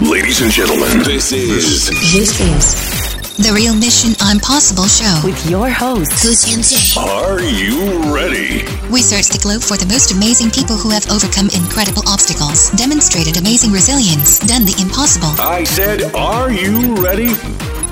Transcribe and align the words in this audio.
Ladies 0.00 0.40
and 0.40 0.50
gentlemen, 0.50 1.02
this 1.04 1.30
is 1.32 1.88
This 1.88 2.40
is 2.40 3.36
The 3.36 3.52
Real 3.52 3.74
Mission 3.74 4.14
Impossible 4.32 4.86
Show. 4.88 5.20
with 5.24 5.36
your 5.50 5.68
host, 5.68 6.10
Coach 6.22 6.48
MJ. 6.48 6.96
Are 6.96 7.40
You 7.40 8.00
Ready? 8.14 8.64
We 8.90 9.02
search 9.02 9.28
the 9.28 9.38
globe 9.42 9.60
for 9.62 9.76
the 9.76 9.84
most 9.86 10.12
amazing 10.12 10.50
people 10.52 10.76
who 10.76 10.88
have 10.90 11.04
overcome 11.10 11.50
incredible 11.52 12.02
obstacles, 12.08 12.70
demonstrated 12.70 13.36
amazing 13.36 13.72
resilience, 13.72 14.38
done 14.40 14.64
the 14.64 14.74
impossible. 14.80 15.34
I 15.38 15.64
said, 15.64 16.02
Are 16.14 16.50
you 16.50 16.94
ready? 16.96 17.34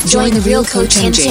Join 0.07 0.31
the 0.33 0.41
real 0.47 0.65
Coach 0.65 0.97
MJ. 0.97 1.29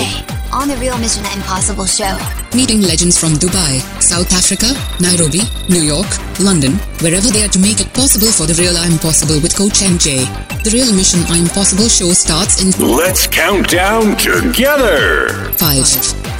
on 0.53 0.67
the 0.67 0.75
Real 0.77 0.97
Mission 0.97 1.23
Impossible 1.35 1.85
Show. 1.85 2.17
Meeting 2.55 2.81
legends 2.81 3.17
from 3.17 3.33
Dubai, 3.33 3.79
South 4.01 4.31
Africa, 4.33 4.69
Nairobi, 5.01 5.41
New 5.69 5.81
York, 5.81 6.07
London, 6.39 6.73
wherever 7.01 7.27
they 7.29 7.43
are 7.43 7.49
to 7.51 7.59
make 7.59 7.79
it 7.81 7.91
possible 7.93 8.27
for 8.31 8.45
the 8.45 8.53
real 8.61 8.77
I'm 8.77 8.93
Impossible 8.93 9.39
with 9.41 9.55
Coach 9.57 9.81
MJ. 9.81 10.25
The 10.63 10.71
Real 10.71 10.93
Mission 10.93 11.21
Impossible 11.33 11.89
show 11.89 12.11
starts 12.13 12.61
in 12.61 12.69
Let's 12.79 13.25
count 13.27 13.69
down 13.69 14.15
together. 14.17 15.29
five, 15.57 15.87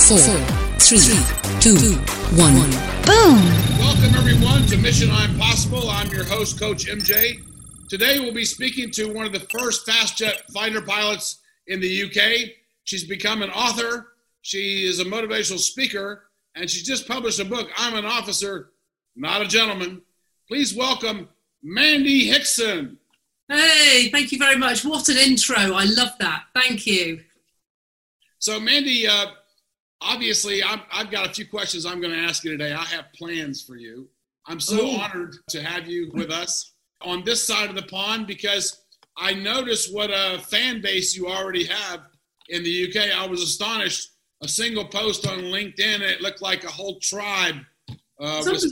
four, 0.03 0.21
three, 0.77 1.19
two, 1.59 1.95
one. 2.37 2.53
Boom! 3.07 3.39
Welcome, 3.81 4.13
everyone, 4.15 4.65
to 4.67 4.77
Mission 4.77 5.09
Impossible. 5.09 5.89
I'm 5.89 6.09
your 6.11 6.23
host, 6.25 6.59
Coach 6.59 6.85
MJ. 6.85 7.41
Today, 7.89 8.19
we'll 8.19 8.33
be 8.33 8.45
speaking 8.45 8.91
to 8.91 9.11
one 9.11 9.25
of 9.25 9.31
the 9.33 9.41
first 9.51 9.85
fast 9.85 10.17
jet 10.17 10.43
fighter 10.53 10.81
pilots 10.81 11.39
in 11.67 11.79
the 11.79 12.03
UK. 12.03 12.49
She's 12.83 13.03
become 13.03 13.41
an 13.41 13.49
author, 13.49 14.13
she 14.41 14.85
is 14.85 14.99
a 14.99 15.05
motivational 15.05 15.59
speaker, 15.59 16.29
and 16.55 16.69
she's 16.69 16.83
just 16.83 17.07
published 17.07 17.39
a 17.39 17.45
book, 17.45 17.69
I'm 17.77 17.95
an 17.95 18.05
Officer, 18.05 18.71
Not 19.15 19.41
a 19.41 19.47
Gentleman. 19.47 20.01
Please 20.47 20.73
welcome 20.73 21.27
Mandy 21.61 22.27
Hickson. 22.27 22.97
Hey, 23.49 24.09
thank 24.09 24.31
you 24.31 24.37
very 24.37 24.57
much. 24.57 24.83
What 24.83 25.07
an 25.09 25.17
intro. 25.17 25.55
I 25.55 25.85
love 25.85 26.11
that. 26.19 26.43
Thank 26.53 26.85
you. 26.87 27.21
So, 28.39 28.59
Mandy, 28.59 29.07
uh, 29.07 29.27
obviously, 30.01 30.63
I'm, 30.63 30.81
I've 30.91 31.11
got 31.11 31.29
a 31.29 31.33
few 31.33 31.47
questions 31.47 31.85
I'm 31.85 32.01
going 32.01 32.13
to 32.13 32.19
ask 32.19 32.43
you 32.43 32.51
today. 32.51 32.73
I 32.73 32.83
have 32.85 33.11
plans 33.13 33.61
for 33.61 33.75
you. 33.75 34.07
I'm 34.45 34.59
so 34.59 34.85
Ooh. 34.85 34.97
honored 34.97 35.35
to 35.49 35.61
have 35.61 35.87
you 35.87 36.09
with 36.13 36.31
us 36.31 36.73
on 37.01 37.23
this 37.23 37.45
side 37.45 37.69
of 37.69 37.75
the 37.75 37.83
pond 37.83 38.27
because 38.27 38.83
I 39.17 39.33
noticed 39.33 39.93
what 39.93 40.09
a 40.11 40.39
fan 40.39 40.81
base 40.81 41.15
you 41.15 41.27
already 41.27 41.65
have 41.65 42.01
in 42.49 42.63
the 42.63 42.87
UK. 42.87 43.17
I 43.17 43.27
was 43.27 43.41
astonished. 43.41 44.11
A 44.43 44.47
single 44.47 44.85
post 44.85 45.25
on 45.25 45.39
LinkedIn, 45.39 45.95
and 45.95 46.03
it 46.03 46.21
looked 46.21 46.43
like 46.43 46.63
a 46.63 46.69
whole 46.69 46.99
tribe 46.99 47.55
uh, 48.21 48.43
It's 48.45 48.47
was 48.47 48.71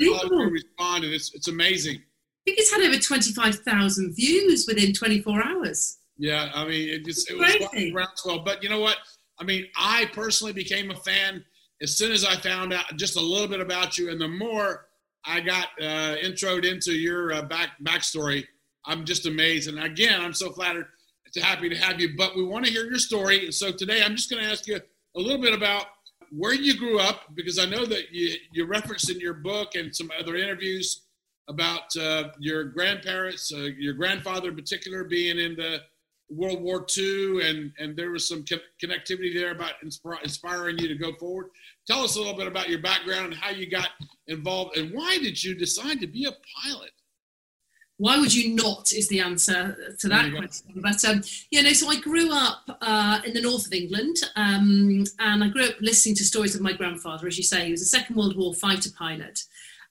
responded. 0.52 1.12
It's, 1.12 1.34
it's 1.34 1.48
amazing. 1.48 1.96
I 1.96 2.42
think 2.46 2.60
it's 2.60 2.72
had 2.72 2.82
over 2.82 3.00
25,000 3.00 4.16
views 4.16 4.66
within 4.68 4.94
24 4.94 5.44
hours. 5.44 5.98
Yeah, 6.18 6.52
I 6.54 6.66
mean, 6.66 6.90
it, 6.90 7.06
just, 7.06 7.30
it 7.30 7.38
was 7.38 7.48
Crazy. 7.48 7.66
quite 7.66 7.94
groundswell. 7.94 8.44
But 8.46 8.62
you 8.62 8.70
know 8.70 8.80
what? 8.80 8.98
I 9.40 9.44
mean, 9.44 9.66
I 9.76 10.06
personally 10.14 10.54
became 10.54 10.92
a 10.92 10.96
fan 10.96 11.44
as 11.82 11.98
soon 11.98 12.12
as 12.12 12.24
I 12.24 12.36
found 12.36 12.72
out 12.72 12.86
just 12.96 13.18
a 13.18 13.22
little 13.22 13.48
bit 13.48 13.60
about 13.60 13.98
you, 13.98 14.10
and 14.10 14.22
the 14.22 14.28
more 14.28 14.88
I 15.26 15.42
got 15.42 15.68
uh, 15.82 16.16
introed 16.24 16.64
into 16.64 16.94
your 16.94 17.34
uh, 17.34 17.42
back 17.42 17.72
backstory, 17.84 18.46
I'm 18.88 19.06
just 19.06 19.26
amazed. 19.26 19.68
And 19.70 19.80
again, 19.80 20.22
I'm 20.22 20.34
so 20.34 20.52
flattered, 20.52 20.88
to 21.34 21.42
happy 21.42 21.70
to 21.70 21.76
have 21.76 22.00
you. 22.00 22.16
But 22.18 22.36
we 22.36 22.44
want 22.44 22.66
to 22.66 22.72
hear 22.72 22.86
your 22.86 22.98
story. 22.98 23.46
And 23.46 23.54
so 23.54 23.72
today, 23.72 24.02
I'm 24.02 24.16
just 24.16 24.30
going 24.30 24.44
to 24.44 24.50
ask 24.50 24.68
you 24.68 24.80
a 25.16 25.20
little 25.20 25.42
bit 25.42 25.54
about 25.54 25.86
where 26.32 26.54
you 26.54 26.78
grew 26.78 27.00
up, 27.00 27.36
because 27.36 27.60
I 27.60 27.66
know 27.66 27.86
that 27.86 28.12
you 28.12 28.36
you 28.52 28.66
referenced 28.66 29.10
in 29.10 29.20
your 29.20 29.36
book 29.36 29.76
and 29.76 29.96
some 29.96 30.10
other 30.20 30.36
interviews 30.36 31.02
about 31.48 31.96
uh, 31.98 32.30
your 32.40 32.64
grandparents, 32.64 33.54
uh, 33.54 33.70
your 33.78 33.94
grandfather 33.94 34.50
in 34.50 34.56
particular, 34.56 35.04
being 35.04 35.38
in 35.38 35.56
the 35.56 35.82
World 36.30 36.62
War 36.62 36.86
II, 36.98 37.48
and 37.48 37.72
and 37.78 37.96
there 37.96 38.12
was 38.12 38.28
some 38.28 38.44
con- 38.44 38.60
connectivity 38.84 39.34
there 39.34 39.52
about 39.52 39.74
inspir- 39.86 40.24
inspiring 40.24 40.78
you 40.80 40.88
to 40.88 40.96
go 40.96 41.14
forward. 41.14 41.48
Tell 41.86 42.00
us 42.00 42.16
a 42.16 42.20
little 42.20 42.36
bit 42.36 42.48
about 42.48 42.70
your 42.70 42.80
background 42.80 43.26
and 43.26 43.36
how 43.36 43.52
you 43.52 43.70
got 43.70 43.90
involved, 44.28 44.78
and 44.78 44.94
why 44.94 45.18
did 45.20 45.42
you 45.44 45.54
decide 45.54 46.00
to 46.00 46.08
be 46.08 46.26
a 46.26 46.34
pilot? 46.64 46.92
Why 47.98 48.20
would 48.20 48.34
you 48.34 48.56
not? 48.56 48.92
Is 48.92 49.08
the 49.08 49.22
answer 49.22 49.96
to 50.00 50.08
that 50.10 50.26
you 50.26 50.32
go. 50.32 50.40
question. 50.40 50.68
But 50.76 51.06
um, 51.06 51.22
yeah, 51.50 51.62
no. 51.62 51.72
So 51.74 51.90
I 51.90 52.00
grew 52.00 52.30
up 52.32 52.78
uh, 52.82 53.22
in 53.26 53.34
the 53.34 53.42
north 53.42 53.68
of 53.68 53.74
England, 53.74 54.18
um, 54.36 55.06
and 55.20 55.44
I 55.44 55.48
grew 55.48 55.66
up 55.66 55.76
listening 55.80 56.16
to 56.16 56.26
stories 56.26 56.56
of 56.56 56.62
my 56.62 56.74
grandfather. 56.74 57.28
As 57.28 57.38
you 57.38 57.44
say, 57.44 57.66
he 57.66 57.72
was 57.72 57.82
a 57.82 57.86
Second 57.86 58.18
World 58.18 58.38
War 58.38 58.54
fighter 58.54 58.90
pilot. 58.98 59.44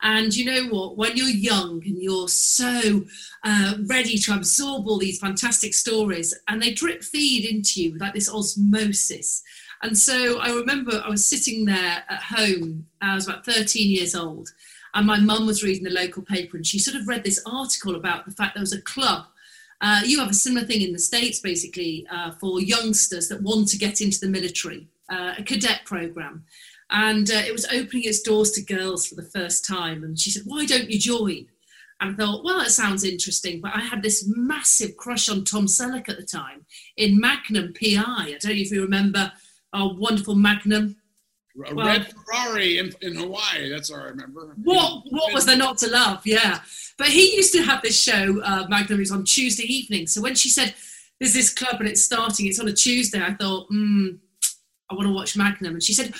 And 0.02 0.36
you 0.36 0.44
know 0.44 0.68
what? 0.68 0.98
When 0.98 1.16
you're 1.16 1.28
young 1.28 1.82
and 1.86 2.02
you're 2.02 2.28
so 2.28 3.04
uh, 3.42 3.74
ready 3.86 4.18
to 4.18 4.34
absorb 4.34 4.86
all 4.86 4.98
these 4.98 5.18
fantastic 5.18 5.72
stories, 5.72 6.38
and 6.46 6.60
they 6.60 6.74
drip 6.74 7.02
feed 7.02 7.46
into 7.46 7.82
you 7.82 7.98
like 7.98 8.12
this 8.12 8.28
osmosis. 8.28 9.42
And 9.82 9.96
so 9.96 10.38
I 10.40 10.50
remember 10.50 11.02
I 11.04 11.08
was 11.08 11.24
sitting 11.26 11.64
there 11.64 12.04
at 12.08 12.22
home. 12.22 12.86
I 13.00 13.14
was 13.14 13.28
about 13.28 13.44
13 13.44 13.90
years 13.90 14.14
old, 14.14 14.50
and 14.94 15.06
my 15.06 15.18
mum 15.18 15.46
was 15.46 15.62
reading 15.62 15.84
the 15.84 15.90
local 15.90 16.22
paper, 16.22 16.56
and 16.56 16.66
she 16.66 16.78
sort 16.78 16.96
of 16.96 17.08
read 17.08 17.24
this 17.24 17.42
article 17.46 17.96
about 17.96 18.24
the 18.24 18.30
fact 18.30 18.54
there 18.54 18.62
was 18.62 18.72
a 18.72 18.82
club. 18.82 19.26
Uh, 19.80 20.00
you 20.04 20.18
have 20.18 20.30
a 20.30 20.34
similar 20.34 20.66
thing 20.66 20.82
in 20.82 20.92
the 20.92 20.98
States, 20.98 21.40
basically, 21.40 22.06
uh, 22.10 22.30
for 22.32 22.60
youngsters 22.60 23.28
that 23.28 23.42
want 23.42 23.68
to 23.68 23.78
get 23.78 24.00
into 24.00 24.20
the 24.20 24.28
military, 24.28 24.86
uh, 25.10 25.34
a 25.36 25.42
cadet 25.42 25.80
program. 25.84 26.44
And 26.90 27.30
uh, 27.30 27.42
it 27.44 27.52
was 27.52 27.66
opening 27.66 28.04
its 28.04 28.22
doors 28.22 28.52
to 28.52 28.62
girls 28.62 29.06
for 29.06 29.16
the 29.16 29.22
first 29.22 29.66
time. 29.66 30.04
And 30.04 30.18
she 30.18 30.30
said, 30.30 30.44
Why 30.46 30.64
don't 30.64 30.90
you 30.90 30.98
join? 30.98 31.48
And 32.00 32.10
I 32.10 32.14
thought, 32.14 32.44
well, 32.44 32.58
that 32.58 32.70
sounds 32.70 33.04
interesting. 33.04 33.60
But 33.60 33.74
I 33.74 33.80
had 33.80 34.02
this 34.02 34.24
massive 34.26 34.96
crush 34.96 35.28
on 35.28 35.44
Tom 35.44 35.66
Selleck 35.66 36.08
at 36.08 36.16
the 36.16 36.26
time 36.26 36.66
in 36.96 37.20
Magnum 37.20 37.72
PI. 37.72 37.94
I 37.96 38.38
don't 38.40 38.44
know 38.44 38.50
if 38.50 38.70
you 38.70 38.82
remember 38.82 39.32
our 39.72 39.94
wonderful 39.94 40.34
Magnum. 40.34 40.96
A 41.56 41.74
Well- 41.74 41.86
red 41.86 42.12
Ferrari 42.12 42.78
in, 42.78 42.92
in 43.00 43.14
Hawaii. 43.14 43.68
That's 43.70 43.90
all 43.90 44.00
I 44.00 44.04
remember. 44.04 44.54
What 44.62 45.04
what 45.10 45.32
was 45.32 45.46
there 45.46 45.56
not 45.56 45.78
to 45.78 45.88
love? 45.88 46.26
Yeah, 46.26 46.60
but 46.98 47.08
he 47.08 47.36
used 47.36 47.52
to 47.54 47.62
have 47.62 47.80
this 47.82 48.00
show, 48.00 48.40
uh, 48.42 48.66
Magnum. 48.68 48.98
Was 48.98 49.12
on 49.12 49.24
Tuesday 49.24 49.64
evening. 49.64 50.06
So 50.06 50.20
when 50.20 50.34
she 50.34 50.48
said 50.48 50.74
there's 51.20 51.32
this 51.32 51.52
club 51.52 51.76
and 51.78 51.88
it's 51.88 52.04
starting, 52.04 52.46
it's 52.46 52.58
on 52.58 52.66
a 52.68 52.72
Tuesday. 52.72 53.22
I 53.22 53.34
thought, 53.34 53.68
hmm, 53.68 54.08
I 54.90 54.94
want 54.94 55.06
to 55.06 55.14
watch 55.14 55.36
Magnum. 55.36 55.74
And 55.74 55.82
she 55.82 55.92
said, 55.92 56.12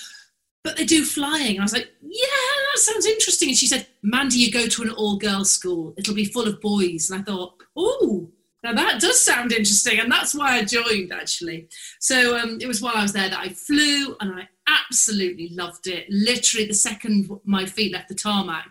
but 0.63 0.77
they 0.77 0.85
do 0.85 1.05
flying. 1.05 1.57
And 1.57 1.61
I 1.61 1.65
was 1.65 1.73
like, 1.73 1.91
yeah, 2.01 2.27
that 2.73 2.79
sounds 2.79 3.05
interesting. 3.05 3.49
And 3.49 3.59
she 3.59 3.67
said, 3.67 3.87
Mandy, 4.03 4.39
you 4.39 4.53
go 4.53 4.67
to 4.67 4.83
an 4.83 4.91
all-girls 4.91 5.51
school. 5.51 5.95
It'll 5.99 6.15
be 6.15 6.25
full 6.25 6.47
of 6.47 6.61
boys. 6.61 7.11
And 7.11 7.21
I 7.21 7.25
thought, 7.25 7.55
oh. 7.77 8.31
Now 8.63 8.73
that 8.73 8.99
does 8.99 9.23
sound 9.23 9.53
interesting, 9.53 10.01
and 10.01 10.11
that's 10.11 10.35
why 10.35 10.57
I 10.57 10.65
joined 10.65 11.13
actually. 11.13 11.69
So 12.01 12.39
um, 12.39 12.57
it 12.63 12.67
was 12.67 12.81
while 12.81 12.97
I 12.97 13.03
was 13.03 13.13
there 13.13 13.29
that 13.29 13.39
I 13.39 13.51
flew, 13.51 14.17
and 14.21 14.41
I 14.41 14.49
absolutely 14.69 15.51
loved 15.51 15.87
it. 15.87 16.07
Literally, 16.09 16.67
the 16.67 16.75
second 16.75 17.31
my 17.45 17.67
feet 17.67 17.93
left 17.93 18.09
the 18.09 18.15
tarmac, 18.15 18.71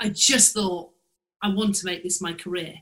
I 0.00 0.08
just 0.08 0.54
thought, 0.54 0.90
I 1.42 1.48
want 1.48 1.74
to 1.76 1.86
make 1.86 2.02
this 2.02 2.20
my 2.20 2.32
career. 2.32 2.74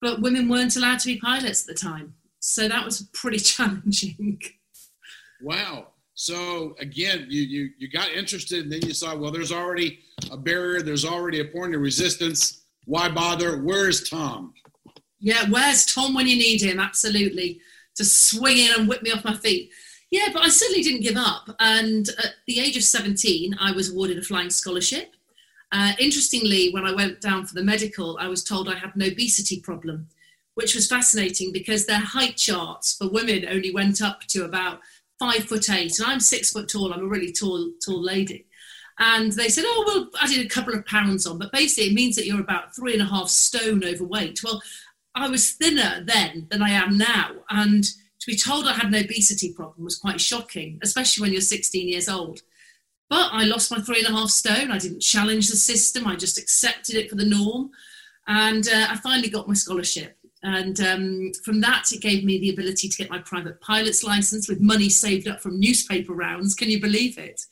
But 0.00 0.20
women 0.20 0.48
weren't 0.48 0.76
allowed 0.76 0.98
to 1.00 1.06
be 1.06 1.18
pilots 1.18 1.62
at 1.62 1.74
the 1.74 1.80
time. 1.80 2.14
So 2.40 2.68
that 2.68 2.84
was 2.84 3.02
pretty 3.14 3.38
challenging. 3.38 4.40
Wow. 5.40 5.88
So 6.14 6.74
again, 6.78 7.26
you 7.28 7.42
you 7.42 7.70
you 7.78 7.90
got 7.90 8.10
interested, 8.10 8.64
and 8.64 8.72
then 8.72 8.82
you 8.82 8.92
saw, 8.92 9.16
well, 9.16 9.32
there's 9.32 9.52
already 9.52 10.00
a 10.30 10.36
barrier. 10.36 10.82
There's 10.82 11.04
already 11.04 11.40
a 11.40 11.44
point 11.46 11.74
of 11.74 11.80
resistance. 11.80 12.64
Why 12.84 13.08
bother? 13.08 13.62
Where's 13.62 14.08
Tom? 14.08 14.54
Yeah, 15.20 15.48
where's 15.48 15.86
Tom 15.86 16.14
when 16.14 16.26
you 16.26 16.36
need 16.36 16.62
him? 16.62 16.80
Absolutely. 16.80 17.60
To 17.96 18.04
swing 18.04 18.58
in 18.58 18.72
and 18.76 18.88
whip 18.88 19.02
me 19.02 19.12
off 19.12 19.24
my 19.24 19.34
feet. 19.36 19.70
Yeah, 20.12 20.28
but 20.30 20.42
I 20.42 20.50
certainly 20.50 20.82
didn't 20.82 21.00
give 21.00 21.16
up. 21.16 21.56
And 21.58 22.06
at 22.22 22.34
the 22.46 22.60
age 22.60 22.76
of 22.76 22.84
17, 22.84 23.56
I 23.58 23.72
was 23.72 23.90
awarded 23.90 24.18
a 24.18 24.22
flying 24.22 24.50
scholarship. 24.50 25.14
Uh, 25.72 25.92
interestingly, 25.98 26.70
when 26.70 26.84
I 26.84 26.92
went 26.92 27.22
down 27.22 27.46
for 27.46 27.54
the 27.54 27.64
medical, 27.64 28.18
I 28.20 28.28
was 28.28 28.44
told 28.44 28.68
I 28.68 28.74
had 28.74 28.94
an 28.94 29.02
obesity 29.02 29.60
problem, 29.60 30.08
which 30.54 30.74
was 30.74 30.86
fascinating 30.86 31.50
because 31.50 31.86
their 31.86 31.98
height 31.98 32.36
charts 32.36 32.94
for 32.94 33.08
women 33.08 33.46
only 33.48 33.72
went 33.72 34.02
up 34.02 34.20
to 34.28 34.44
about 34.44 34.80
five 35.18 35.44
foot 35.44 35.70
eight. 35.70 35.98
And 35.98 36.06
I'm 36.06 36.20
six 36.20 36.52
foot 36.52 36.68
tall. 36.68 36.92
I'm 36.92 37.04
a 37.04 37.08
really 37.08 37.32
tall, 37.32 37.72
tall 37.82 38.02
lady. 38.02 38.44
And 38.98 39.32
they 39.32 39.48
said, 39.48 39.64
oh, 39.66 39.84
well, 39.86 40.10
I 40.20 40.26
did 40.26 40.44
a 40.44 40.48
couple 40.50 40.74
of 40.74 40.84
pounds 40.84 41.26
on, 41.26 41.38
but 41.38 41.52
basically 41.52 41.90
it 41.90 41.94
means 41.94 42.16
that 42.16 42.26
you're 42.26 42.38
about 42.38 42.76
three 42.76 42.92
and 42.92 43.00
a 43.00 43.06
half 43.06 43.30
stone 43.30 43.82
overweight. 43.82 44.44
Well, 44.44 44.62
I 45.14 45.30
was 45.30 45.52
thinner 45.52 46.04
then 46.04 46.48
than 46.50 46.60
I 46.62 46.70
am 46.70 46.98
now. 46.98 47.30
And 47.48 47.86
to 48.22 48.30
be 48.30 48.36
told 48.36 48.66
I 48.66 48.74
had 48.74 48.86
an 48.86 48.94
obesity 48.94 49.52
problem 49.52 49.84
was 49.84 49.98
quite 49.98 50.20
shocking, 50.20 50.78
especially 50.80 51.22
when 51.22 51.32
you're 51.32 51.40
16 51.40 51.88
years 51.88 52.08
old. 52.08 52.40
But 53.10 53.30
I 53.32 53.44
lost 53.44 53.72
my 53.72 53.80
three 53.80 53.98
and 53.98 54.14
a 54.14 54.16
half 54.16 54.30
stone. 54.30 54.70
I 54.70 54.78
didn't 54.78 55.00
challenge 55.00 55.50
the 55.50 55.56
system. 55.56 56.06
I 56.06 56.14
just 56.14 56.38
accepted 56.38 56.94
it 56.94 57.10
for 57.10 57.16
the 57.16 57.24
norm. 57.24 57.70
And 58.28 58.66
uh, 58.68 58.86
I 58.90 58.96
finally 59.02 59.28
got 59.28 59.48
my 59.48 59.54
scholarship. 59.54 60.16
And 60.44 60.80
um, 60.80 61.32
from 61.44 61.60
that, 61.62 61.90
it 61.90 62.00
gave 62.00 62.22
me 62.22 62.38
the 62.38 62.50
ability 62.50 62.88
to 62.88 62.96
get 62.96 63.10
my 63.10 63.18
private 63.18 63.60
pilot's 63.60 64.04
license 64.04 64.48
with 64.48 64.60
money 64.60 64.88
saved 64.88 65.26
up 65.26 65.40
from 65.40 65.58
newspaper 65.58 66.12
rounds. 66.12 66.54
Can 66.54 66.70
you 66.70 66.80
believe 66.80 67.18
it? 67.18 67.42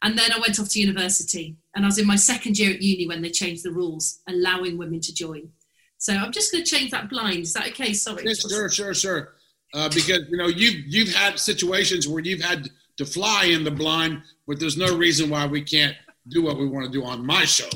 And 0.00 0.18
then 0.18 0.32
I 0.32 0.38
went 0.38 0.58
off 0.58 0.70
to 0.70 0.80
university. 0.80 1.56
And 1.74 1.84
I 1.84 1.88
was 1.88 1.98
in 1.98 2.06
my 2.06 2.16
second 2.16 2.58
year 2.58 2.72
at 2.72 2.80
uni 2.80 3.06
when 3.06 3.20
they 3.20 3.30
changed 3.30 3.64
the 3.64 3.70
rules, 3.70 4.20
allowing 4.26 4.78
women 4.78 5.00
to 5.02 5.14
join. 5.14 5.50
So 5.98 6.14
I'm 6.14 6.32
just 6.32 6.52
going 6.52 6.64
to 6.64 6.70
change 6.70 6.90
that 6.92 7.10
blind. 7.10 7.40
Is 7.40 7.52
that 7.52 7.68
okay? 7.68 7.92
Sorry. 7.92 8.24
Yeah, 8.24 8.32
sure, 8.32 8.70
sure, 8.70 8.94
sure. 8.94 9.34
Uh, 9.74 9.88
because 9.88 10.20
you 10.30 10.36
know 10.36 10.46
you've 10.46 10.84
you've 10.86 11.14
had 11.14 11.38
situations 11.38 12.06
where 12.08 12.22
you've 12.22 12.40
had 12.40 12.68
to 12.96 13.04
fly 13.04 13.44
in 13.44 13.64
the 13.64 13.70
blind, 13.70 14.22
but 14.46 14.58
there's 14.58 14.76
no 14.76 14.96
reason 14.96 15.28
why 15.28 15.46
we 15.46 15.62
can't 15.62 15.94
do 16.28 16.42
what 16.42 16.58
we 16.58 16.66
want 16.66 16.86
to 16.86 16.92
do 16.92 17.04
on 17.04 17.24
my 17.24 17.44
show. 17.44 17.68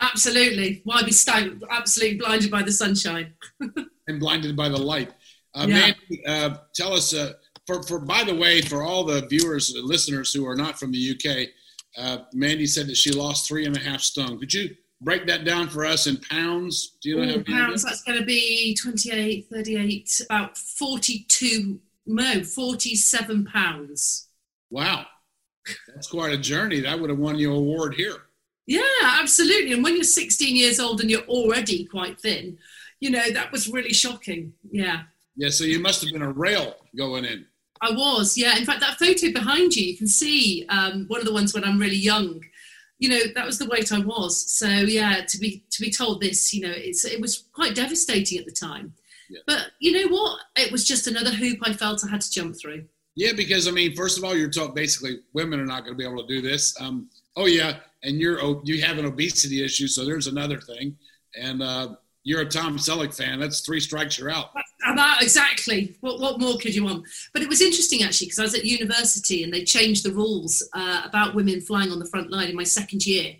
Absolutely. 0.00 0.82
Why 0.84 1.02
be 1.02 1.12
stank, 1.12 1.62
absolutely 1.70 2.18
blinded 2.18 2.50
by 2.50 2.62
the 2.62 2.72
sunshine? 2.72 3.32
and 4.06 4.20
blinded 4.20 4.56
by 4.56 4.68
the 4.68 4.78
light. 4.78 5.10
Uh, 5.54 5.66
Yeah. 5.68 5.74
Mandy, 5.74 6.26
uh, 6.26 6.56
tell 6.74 6.92
us. 6.92 7.14
Uh, 7.14 7.32
for, 7.66 7.82
for 7.82 7.98
by 7.98 8.24
the 8.24 8.34
way, 8.34 8.60
for 8.60 8.82
all 8.82 9.04
the 9.04 9.26
viewers, 9.26 9.74
and 9.74 9.84
listeners 9.84 10.32
who 10.34 10.46
are 10.46 10.56
not 10.56 10.78
from 10.78 10.92
the 10.92 11.12
UK, 11.12 11.48
uh, 11.96 12.24
Mandy 12.34 12.66
said 12.66 12.86
that 12.88 12.96
she 12.96 13.10
lost 13.10 13.48
three 13.48 13.64
and 13.64 13.76
a 13.76 13.80
half 13.80 14.02
stone. 14.02 14.38
Could 14.38 14.52
you 14.52 14.74
break 15.04 15.26
that 15.26 15.44
down 15.44 15.68
for 15.68 15.84
us 15.84 16.06
in 16.06 16.16
pounds? 16.16 16.96
Do 17.00 17.10
you 17.10 17.24
know 17.24 17.36
how 17.36 17.42
pounds, 17.42 17.84
that's 17.84 18.02
going 18.02 18.18
to 18.18 18.24
be 18.24 18.74
28, 18.74 19.46
38, 19.50 20.20
about 20.24 20.56
42, 20.56 21.78
no, 22.06 22.42
47 22.42 23.44
pounds. 23.44 24.28
Wow, 24.70 25.06
that's 25.88 26.08
quite 26.08 26.32
a 26.32 26.38
journey. 26.38 26.80
That 26.80 26.98
would 26.98 27.10
have 27.10 27.18
won 27.18 27.36
you 27.36 27.52
an 27.52 27.58
award 27.58 27.94
here. 27.94 28.16
Yeah, 28.66 28.82
absolutely. 29.02 29.72
And 29.72 29.84
when 29.84 29.94
you're 29.94 30.04
16 30.04 30.56
years 30.56 30.80
old 30.80 31.00
and 31.00 31.10
you're 31.10 31.22
already 31.22 31.84
quite 31.84 32.18
thin, 32.18 32.58
you 33.00 33.10
know, 33.10 33.30
that 33.32 33.52
was 33.52 33.68
really 33.68 33.92
shocking. 33.92 34.54
Yeah. 34.70 35.02
Yeah, 35.36 35.50
so 35.50 35.64
you 35.64 35.80
must 35.80 36.02
have 36.02 36.12
been 36.12 36.22
a 36.22 36.32
rail 36.32 36.76
going 36.96 37.24
in. 37.24 37.44
I 37.80 37.90
was, 37.90 38.38
yeah. 38.38 38.56
In 38.56 38.64
fact, 38.64 38.80
that 38.80 38.98
photo 38.98 39.32
behind 39.32 39.76
you, 39.76 39.84
you 39.84 39.96
can 39.96 40.06
see 40.06 40.64
um, 40.68 41.04
one 41.08 41.20
of 41.20 41.26
the 41.26 41.32
ones 41.32 41.52
when 41.52 41.64
I'm 41.64 41.78
really 41.78 41.96
young. 41.96 42.42
You 43.04 43.10
know, 43.10 43.20
that 43.34 43.44
was 43.44 43.58
the 43.58 43.68
weight 43.68 43.92
I 43.92 43.98
was. 43.98 44.50
So 44.50 44.66
yeah, 44.66 45.20
to 45.28 45.38
be 45.38 45.62
to 45.70 45.82
be 45.82 45.90
told 45.90 46.22
this, 46.22 46.54
you 46.54 46.62
know, 46.66 46.72
it's 46.74 47.04
it 47.04 47.20
was 47.20 47.44
quite 47.52 47.74
devastating 47.74 48.38
at 48.38 48.46
the 48.46 48.52
time. 48.52 48.94
Yeah. 49.28 49.40
But 49.46 49.72
you 49.78 49.92
know 49.92 50.08
what? 50.14 50.40
It 50.56 50.72
was 50.72 50.84
just 50.86 51.06
another 51.06 51.30
hoop 51.30 51.58
I 51.62 51.74
felt 51.74 52.02
I 52.02 52.10
had 52.10 52.22
to 52.22 52.30
jump 52.30 52.56
through. 52.58 52.84
Yeah, 53.14 53.32
because 53.36 53.68
I 53.68 53.72
mean, 53.72 53.94
first 53.94 54.16
of 54.16 54.24
all, 54.24 54.34
you're 54.34 54.48
taught 54.48 54.74
basically 54.74 55.18
women 55.34 55.60
are 55.60 55.66
not 55.66 55.84
going 55.84 55.92
to 55.92 55.98
be 55.98 56.04
able 56.10 56.26
to 56.26 56.34
do 56.34 56.40
this. 56.40 56.74
Um, 56.80 57.10
oh 57.36 57.44
yeah, 57.44 57.76
and 58.02 58.18
you're 58.18 58.40
you 58.64 58.80
have 58.82 58.96
an 58.96 59.04
obesity 59.04 59.62
issue, 59.62 59.86
so 59.86 60.06
there's 60.06 60.28
another 60.28 60.60
thing. 60.60 60.96
And 61.36 61.62
uh, 61.62 61.96
you're 62.22 62.40
a 62.40 62.48
Tom 62.48 62.78
Selleck 62.78 63.14
fan. 63.14 63.38
That's 63.38 63.60
three 63.60 63.80
strikes, 63.80 64.18
you're 64.18 64.30
out. 64.30 64.50
About 64.86 65.22
exactly. 65.22 65.96
What 66.00 66.20
what 66.20 66.38
more 66.38 66.58
could 66.58 66.74
you 66.74 66.84
want? 66.84 67.06
But 67.32 67.42
it 67.42 67.48
was 67.48 67.62
interesting 67.62 68.02
actually 68.02 68.26
because 68.26 68.38
I 68.38 68.42
was 68.42 68.54
at 68.54 68.64
university 68.64 69.42
and 69.42 69.52
they 69.52 69.64
changed 69.64 70.04
the 70.04 70.12
rules 70.12 70.62
uh, 70.74 71.02
about 71.04 71.34
women 71.34 71.60
flying 71.60 71.90
on 71.90 71.98
the 71.98 72.06
front 72.06 72.30
line 72.30 72.50
in 72.50 72.56
my 72.56 72.64
second 72.64 73.06
year, 73.06 73.34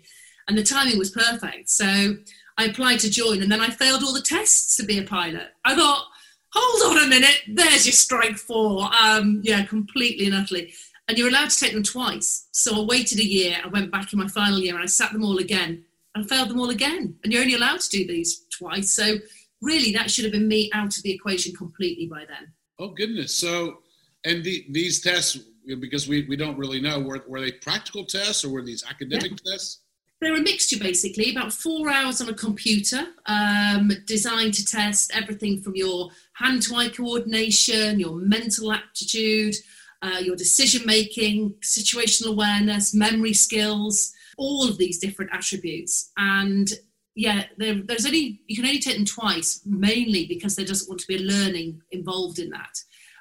and 0.47 0.57
the 0.57 0.63
timing 0.63 0.97
was 0.97 1.11
perfect. 1.11 1.69
So 1.69 2.17
I 2.57 2.65
applied 2.65 2.99
to 3.01 3.11
join, 3.11 3.43
and 3.43 3.51
then 3.51 3.61
I 3.61 3.69
failed 3.69 4.03
all 4.03 4.13
the 4.13 4.21
tests 4.21 4.75
to 4.77 4.83
be 4.83 4.97
a 4.97 5.03
pilot. 5.03 5.49
I 5.63 5.75
thought, 5.75 6.07
hold 6.55 6.97
on 6.97 7.03
a 7.03 7.07
minute, 7.07 7.41
there's 7.47 7.85
your 7.85 7.93
strike 7.93 8.37
four. 8.37 8.89
Um, 8.99 9.41
yeah, 9.43 9.65
completely 9.65 10.25
and 10.25 10.35
utterly. 10.35 10.73
And 11.07 11.17
you're 11.17 11.27
allowed 11.29 11.51
to 11.51 11.59
take 11.59 11.73
them 11.73 11.83
twice. 11.83 12.47
So 12.51 12.81
I 12.81 12.85
waited 12.85 13.19
a 13.19 13.25
year. 13.25 13.57
I 13.63 13.67
went 13.67 13.91
back 13.91 14.11
in 14.11 14.19
my 14.19 14.27
final 14.27 14.59
year 14.59 14.73
and 14.73 14.83
I 14.83 14.87
sat 14.87 15.13
them 15.13 15.23
all 15.23 15.37
again 15.37 15.83
and 16.15 16.27
failed 16.27 16.49
them 16.49 16.59
all 16.59 16.71
again. 16.71 17.15
And 17.23 17.31
you're 17.31 17.43
only 17.43 17.53
allowed 17.53 17.81
to 17.81 17.89
do 17.89 18.07
these 18.07 18.45
twice. 18.49 18.91
So 18.91 19.17
really, 19.61 19.91
that 19.93 20.11
should 20.11 20.25
have 20.25 20.33
been 20.33 20.47
me 20.47 20.69
out 20.73 20.95
of 20.97 21.03
the 21.03 21.11
equation 21.11 21.55
completely 21.55 22.07
by 22.07 22.25
then. 22.25 22.51
Oh 22.79 22.89
goodness. 22.89 23.35
So, 23.35 23.79
and 24.25 24.43
the, 24.43 24.65
these 24.71 25.01
tests, 25.01 25.39
because 25.79 26.07
we, 26.07 26.25
we 26.27 26.35
don't 26.35 26.57
really 26.57 26.81
know, 26.81 26.99
were, 26.99 27.23
were 27.27 27.41
they 27.41 27.51
practical 27.51 28.05
tests 28.05 28.43
or 28.43 28.49
were 28.49 28.63
these 28.63 28.83
academic 28.89 29.31
tests? 29.45 29.81
They're 30.21 30.35
a 30.35 30.41
mixture 30.41 30.79
basically, 30.79 31.31
about 31.31 31.51
four 31.51 31.89
hours 31.89 32.21
on 32.21 32.29
a 32.29 32.33
computer, 32.33 33.05
um, 33.25 33.91
designed 34.05 34.53
to 34.55 34.65
test 34.65 35.11
everything 35.13 35.61
from 35.61 35.75
your 35.75 36.09
hand 36.33 36.61
to 36.63 36.75
eye 36.75 36.89
coordination, 36.89 37.99
your 37.99 38.15
mental 38.15 38.71
aptitude, 38.71 39.55
uh, 40.01 40.19
your 40.19 40.35
decision 40.35 40.85
making, 40.85 41.53
situational 41.61 42.29
awareness, 42.29 42.93
memory 42.93 43.33
skills, 43.33 44.13
all 44.37 44.67
of 44.67 44.77
these 44.77 44.99
different 44.99 45.31
attributes. 45.33 46.11
And 46.17 46.71
yeah, 47.15 47.45
there, 47.57 47.81
there's 47.81 48.05
only 48.05 48.41
you 48.47 48.55
can 48.55 48.65
only 48.65 48.79
take 48.79 48.97
them 48.97 49.05
twice, 49.05 49.61
mainly 49.65 50.25
because 50.25 50.55
there 50.55 50.65
doesn't 50.65 50.89
want 50.89 50.99
to 51.01 51.07
be 51.07 51.15
a 51.15 51.19
learning 51.19 51.81
involved 51.91 52.39
in 52.39 52.49
that, 52.49 52.77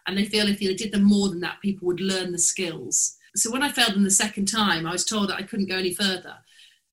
and 0.06 0.18
they 0.18 0.24
feel 0.24 0.48
if 0.48 0.60
you 0.60 0.76
did 0.76 0.92
them 0.92 1.04
more 1.04 1.28
than 1.28 1.40
that, 1.40 1.60
people 1.62 1.86
would 1.86 2.00
learn 2.00 2.32
the 2.32 2.38
skills. 2.38 3.16
So 3.36 3.50
when 3.50 3.62
I 3.62 3.70
failed 3.70 3.94
them 3.94 4.04
the 4.04 4.10
second 4.10 4.46
time, 4.46 4.86
I 4.86 4.92
was 4.92 5.04
told 5.04 5.28
that 5.28 5.36
I 5.36 5.42
couldn't 5.42 5.68
go 5.68 5.76
any 5.76 5.94
further. 5.94 6.36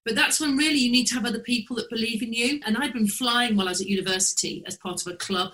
But 0.03 0.15
that's 0.15 0.39
when 0.39 0.57
really 0.57 0.79
you 0.79 0.91
need 0.91 1.05
to 1.07 1.15
have 1.15 1.25
other 1.25 1.39
people 1.39 1.75
that 1.75 1.89
believe 1.89 2.23
in 2.23 2.33
you. 2.33 2.59
And 2.65 2.75
I'd 2.77 2.93
been 2.93 3.07
flying 3.07 3.55
while 3.55 3.67
I 3.67 3.71
was 3.71 3.81
at 3.81 3.87
university 3.87 4.63
as 4.65 4.77
part 4.77 5.05
of 5.05 5.13
a 5.13 5.17
club 5.17 5.53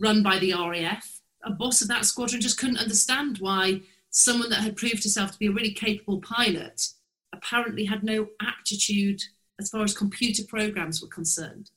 run 0.00 0.22
by 0.22 0.38
the 0.38 0.52
RAF. 0.52 1.20
A 1.44 1.50
boss 1.50 1.82
of 1.82 1.88
that 1.88 2.04
squadron 2.04 2.40
just 2.40 2.58
couldn't 2.58 2.78
understand 2.78 3.38
why 3.38 3.80
someone 4.10 4.50
that 4.50 4.60
had 4.60 4.76
proved 4.76 5.02
herself 5.02 5.32
to 5.32 5.38
be 5.38 5.46
a 5.46 5.52
really 5.52 5.72
capable 5.72 6.20
pilot 6.20 6.88
apparently 7.32 7.84
had 7.84 8.04
no 8.04 8.28
aptitude 8.40 9.22
as 9.62 9.70
far 9.70 9.82
as 9.82 9.96
computer 9.96 10.42
programs 10.46 11.00
were 11.00 11.08
concerned. 11.08 11.70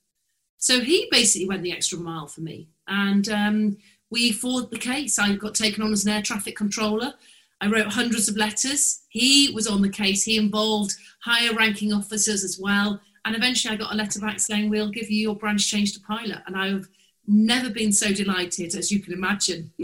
So 0.58 0.80
he 0.80 1.08
basically 1.12 1.48
went 1.48 1.64
the 1.64 1.72
extra 1.72 1.98
mile 1.98 2.28
for 2.28 2.42
me. 2.42 2.68
And 2.88 3.30
um, 3.30 3.78
we 4.10 4.32
fought 4.32 4.72
the 4.72 4.78
case. 4.78 5.18
I 5.20 5.36
got 5.36 5.56
taken 5.56 5.84
on 5.84 5.94
as 5.94 6.06
an 6.06 6.12
air 6.12 6.22
traffic 6.22 6.56
controller. 6.56 7.14
I 7.62 7.68
wrote 7.68 7.88
hundreds 7.88 8.28
of 8.28 8.36
letters. 8.36 9.02
He 9.10 9.52
was 9.54 9.68
on 9.68 9.82
the 9.82 9.90
case. 9.90 10.24
He 10.24 10.38
involved 10.38 10.94
higher 11.24 11.54
ranking 11.54 11.94
officers 11.94 12.44
as 12.44 12.60
well. 12.60 13.00
And 13.24 13.36
eventually 13.36 13.74
I 13.74 13.78
got 13.78 13.94
a 13.94 13.98
letter 13.98 14.20
back 14.20 14.40
saying, 14.40 14.70
We'll 14.70 14.92
give 14.92 15.10
you 15.10 15.22
your 15.22 15.36
branch 15.36 15.70
change 15.70 15.94
to 15.94 16.00
pilot. 16.02 16.42
And 16.46 16.58
I've 16.58 16.88
never 17.28 17.70
been 17.70 17.92
so 17.92 18.14
delighted 18.14 18.76
as 18.76 18.92
you 18.92 19.00
can 19.00 19.14
imagine. 19.14 19.72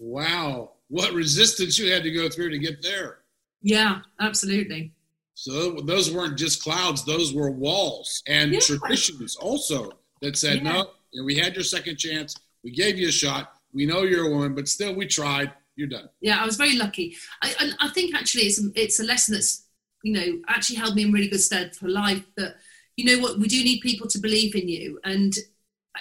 Wow. 0.00 0.72
What 0.88 1.12
resistance 1.12 1.78
you 1.78 1.92
had 1.92 2.02
to 2.02 2.10
go 2.10 2.28
through 2.28 2.50
to 2.50 2.58
get 2.58 2.82
there. 2.82 3.18
yeah, 3.62 4.00
absolutely. 4.18 4.92
So 5.40 5.72
those 5.86 6.12
weren't 6.12 6.36
just 6.36 6.62
clouds; 6.62 7.02
those 7.02 7.32
were 7.32 7.50
walls 7.50 8.22
and 8.26 8.52
Yeah. 8.52 8.60
traditions 8.60 9.36
also 9.36 9.92
that 10.20 10.36
said, 10.36 10.56
Yeah. 10.58 10.82
"No, 11.14 11.24
we 11.24 11.34
had 11.34 11.54
your 11.54 11.64
second 11.64 11.96
chance. 11.96 12.34
We 12.62 12.72
gave 12.72 12.98
you 12.98 13.08
a 13.08 13.12
shot. 13.12 13.54
We 13.72 13.86
know 13.86 14.02
you're 14.02 14.26
a 14.26 14.30
woman, 14.30 14.54
but 14.54 14.68
still, 14.68 14.92
we 14.94 15.06
tried. 15.06 15.50
You're 15.76 15.88
done." 15.88 16.10
Yeah, 16.20 16.42
I 16.42 16.44
was 16.44 16.56
very 16.56 16.76
lucky. 16.76 17.16
I, 17.40 17.54
I, 17.58 17.86
I 17.86 17.88
think 17.88 18.14
actually 18.14 18.42
it's 18.48 18.60
a, 18.62 18.70
it's 18.74 19.00
a 19.00 19.04
lesson 19.04 19.32
that's 19.32 19.64
you 20.04 20.12
know 20.12 20.42
actually 20.48 20.76
held 20.76 20.94
me 20.94 21.04
in 21.04 21.10
really 21.12 21.28
good 21.28 21.40
stead 21.40 21.74
for 21.74 21.88
life. 21.88 22.22
That 22.36 22.56
you 22.98 23.06
know 23.06 23.18
what 23.22 23.38
we 23.38 23.48
do 23.48 23.64
need 23.64 23.80
people 23.80 24.08
to 24.08 24.18
believe 24.18 24.54
in 24.54 24.68
you, 24.68 25.00
and 25.04 25.32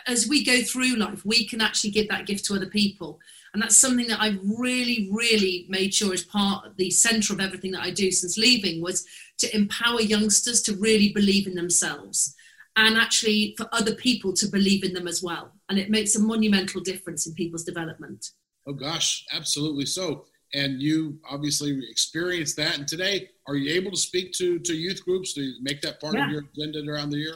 as 0.06 0.28
we 0.28 0.44
go 0.44 0.62
through 0.64 0.98
life, 0.98 1.26
we 1.26 1.46
can 1.48 1.62
actually 1.62 1.92
give 1.92 2.10
that 2.10 2.28
gift 2.28 2.44
to 2.46 2.56
other 2.56 2.68
people. 2.68 3.22
And 3.54 3.64
that's 3.64 3.78
something 3.78 4.08
that 4.10 4.22
I've 4.22 4.40
really, 4.44 5.10
really 5.12 5.66
made 5.70 5.92
sure 5.92 6.14
is 6.14 6.24
part 6.24 6.68
of 6.68 6.78
the 6.78 6.92
centre 6.92 7.34
of 7.34 7.40
everything 7.40 7.72
that 7.72 7.82
I 7.82 7.90
do 7.90 8.12
since 8.12 8.38
leaving 8.38 8.80
was 8.80 9.08
to 9.40 9.56
empower 9.56 10.02
youngsters 10.02 10.62
to 10.64 10.76
really 10.78 11.12
believe 11.14 11.48
in 11.48 11.56
themselves 11.56 12.36
and 12.76 12.98
actually 12.98 13.56
for 13.58 13.68
other 13.72 13.94
people 13.96 14.34
to 14.34 14.48
believe 14.48 14.84
in 14.84 14.94
them 14.94 15.08
as 15.08 15.22
well. 15.22 15.52
And 15.68 15.78
it 15.78 15.90
makes 15.90 16.16
a 16.16 16.22
monumental 16.22 16.82
difference 16.82 17.28
in 17.28 17.34
people's 17.34 17.64
development. 17.64 18.30
Oh 18.68 18.74
gosh, 18.74 19.26
absolutely 19.34 19.86
so. 19.86 20.26
And 20.54 20.82
you 20.82 21.20
obviously 21.30 21.80
experienced 21.90 22.56
that. 22.58 22.78
And 22.78 22.88
today, 22.88 23.30
are 23.48 23.56
you 23.56 23.74
able 23.74 23.92
to 23.92 23.98
speak 23.98 24.32
to 24.34 24.60
to 24.60 24.74
youth 24.74 25.04
groups 25.06 25.34
to 25.34 25.54
make 25.62 25.82
that 25.82 26.00
part 26.00 26.16
of 26.16 26.30
your 26.30 26.46
agenda 26.56 26.92
around 26.92 27.12
the 27.12 27.18
year? 27.18 27.36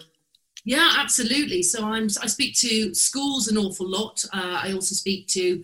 Yeah, 0.66 0.94
absolutely. 0.98 1.62
So 1.62 1.84
I'm 1.86 2.08
I 2.22 2.28
speak 2.28 2.56
to 2.60 2.94
schools 2.94 3.50
an 3.50 3.58
awful 3.58 3.88
lot. 3.88 4.24
Uh, 4.34 4.62
I 4.64 4.74
also 4.74 4.96
speak 4.96 5.28
to 5.30 5.64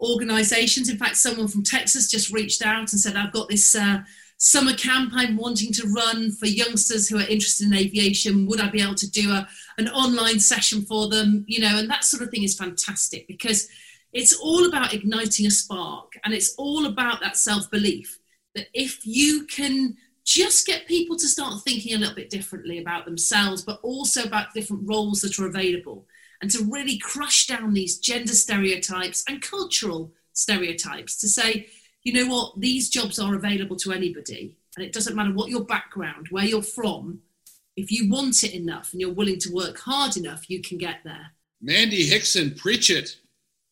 organisations. 0.00 0.88
In 0.88 0.98
fact, 0.98 1.16
someone 1.16 1.48
from 1.48 1.62
Texas 1.62 2.10
just 2.10 2.32
reached 2.32 2.62
out 2.62 2.92
and 2.92 3.00
said, 3.00 3.16
"I've 3.16 3.32
got 3.32 3.48
this 3.48 3.74
uh, 3.74 4.00
summer 4.44 4.74
camp 4.74 5.12
I'm 5.14 5.36
wanting 5.36 5.72
to 5.74 5.86
run 5.86 6.32
for 6.32 6.46
youngsters 6.46 7.08
who 7.08 7.16
are 7.16 7.28
interested 7.28 7.68
in 7.68 7.74
aviation. 7.74 8.44
Would 8.48 8.60
I 8.60 8.70
be 8.70 8.82
able 8.82 8.96
to 8.96 9.08
do 9.08 9.30
a 9.30 9.48
an 9.78 9.88
online 9.90 10.40
session 10.40 10.82
for 10.82 11.08
them? 11.08 11.44
You 11.46 11.60
know, 11.60 11.78
and 11.78 11.88
that 11.88 12.02
sort 12.02 12.24
of 12.24 12.30
thing 12.30 12.42
is 12.42 12.56
fantastic 12.56 13.28
because 13.28 13.68
it's 14.12 14.34
all 14.34 14.66
about 14.66 14.94
igniting 14.94 15.46
a 15.46 15.50
spark, 15.50 16.14
and 16.24 16.34
it's 16.34 16.56
all 16.58 16.86
about 16.86 17.20
that 17.20 17.36
self 17.36 17.70
belief 17.70 18.18
that 18.56 18.66
if 18.74 19.06
you 19.06 19.46
can 19.46 19.96
just 20.24 20.66
get 20.66 20.88
people 20.88 21.16
to 21.16 21.28
start 21.28 21.62
thinking 21.62 21.94
a 21.94 21.98
little 21.98 22.14
bit 22.14 22.28
differently 22.28 22.80
about 22.80 23.04
themselves, 23.04 23.62
but 23.62 23.78
also 23.84 24.24
about 24.24 24.52
different 24.54 24.82
roles 24.88 25.20
that 25.20 25.38
are 25.38 25.46
available, 25.46 26.04
and 26.40 26.50
to 26.50 26.68
really 26.68 26.98
crush 26.98 27.46
down 27.46 27.72
these 27.74 28.00
gender 28.00 28.34
stereotypes 28.34 29.22
and 29.28 29.40
cultural 29.40 30.12
stereotypes 30.32 31.16
to 31.20 31.28
say, 31.28 31.68
you 32.04 32.12
know 32.12 32.32
what, 32.32 32.60
these 32.60 32.88
jobs 32.88 33.18
are 33.18 33.34
available 33.34 33.76
to 33.76 33.92
anybody, 33.92 34.56
and 34.76 34.84
it 34.84 34.92
doesn't 34.92 35.16
matter 35.16 35.32
what 35.32 35.50
your 35.50 35.64
background, 35.64 36.28
where 36.30 36.44
you're 36.44 36.62
from. 36.62 37.20
If 37.76 37.90
you 37.90 38.10
want 38.10 38.42
it 38.44 38.54
enough 38.54 38.92
and 38.92 39.00
you're 39.00 39.12
willing 39.12 39.38
to 39.40 39.52
work 39.52 39.78
hard 39.78 40.16
enough, 40.16 40.50
you 40.50 40.60
can 40.60 40.78
get 40.78 40.98
there. 41.04 41.32
Mandy 41.60 42.04
Hickson, 42.04 42.54
preach 42.54 42.90
it. 42.90 43.16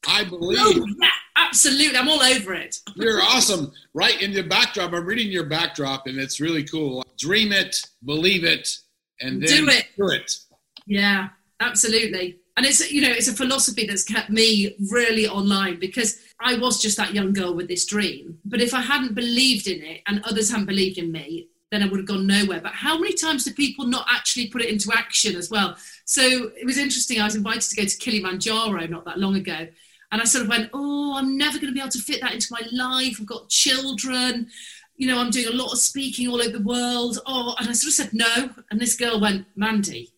I 0.07 0.23
oh, 0.23 0.39
believe. 0.39 0.59
Oh, 0.61 0.87
yeah, 1.01 1.09
absolutely. 1.37 1.99
I'm 1.99 2.09
all 2.09 2.23
over 2.23 2.55
it. 2.55 2.79
You're 2.95 3.21
awesome. 3.21 3.71
Right 3.93 4.23
in 4.23 4.33
your 4.33 4.45
backdrop, 4.45 4.95
I'm 4.95 5.05
reading 5.05 5.31
your 5.31 5.45
backdrop, 5.45 6.07
and 6.07 6.19
it's 6.19 6.41
really 6.41 6.65
cool. 6.65 7.05
Dream 7.19 7.53
it, 7.53 7.77
believe 8.07 8.45
it, 8.45 8.79
and 9.21 9.43
then 9.43 9.67
Do 9.67 9.69
it. 9.69 9.89
Do 9.99 10.09
it. 10.09 10.39
Yeah, 10.87 11.29
Absolutely. 11.61 12.40
And 12.57 12.67
it's 12.67 12.91
you 12.91 13.01
know 13.01 13.11
it's 13.11 13.29
a 13.29 13.33
philosophy 13.33 13.87
that's 13.87 14.05
kept 14.05 14.31
me 14.31 14.77
really 14.91 15.27
online 15.27 15.79
because 15.79 16.19
I 16.41 16.59
was 16.59 16.83
just 16.83 16.97
that 16.97 17.15
young 17.15 17.33
girl 17.33 17.55
with 17.55 17.69
this 17.69 17.87
dream. 17.87 18.39
But 18.45 18.61
if 18.61 18.75
I 18.75 18.81
hadn't 18.81 19.15
believed 19.15 19.67
in 19.67 19.83
it 19.83 20.03
and 20.07 20.23
others 20.25 20.51
hadn't 20.51 20.67
believed 20.67 20.99
in 20.99 21.13
me, 21.13 21.49
then 21.71 21.83
I 21.83 21.87
would 21.87 22.01
have 22.01 22.07
gone 22.07 22.27
nowhere. 22.27 22.61
But 22.61 22.73
how 22.73 22.99
many 22.99 23.15
times 23.15 23.45
do 23.45 23.53
people 23.53 23.87
not 23.87 24.07
actually 24.11 24.49
put 24.49 24.63
it 24.63 24.69
into 24.69 24.91
action 24.93 25.37
as 25.37 25.51
well? 25.51 25.77
So 26.05 26.51
it 26.57 26.67
was 26.67 26.79
interesting. 26.79 27.21
I 27.21 27.25
was 27.25 27.37
invited 27.37 27.63
to 27.63 27.77
go 27.77 27.85
to 27.85 27.97
Kilimanjaro 27.99 28.87
not 28.87 29.05
that 29.05 29.19
long 29.19 29.37
ago. 29.37 29.69
And 30.13 30.21
I 30.21 30.25
sort 30.25 30.43
of 30.43 30.51
went, 30.51 30.71
oh, 30.73 31.17
I'm 31.17 31.39
never 31.39 31.59
going 31.59 31.69
to 31.69 31.75
be 31.75 31.81
able 31.81 31.91
to 31.91 31.99
fit 31.99 32.21
that 32.21 32.35
into 32.35 32.49
my 32.51 32.63
life. 32.73 33.19
I've 33.21 33.27
got 33.27 33.49
children. 33.49 34.49
You 34.97 35.07
know, 35.07 35.21
I'm 35.21 35.31
doing 35.31 35.47
a 35.47 35.57
lot 35.57 35.73
of 35.73 35.79
speaking 35.79 36.27
all 36.27 36.43
over 36.43 36.51
the 36.51 36.65
world. 36.65 37.19
Oh, 37.27 37.55
and 37.59 37.69
I 37.69 37.73
sort 37.73 37.89
of 37.89 37.95
said 37.95 38.11
no. 38.13 38.51
And 38.71 38.81
this 38.81 38.97
girl 38.97 39.21
went, 39.21 39.47
Mandy, 39.55 40.13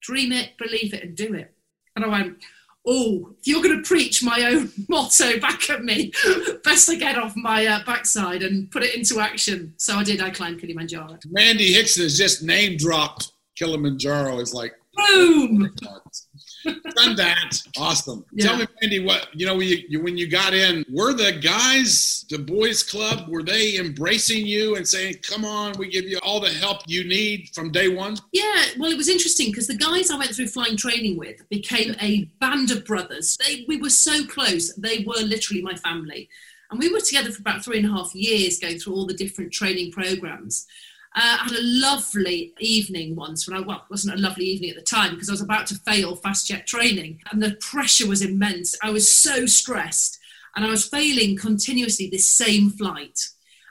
dream 0.00 0.30
it, 0.30 0.56
believe 0.58 0.94
it, 0.94 1.02
and 1.02 1.16
do 1.16 1.34
it. 1.34 1.52
And 1.96 2.04
I 2.04 2.08
went, 2.08 2.38
oh, 2.86 3.34
if 3.38 3.46
you're 3.46 3.62
going 3.62 3.76
to 3.76 3.86
preach 3.86 4.22
my 4.22 4.44
own 4.44 4.70
motto 4.88 5.38
back 5.40 5.70
at 5.70 5.84
me, 5.84 6.12
best 6.64 6.90
I 6.90 6.96
get 6.96 7.18
off 7.18 7.34
my 7.36 7.66
uh, 7.66 7.84
backside 7.84 8.42
and 8.42 8.70
put 8.70 8.82
it 8.82 8.94
into 8.94 9.20
action. 9.20 9.74
So 9.76 9.96
I 9.96 10.04
did. 10.04 10.20
I 10.20 10.30
climbed 10.30 10.60
Kilimanjaro. 10.60 11.18
Mandy 11.30 11.72
Hickson 11.72 12.04
has 12.04 12.16
just 12.16 12.42
name 12.42 12.76
dropped 12.76 13.32
Kilimanjaro. 13.56 14.38
It's 14.38 14.54
like, 14.54 14.72
boom. 14.94 15.74
Done 16.64 17.16
that. 17.16 17.58
Awesome. 17.76 18.24
Yeah. 18.32 18.46
Tell 18.46 18.56
me, 18.56 18.66
Mandy, 18.80 19.04
what 19.04 19.28
you 19.34 19.46
know 19.46 19.56
when 19.56 19.68
you, 19.68 19.78
you 19.88 20.02
when 20.02 20.16
you 20.16 20.28
got 20.28 20.54
in, 20.54 20.84
were 20.90 21.12
the 21.12 21.32
guys, 21.32 22.24
the 22.30 22.38
boys 22.38 22.82
club, 22.82 23.28
were 23.28 23.42
they 23.42 23.76
embracing 23.76 24.46
you 24.46 24.76
and 24.76 24.86
saying, 24.86 25.16
"Come 25.22 25.44
on, 25.44 25.74
we 25.78 25.88
give 25.88 26.04
you 26.04 26.18
all 26.22 26.40
the 26.40 26.50
help 26.50 26.82
you 26.86 27.04
need 27.04 27.50
from 27.54 27.72
day 27.72 27.88
one"? 27.88 28.16
Yeah, 28.32 28.64
well, 28.78 28.90
it 28.90 28.96
was 28.96 29.08
interesting 29.08 29.50
because 29.50 29.66
the 29.66 29.76
guys 29.76 30.10
I 30.10 30.18
went 30.18 30.34
through 30.34 30.48
flying 30.48 30.76
training 30.76 31.16
with 31.16 31.48
became 31.48 31.94
a 32.00 32.24
band 32.40 32.70
of 32.70 32.84
brothers. 32.84 33.36
They, 33.36 33.64
we 33.68 33.76
were 33.76 33.90
so 33.90 34.24
close; 34.26 34.74
they 34.74 35.04
were 35.06 35.22
literally 35.22 35.62
my 35.62 35.74
family, 35.74 36.28
and 36.70 36.78
we 36.78 36.92
were 36.92 37.00
together 37.00 37.30
for 37.30 37.40
about 37.40 37.64
three 37.64 37.78
and 37.78 37.86
a 37.86 37.90
half 37.90 38.14
years, 38.14 38.58
going 38.58 38.78
through 38.78 38.94
all 38.94 39.06
the 39.06 39.14
different 39.14 39.52
training 39.52 39.92
programs. 39.92 40.66
Uh, 41.14 41.36
I 41.40 41.44
had 41.44 41.52
a 41.52 41.62
lovely 41.62 42.54
evening 42.58 43.14
once 43.14 43.46
when 43.46 43.56
I, 43.56 43.60
well, 43.60 43.78
it 43.78 43.90
wasn't 43.90 44.18
a 44.18 44.22
lovely 44.22 44.46
evening 44.46 44.70
at 44.70 44.76
the 44.76 44.82
time 44.82 45.12
because 45.12 45.28
I 45.28 45.32
was 45.32 45.42
about 45.42 45.66
to 45.66 45.74
fail 45.74 46.16
fast 46.16 46.48
jet 46.48 46.66
training 46.66 47.20
and 47.30 47.42
the 47.42 47.56
pressure 47.60 48.08
was 48.08 48.22
immense. 48.22 48.74
I 48.82 48.90
was 48.90 49.12
so 49.12 49.44
stressed 49.44 50.18
and 50.56 50.64
I 50.64 50.68
was 50.68 50.88
failing 50.88 51.36
continuously 51.36 52.08
this 52.08 52.34
same 52.34 52.70
flight. 52.70 53.20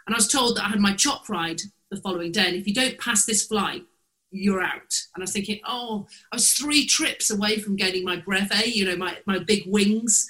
And 0.06 0.16
I 0.16 0.18
was 0.18 0.28
told 0.28 0.58
that 0.58 0.66
I 0.66 0.70
had 0.70 0.80
my 0.80 0.94
chop 0.94 1.30
ride 1.30 1.62
the 1.90 1.98
following 1.98 2.32
day. 2.32 2.48
And 2.48 2.56
if 2.56 2.68
you 2.68 2.76
don't 2.76 3.00
pass 3.00 3.26
this 3.26 3.48
flight, 3.48 3.84
you're 4.30 4.62
out. 4.62 4.94
And 5.16 5.22
I 5.22 5.24
was 5.24 5.34
thinking, 5.34 5.62
oh, 5.66 6.08
I 6.32 6.36
was 6.36 6.54
three 6.54 6.86
trips 6.86 7.32
away 7.32 7.58
from 7.58 7.76
gaining 7.76 8.04
my 8.04 8.18
brevet, 8.18 8.76
you 8.76 8.86
know, 8.86 8.96
my, 8.96 9.18
my 9.26 9.40
big 9.40 9.64
wings. 9.66 10.28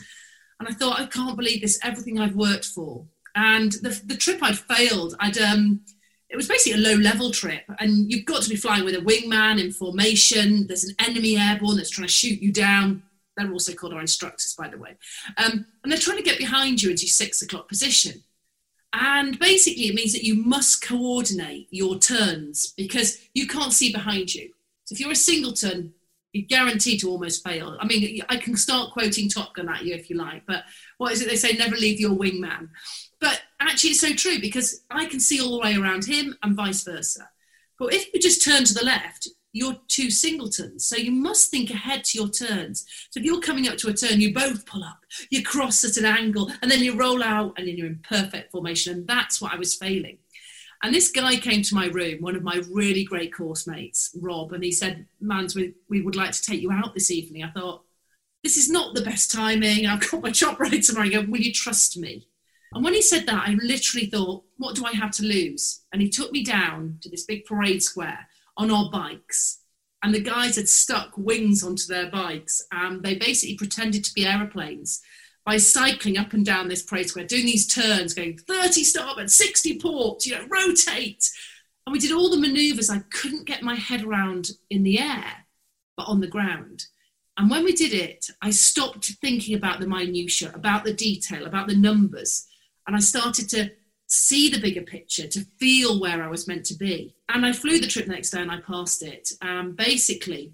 And 0.60 0.68
I 0.70 0.74
thought, 0.74 1.00
I 1.00 1.06
can't 1.08 1.38
believe 1.38 1.62
this, 1.62 1.80
everything 1.84 2.20
I've 2.20 2.36
worked 2.36 2.66
for. 2.66 3.06
And 3.36 3.72
the, 3.74 4.02
the 4.06 4.18
trip 4.18 4.42
I'd 4.42 4.58
failed, 4.58 5.16
I'd, 5.20 5.38
um, 5.38 5.82
it 6.32 6.38
was 6.38 6.48
basically 6.48 6.82
a 6.82 6.90
low 6.90 6.96
level 6.96 7.30
trip 7.30 7.64
and 7.80 8.10
you've 8.10 8.26
got 8.26 8.42
to 8.42 8.50
be 8.50 8.56
flying 8.56 8.86
with 8.86 8.96
a 8.96 9.00
wingman 9.00 9.62
in 9.62 9.72
formation. 9.72 10.66
There's 10.66 10.86
an 10.86 10.96
enemy 11.00 11.38
airborne 11.38 11.76
that's 11.76 11.90
trying 11.90 12.08
to 12.08 12.14
shoot 12.14 12.42
you 12.42 12.54
down. 12.54 13.04
They're 13.36 13.52
also 13.52 13.74
called 13.74 13.94
our 13.94 14.00
instructors 14.00 14.56
by 14.58 14.70
the 14.70 14.78
way. 14.78 14.96
Um, 15.38 15.66
and 15.84 15.92
they're 15.92 16.00
trying 16.00 16.18
to 16.18 16.24
get 16.24 16.38
behind 16.38 16.82
you 16.82 16.90
into 16.92 17.04
your 17.04 17.10
six 17.10 17.42
o'clock 17.42 17.68
position. 17.68 18.24
And 18.94 19.38
basically 19.40 19.88
it 19.88 19.96
means 19.96 20.14
that 20.14 20.24
you 20.24 20.36
must 20.36 20.86
coordinate 20.88 21.68
your 21.70 22.00
turns 22.00 22.74
because 22.78 23.20
you 23.34 23.46
can't 23.46 23.74
see 23.74 23.92
behind 23.92 24.34
you. 24.34 24.52
So 24.86 24.94
if 24.94 25.02
you're 25.02 25.12
a 25.12 25.16
singleton 25.16 25.94
you're 26.34 26.48
guaranteed 26.48 27.02
to 27.02 27.10
almost 27.10 27.44
fail. 27.44 27.78
I 27.78 27.86
mean 27.86 28.22
i 28.30 28.38
can 28.38 28.56
start 28.56 28.94
quoting 28.94 29.28
top 29.28 29.54
gun 29.54 29.68
at 29.68 29.84
you 29.84 29.94
if 29.94 30.10
you 30.10 30.16
like 30.16 30.46
but 30.46 30.64
what 30.98 31.12
is 31.12 31.22
it 31.22 31.28
they 31.28 31.36
say? 31.36 31.54
Never 31.54 31.76
leave 31.76 32.00
your 32.00 32.12
wingman. 32.12 32.70
But 33.20 33.42
actually, 33.70 33.92
it's 33.92 34.02
so 34.02 34.14
true 34.14 34.40
because 34.40 34.84
I 34.90 35.06
can 35.06 35.20
see 35.20 35.42
all 35.42 35.52
the 35.52 35.60
way 35.60 35.76
around 35.76 36.06
him 36.06 36.38
and 36.42 36.56
vice 36.56 36.84
versa. 36.84 37.30
But 37.78 37.94
if 37.94 38.14
you 38.14 38.20
just 38.20 38.44
turn 38.44 38.64
to 38.64 38.74
the 38.74 38.86
left, 38.86 39.28
you're 39.54 39.78
two 39.88 40.10
singletons. 40.10 40.86
So 40.86 40.96
you 40.96 41.12
must 41.12 41.52
think 41.52 41.70
ahead 41.70 42.04
to 42.06 42.18
your 42.18 42.30
turns. 42.30 42.86
So 43.10 43.20
if 43.20 43.26
you're 43.26 43.42
coming 43.42 43.68
up 43.68 43.78
to 43.78 43.90
a 43.90 43.94
turn, 43.94 44.22
you 44.22 44.34
both 44.34 44.66
pull 44.66 44.84
up, 44.84 45.00
you 45.30 45.44
cross 45.44 45.84
at 45.84 45.98
an 45.98 46.06
angle, 46.06 46.52
and 46.62 46.72
then 46.72 46.80
you 46.80 46.96
roll 46.96 47.22
out 47.22 47.54
and 47.58 47.68
then 47.68 47.78
you're 47.78 47.88
in 47.88 48.00
perfect 48.08 48.52
formation. 48.52 48.94
And 48.94 49.08
that's 49.08 49.42
what 49.42 49.54
I 49.54 49.58
was 49.58 49.76
failing. 49.76 50.20
And 50.84 50.94
this 50.94 51.12
guy 51.12 51.36
came 51.36 51.62
to 51.62 51.76
my 51.76 51.88
room, 51.88 52.22
one 52.22 52.36
of 52.36 52.44
my 52.44 52.62
really 52.72 53.04
great 53.04 53.34
course 53.34 53.68
mates, 53.68 54.16
Rob, 54.20 54.54
and 54.54 54.64
he 54.64 54.72
said, 54.72 55.06
Mans, 55.20 55.56
we, 55.56 55.76
we 55.90 56.02
would 56.02 56.16
like 56.16 56.32
to 56.32 56.42
take 56.42 56.62
you 56.62 56.72
out 56.72 56.96
this 56.96 57.12
evening. 57.12 57.44
I 57.44 57.52
thought, 57.52 57.84
this 58.44 58.58
is 58.58 58.72
not 58.72 58.96
the 58.96 59.04
best 59.04 59.32
timing. 59.32 59.86
I've 59.86 60.10
got 60.10 60.24
my 60.24 60.32
chop 60.32 60.60
ride 60.60 60.82
tomorrow. 60.82 61.10
Go, 61.10 61.22
will 61.22 61.40
you 61.40 61.54
trust 61.54 61.98
me? 61.98 62.28
And 62.74 62.84
when 62.84 62.94
he 62.94 63.02
said 63.02 63.26
that, 63.26 63.48
I 63.48 63.58
literally 63.62 64.08
thought, 64.08 64.46
what 64.58 64.76
do 64.76 64.86
I 64.86 64.94
have 64.94 65.12
to 65.12 65.24
lose? 65.24 65.82
And 65.92 66.02
he 66.02 66.10
took 66.10 66.32
me 66.32 66.44
down 66.44 67.00
to 67.02 67.10
this 67.10 67.26
big 67.26 67.46
parade 67.46 67.84
square 67.84 68.28
on 68.58 68.72
our 68.72 68.90
bikes. 68.90 69.60
And 70.04 70.16
the 70.16 70.22
guys 70.22 70.56
had 70.56 70.70
stuck 70.70 71.12
wings 71.18 71.64
onto 71.64 71.86
their 71.88 72.10
bikes. 72.10 72.62
And 72.72 73.04
they 73.04 73.16
basically 73.16 73.58
pretended 73.58 74.04
to 74.06 74.14
be 74.14 74.26
aeroplanes 74.26 75.02
by 75.46 75.58
cycling 75.58 76.18
up 76.18 76.34
and 76.34 76.46
down 76.46 76.68
this 76.68 76.84
parade 76.84 77.10
square, 77.10 77.26
doing 77.26 77.46
these 77.46 77.68
turns, 77.68 78.14
going 78.14 78.38
30 78.38 78.84
starboard, 78.84 79.30
60 79.30 79.80
port, 79.80 80.26
you 80.26 80.36
know, 80.36 80.46
rotate. 80.50 81.30
And 81.86 81.94
we 81.94 82.00
did 82.00 82.12
all 82.12 82.30
the 82.30 82.38
maneuvers 82.38 82.90
I 82.90 83.00
couldn't 83.10 83.48
get 83.48 83.64
my 83.64 83.76
head 83.76 84.04
around 84.04 84.52
in 84.70 84.84
the 84.84 85.00
air, 85.00 85.46
but 85.98 86.08
on 86.08 86.22
the 86.22 86.28
ground. 86.28 86.86
And 87.38 87.50
when 87.50 87.64
we 87.64 87.74
did 87.74 87.94
it, 87.94 88.28
I 88.42 88.52
stopped 88.52 89.06
thinking 89.20 89.56
about 89.56 89.80
the 89.80 89.88
minutiae, 89.88 90.52
about 90.54 90.84
the 90.84 90.94
detail, 90.94 91.48
about 91.48 91.68
the 91.68 91.76
numbers 91.76 92.48
and 92.88 92.96
I 92.96 93.00
started 93.00 93.50
to 93.50 93.72
see 94.08 94.50
the 94.50 94.60
bigger 94.60 94.82
picture, 94.82 95.26
to 95.26 95.46
feel 95.58 96.00
where 96.00 96.22
I 96.22 96.28
was 96.28 96.48
meant 96.48 96.66
to 96.66 96.76
be. 96.76 97.16
And 97.30 97.46
I 97.46 97.54
flew 97.54 97.80
the 97.80 97.88
trip 97.88 98.08
next 98.08 98.32
day 98.32 98.42
and 98.42 98.52
I 98.52 98.60
passed 98.60 99.04
it. 99.04 99.32
Um, 99.42 99.72
basically, 99.72 100.52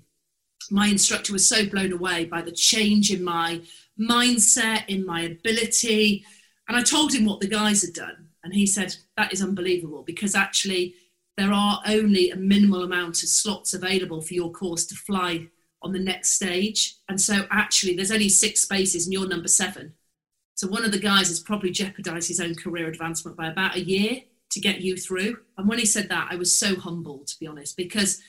my 0.70 0.88
instructor 0.88 1.34
was 1.34 1.48
so 1.48 1.68
blown 1.68 1.92
away 1.92 2.26
by 2.26 2.42
the 2.42 2.52
change 2.52 3.12
in 3.12 3.24
my 3.24 3.62
mindset, 4.00 4.84
in 4.88 5.06
my 5.06 5.22
ability. 5.22 6.24
And 6.68 6.78
I 6.78 6.84
told 6.84 7.14
him 7.14 7.26
what 7.26 7.40
the 7.40 7.48
guys 7.48 7.82
had 7.82 7.94
done. 7.94 8.28
And 8.44 8.54
he 8.54 8.68
said, 8.68 8.96
That 9.18 9.34
is 9.34 9.42
unbelievable 9.42 10.04
because 10.04 10.36
actually, 10.36 10.96
there 11.36 11.52
are 11.52 11.82
only 11.88 12.32
a 12.32 12.36
minimal 12.36 12.84
amount 12.84 13.22
of 13.22 13.30
slots 13.30 13.74
available 13.74 14.22
for 14.22 14.34
your 14.34 14.52
course 14.52 14.86
to 14.88 14.96
fly 14.96 15.48
on 15.84 15.94
the 15.94 16.00
next 16.00 16.32
stage. 16.32 16.96
And 17.10 17.20
so, 17.20 17.46
actually, 17.52 17.96
there's 17.96 18.12
only 18.12 18.30
six 18.30 18.62
spaces 18.62 19.06
and 19.06 19.14
you're 19.14 19.28
number 19.28 19.48
seven. 19.48 19.94
So 20.58 20.68
one 20.68 20.84
of 20.84 20.92
the 20.92 20.98
guys 20.98 21.28
has 21.28 21.40
probably 21.40 21.70
jeopardized 21.70 22.28
his 22.28 22.40
own 22.40 22.56
career 22.56 22.88
advancement 22.88 23.38
by 23.38 23.48
about 23.48 23.76
a 23.76 23.84
year 23.84 24.22
to 24.50 24.60
get 24.60 24.82
you 24.82 24.98
through. 24.98 25.38
And 25.56 25.70
when 25.70 25.78
he 25.78 25.86
said 25.86 26.10
that, 26.10 26.30
I 26.32 26.36
was 26.36 26.58
so 26.58 26.76
humbled, 26.76 27.28
to 27.28 27.40
be 27.40 27.46
honest, 27.46 27.78
because 27.78 28.20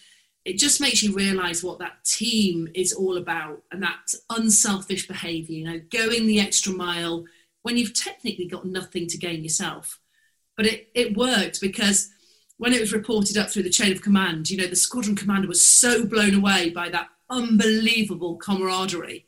it 0.45 0.59
just 0.59 0.79
makes 0.79 1.03
you 1.03 1.15
realize 1.15 1.65
what 1.65 1.79
that 1.79 2.05
team 2.05 2.69
is 2.75 2.93
all 2.93 3.17
about 3.17 3.63
and 3.73 3.83
that 3.83 4.13
unselfish 4.29 5.09
behavior, 5.09 5.57
you 5.57 5.65
know, 5.65 5.81
going 5.91 6.27
the 6.27 6.39
extra 6.39 6.71
mile 6.71 7.25
when 7.63 7.79
you've 7.79 7.95
technically 7.95 8.47
got 8.47 8.67
nothing 8.67 9.07
to 9.07 9.17
gain 9.17 9.43
yourself. 9.43 9.99
But 10.55 10.67
it, 10.67 10.91
it 10.95 11.17
worked 11.17 11.63
because 11.63 12.11
when 12.59 12.75
it 12.75 12.81
was 12.81 12.93
reported 12.93 13.39
up 13.39 13.49
through 13.49 13.63
the 13.63 13.71
chain 13.71 13.91
of 13.91 14.03
command, 14.03 14.51
you 14.51 14.59
know, 14.59 14.67
the 14.67 14.77
squadron 14.77 15.17
commander 15.17 15.49
was 15.49 15.65
so 15.65 16.05
blown 16.05 16.35
away 16.35 16.69
by 16.69 16.91
that 16.91 17.09
unbelievable 17.31 18.37
camaraderie 18.37 19.25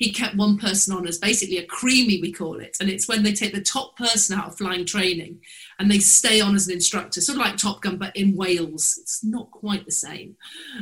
he 0.00 0.10
kept 0.10 0.34
one 0.34 0.56
person 0.56 0.96
on 0.96 1.06
as 1.06 1.18
basically 1.18 1.58
a 1.58 1.66
creamie, 1.66 2.22
we 2.22 2.32
call 2.32 2.58
it. 2.58 2.74
And 2.80 2.88
it's 2.88 3.06
when 3.06 3.22
they 3.22 3.34
take 3.34 3.52
the 3.52 3.60
top 3.60 3.98
person 3.98 4.36
out 4.36 4.48
of 4.48 4.56
flying 4.56 4.86
training 4.86 5.40
and 5.78 5.90
they 5.90 5.98
stay 5.98 6.40
on 6.40 6.54
as 6.54 6.66
an 6.68 6.72
instructor, 6.72 7.20
sort 7.20 7.38
of 7.38 7.44
like 7.44 7.58
Top 7.58 7.82
Gun, 7.82 7.98
but 7.98 8.16
in 8.16 8.34
Wales. 8.34 8.98
It's 8.98 9.22
not 9.22 9.50
quite 9.50 9.84
the 9.84 9.92
same. 9.92 10.36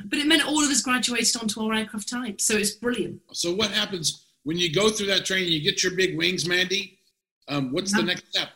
But 0.05 0.21
it 0.21 0.29
meant 0.29 0.47
all 0.47 0.63
of 0.63 0.71
us 0.71 0.83
graduated 0.83 1.43
onto 1.43 1.61
our 1.61 1.75
aircraft 1.75 2.09
type. 2.09 2.41
So 2.41 2.57
it's 2.57 2.71
brilliant. 2.71 3.21
So, 3.33 3.53
what 3.53 3.73
happens 3.73 4.25
when 4.45 4.57
you 4.57 4.73
go 4.73 4.89
through 4.89 5.09
that 5.09 5.25
training? 5.25 5.53
You 5.53 5.63
get 5.63 5.83
your 5.83 5.97
big 5.97 6.17
wings, 6.17 6.47
Mandy. 6.47 7.01
Um, 7.49 7.73
what's 7.73 7.93
the 7.93 8.05
next 8.05 8.29
step? 8.31 8.51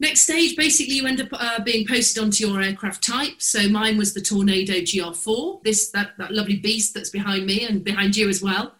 Next 0.00 0.22
stage, 0.22 0.56
basically, 0.56 0.94
you 0.94 1.06
end 1.06 1.20
up 1.20 1.28
uh, 1.32 1.62
being 1.62 1.86
posted 1.86 2.24
onto 2.24 2.44
your 2.44 2.60
aircraft 2.60 3.06
type. 3.06 3.40
So 3.40 3.68
mine 3.68 3.98
was 3.98 4.14
the 4.14 4.20
Tornado 4.20 4.72
GR4, 4.72 5.62
this 5.62 5.90
that, 5.90 6.14
that 6.18 6.32
lovely 6.32 6.56
beast 6.56 6.92
that's 6.92 7.10
behind 7.10 7.46
me 7.46 7.64
and 7.64 7.84
behind 7.84 8.16
you 8.16 8.28
as 8.28 8.42
well. 8.42 8.74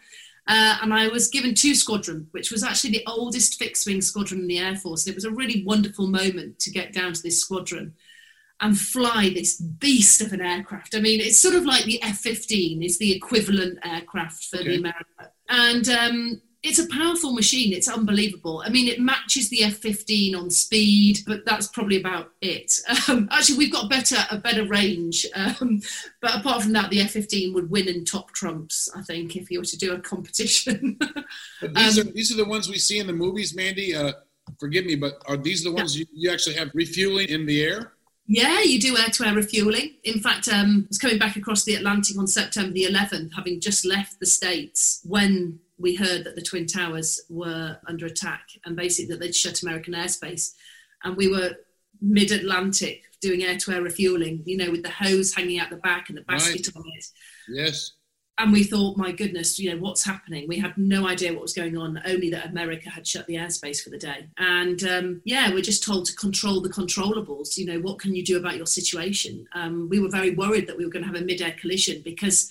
Uh, 0.48 0.78
and 0.82 0.92
I 0.92 1.08
was 1.08 1.28
given 1.28 1.54
two 1.54 1.74
squadron, 1.74 2.26
which 2.32 2.50
was 2.50 2.64
actually 2.64 2.90
the 2.90 3.06
oldest 3.06 3.58
fixed 3.58 3.86
wing 3.86 4.00
squadron 4.00 4.40
in 4.40 4.48
the 4.48 4.58
Air 4.58 4.74
Force. 4.74 5.06
And 5.06 5.12
it 5.12 5.14
was 5.14 5.24
a 5.24 5.30
really 5.30 5.62
wonderful 5.64 6.08
moment 6.08 6.58
to 6.60 6.70
get 6.70 6.92
down 6.92 7.12
to 7.12 7.22
this 7.22 7.40
squadron 7.40 7.94
and 8.60 8.78
fly 8.78 9.28
this 9.28 9.60
beast 9.60 10.20
of 10.20 10.32
an 10.32 10.40
aircraft. 10.40 10.94
I 10.94 11.00
mean, 11.00 11.20
it's 11.20 11.38
sort 11.38 11.54
of 11.54 11.64
like 11.64 11.84
the 11.84 12.02
F 12.02 12.18
15 12.18 12.82
is 12.82 12.98
the 12.98 13.14
equivalent 13.14 13.78
aircraft 13.84 14.44
for 14.44 14.58
okay. 14.58 14.68
the 14.68 14.76
America. 14.76 15.32
And 15.48 15.88
um, 15.88 16.42
it's 16.62 16.78
a 16.78 16.86
powerful 16.88 17.32
machine. 17.32 17.72
It's 17.72 17.88
unbelievable. 17.88 18.62
I 18.64 18.68
mean, 18.68 18.86
it 18.86 19.00
matches 19.00 19.48
the 19.48 19.64
F-15 19.64 20.38
on 20.38 20.48
speed, 20.48 21.18
but 21.26 21.44
that's 21.44 21.66
probably 21.66 21.98
about 22.00 22.32
it. 22.40 22.72
Um, 23.08 23.28
actually, 23.32 23.58
we've 23.58 23.72
got 23.72 23.90
better 23.90 24.16
a 24.30 24.38
better 24.38 24.64
range, 24.64 25.26
um, 25.34 25.80
but 26.20 26.36
apart 26.36 26.62
from 26.62 26.72
that, 26.72 26.88
the 26.90 27.00
F-15 27.00 27.52
would 27.52 27.68
win 27.68 27.88
in 27.88 28.04
top 28.04 28.30
trumps. 28.30 28.88
I 28.96 29.02
think 29.02 29.34
if 29.34 29.50
you 29.50 29.58
were 29.58 29.64
to 29.64 29.76
do 29.76 29.92
a 29.92 29.98
competition. 29.98 30.98
These 31.60 31.98
Um, 31.98 32.08
are 32.08 32.10
these 32.12 32.32
are 32.32 32.36
the 32.36 32.44
ones 32.44 32.68
we 32.68 32.78
see 32.78 33.00
in 33.00 33.08
the 33.08 33.12
movies, 33.12 33.56
Mandy. 33.56 33.94
Uh, 33.94 34.12
forgive 34.60 34.86
me, 34.86 34.94
but 34.94 35.20
are 35.26 35.36
these 35.36 35.64
the 35.64 35.72
ones 35.72 35.98
you, 35.98 36.06
you 36.12 36.30
actually 36.30 36.54
have 36.56 36.70
refueling 36.74 37.28
in 37.28 37.44
the 37.44 37.64
air? 37.64 37.92
Yeah, 38.26 38.60
you 38.60 38.80
do 38.80 38.96
air-to-air 38.96 39.34
refueling. 39.34 39.96
In 40.04 40.20
fact, 40.20 40.48
um, 40.48 40.84
I 40.84 40.88
was 40.88 40.98
coming 40.98 41.18
back 41.18 41.36
across 41.36 41.64
the 41.64 41.74
Atlantic 41.74 42.16
on 42.18 42.26
September 42.26 42.72
the 42.72 42.84
11th, 42.84 43.34
having 43.34 43.60
just 43.60 43.84
left 43.84 44.20
the 44.20 44.26
States 44.26 45.00
when 45.04 45.58
we 45.82 45.94
heard 45.94 46.24
that 46.24 46.36
the 46.36 46.42
Twin 46.42 46.66
Towers 46.66 47.20
were 47.28 47.76
under 47.86 48.06
attack 48.06 48.48
and 48.64 48.76
basically 48.76 49.12
that 49.12 49.20
they'd 49.20 49.34
shut 49.34 49.62
American 49.62 49.94
airspace. 49.94 50.54
And 51.04 51.16
we 51.16 51.28
were 51.28 51.56
mid-Atlantic 52.00 53.02
doing 53.20 53.42
air-to-air 53.42 53.82
refueling, 53.82 54.42
you 54.46 54.56
know, 54.56 54.70
with 54.70 54.82
the 54.82 54.90
hose 54.90 55.34
hanging 55.34 55.60
out 55.60 55.70
the 55.70 55.76
back 55.76 56.08
and 56.08 56.16
the 56.16 56.22
basket 56.22 56.68
on 56.74 56.84
it. 56.96 57.06
Yes. 57.48 57.92
And 58.38 58.52
we 58.52 58.64
thought, 58.64 58.96
my 58.96 59.12
goodness, 59.12 59.58
you 59.58 59.70
know, 59.70 59.80
what's 59.80 60.04
happening? 60.04 60.48
We 60.48 60.58
had 60.58 60.76
no 60.78 61.06
idea 61.06 61.32
what 61.32 61.42
was 61.42 61.52
going 61.52 61.76
on, 61.76 62.00
only 62.06 62.30
that 62.30 62.46
America 62.46 62.88
had 62.88 63.06
shut 63.06 63.26
the 63.26 63.36
airspace 63.36 63.82
for 63.82 63.90
the 63.90 63.98
day. 63.98 64.26
And 64.38 64.82
um, 64.84 65.22
yeah, 65.24 65.52
we're 65.52 65.60
just 65.60 65.84
told 65.84 66.06
to 66.06 66.16
control 66.16 66.60
the 66.60 66.70
controllables. 66.70 67.56
You 67.56 67.66
know, 67.66 67.80
what 67.80 67.98
can 67.98 68.14
you 68.14 68.24
do 68.24 68.38
about 68.38 68.56
your 68.56 68.66
situation? 68.66 69.46
Um, 69.54 69.88
we 69.90 70.00
were 70.00 70.08
very 70.08 70.30
worried 70.34 70.66
that 70.66 70.78
we 70.78 70.84
were 70.84 70.90
going 70.90 71.04
to 71.04 71.12
have 71.12 71.20
a 71.20 71.24
mid 71.24 71.42
air 71.42 71.54
collision 71.60 72.00
because 72.02 72.50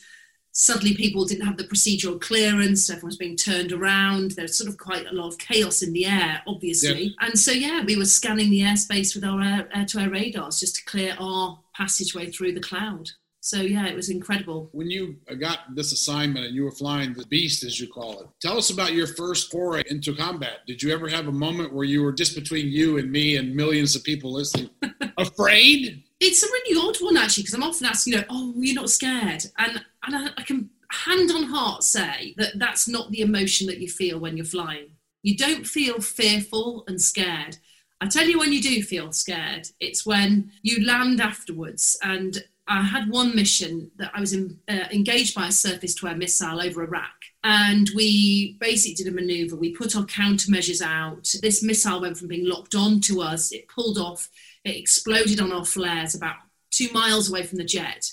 suddenly 0.52 0.96
people 0.96 1.26
didn't 1.26 1.46
have 1.46 1.58
the 1.58 1.64
procedural 1.64 2.20
clearance, 2.20 2.90
everyone 2.90 3.08
was 3.08 3.18
being 3.18 3.38
turned 3.38 3.72
around. 3.72 4.32
There's 4.32 4.58
sort 4.58 4.70
of 4.70 4.78
quite 4.78 5.06
a 5.08 5.14
lot 5.14 5.28
of 5.28 5.38
chaos 5.38 5.82
in 5.82 5.94
the 5.94 6.06
air, 6.06 6.42
obviously. 6.48 7.16
And 7.20 7.38
so, 7.40 7.52
yeah, 7.52 7.84
we 7.84 7.98
were 7.98 8.06
scanning 8.06 8.50
the 8.50 8.62
airspace 8.62 9.16
with 9.16 9.24
our 9.24 9.42
air 9.42 9.86
to 9.86 10.00
air 10.00 10.10
radars 10.10 10.60
just 10.60 10.76
to 10.76 10.86
clear 10.86 11.16
our 11.20 11.60
passageway 11.76 12.32
through 12.32 12.54
the 12.54 12.62
cloud. 12.62 13.10
So, 13.44 13.62
yeah, 13.62 13.88
it 13.88 13.96
was 13.96 14.10
incredible. 14.10 14.70
When 14.72 14.92
you 14.92 15.16
uh, 15.30 15.34
got 15.34 15.76
this 15.76 15.92
assignment 15.92 16.46
and 16.46 16.54
you 16.54 16.64
were 16.64 16.72
flying 16.72 17.14
the 17.14 17.26
beast, 17.26 17.64
as 17.64 17.80
you 17.80 17.88
call 17.88 18.20
it, 18.20 18.28
tell 18.40 18.56
us 18.56 18.70
about 18.70 18.94
your 18.94 19.08
first 19.08 19.52
foray 19.52 19.84
into 19.90 20.16
combat. 20.16 20.60
Did 20.68 20.84
you 20.84 20.94
ever 20.94 21.10
have 21.10 21.28
a 21.28 21.32
moment 21.32 21.74
where 21.74 21.84
you 21.84 22.04
were 22.04 22.14
just 22.14 22.36
between 22.36 22.68
you 22.68 23.00
and 23.00 23.12
me 23.12 23.38
and 23.38 23.56
millions 23.56 23.96
of 23.96 24.04
people 24.04 24.32
listening, 24.32 24.70
afraid? 25.18 26.04
It's 26.20 26.44
a 26.44 26.46
really 26.46 26.88
odd 26.88 27.04
one 27.04 27.18
actually 27.18 27.42
because 27.42 27.56
I'm 27.56 27.64
often 27.64 27.88
asked, 27.88 28.06
you 28.06 28.16
know, 28.16 28.24
oh, 28.30 28.54
you're 28.58 28.76
not 28.76 28.92
scared, 28.92 29.44
and 29.58 29.84
and 30.04 30.16
I, 30.16 30.30
I 30.38 30.44
can 30.44 30.70
hand 30.92 31.32
on 31.32 31.44
heart 31.44 31.84
say 31.84 32.34
that 32.38 32.60
that's 32.60 32.88
not 32.88 33.12
the 33.12 33.22
emotion 33.22 33.68
that 33.68 33.80
you 33.80 33.88
feel 33.88 34.20
when 34.20 34.38
you're 34.38 34.46
flying. 34.46 34.92
You 35.24 35.38
don't 35.38 35.66
feel 35.66 36.00
fearful 36.02 36.84
and 36.88 37.02
scared. 37.02 37.58
I 38.02 38.08
tell 38.08 38.28
you 38.28 38.40
when 38.40 38.52
you 38.52 38.62
do 38.62 38.82
feel 38.82 39.12
scared, 39.12 39.68
it's 39.80 40.06
when 40.06 40.52
you 40.64 40.86
land 40.86 41.22
afterwards. 41.22 41.98
And 42.02 42.44
I 42.68 42.82
had 42.82 43.10
one 43.10 43.36
mission 43.36 43.92
that 43.98 44.12
I 44.14 44.20
was 44.20 44.34
in, 44.34 44.60
uh, 44.68 44.88
engaged 44.92 45.36
by 45.36 45.48
a 45.48 45.52
surface 45.52 45.94
to 45.96 46.08
air 46.08 46.16
missile 46.16 46.62
over 46.62 46.84
Iraq. 46.84 47.14
And 47.44 47.90
we 47.96 48.58
basically 48.60 48.96
did 48.96 49.12
a 49.12 49.16
maneuver. 49.16 49.56
We 49.56 49.76
put 49.76 49.96
our 49.96 50.06
countermeasures 50.06 50.82
out. 50.82 51.32
This 51.42 51.62
missile 51.62 52.02
went 52.02 52.18
from 52.18 52.28
being 52.28 52.48
locked 52.48 52.76
on 52.76 53.02
to 53.02 53.22
us, 53.22 53.52
it 53.52 53.68
pulled 53.68 53.98
off, 53.98 54.30
it 54.64 54.76
exploded 54.76 55.40
on 55.40 55.52
our 55.52 55.66
flares 55.66 56.16
about 56.16 56.38
two 56.72 56.90
miles 56.94 57.30
away 57.30 57.44
from 57.44 57.58
the 57.58 57.64
jet. 57.64 58.12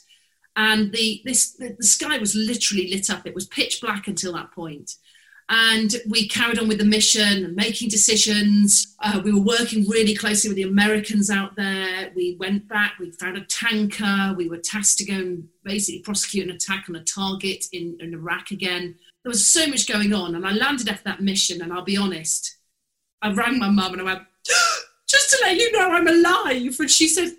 And 0.58 0.92
the, 0.92 1.22
this, 1.24 1.52
the, 1.52 1.74
the 1.78 1.86
sky 1.86 2.18
was 2.18 2.34
literally 2.34 2.90
lit 2.90 3.08
up. 3.08 3.26
It 3.26 3.34
was 3.34 3.46
pitch 3.46 3.80
black 3.80 4.06
until 4.08 4.34
that 4.34 4.52
point 4.52 4.96
and 5.50 5.94
we 6.08 6.28
carried 6.28 6.58
on 6.58 6.68
with 6.68 6.78
the 6.78 6.84
mission 6.84 7.44
and 7.44 7.56
making 7.56 7.88
decisions. 7.88 8.94
Uh, 9.00 9.20
we 9.24 9.32
were 9.32 9.40
working 9.40 9.88
really 9.88 10.14
closely 10.14 10.50
with 10.50 10.56
the 10.56 10.62
Americans 10.64 11.30
out 11.30 11.56
there. 11.56 12.12
We 12.14 12.36
went 12.38 12.68
back, 12.68 12.98
we 12.98 13.10
found 13.12 13.38
a 13.38 13.44
tanker. 13.46 14.34
We 14.36 14.48
were 14.48 14.58
tasked 14.58 14.98
to 14.98 15.06
go 15.06 15.14
and 15.14 15.48
basically 15.64 16.00
prosecute 16.00 16.48
an 16.48 16.54
attack 16.54 16.86
on 16.88 16.96
a 16.96 17.04
target 17.04 17.64
in, 17.72 17.96
in 18.00 18.12
Iraq 18.12 18.50
again. 18.50 18.96
There 19.24 19.30
was 19.30 19.46
so 19.46 19.66
much 19.66 19.88
going 19.88 20.12
on, 20.12 20.34
and 20.34 20.46
I 20.46 20.52
landed 20.52 20.88
after 20.88 21.04
that 21.04 21.22
mission. 21.22 21.62
And 21.62 21.72
I'll 21.72 21.82
be 21.82 21.96
honest, 21.96 22.56
I 23.22 23.32
rang 23.32 23.58
my 23.58 23.70
mum 23.70 23.92
and 23.92 24.02
I 24.02 24.04
went, 24.04 24.22
"Just 25.08 25.30
to 25.30 25.38
let 25.42 25.56
you 25.56 25.72
know, 25.72 25.92
I'm 25.92 26.06
alive." 26.06 26.76
And 26.78 26.90
she 26.90 27.08
said, 27.08 27.32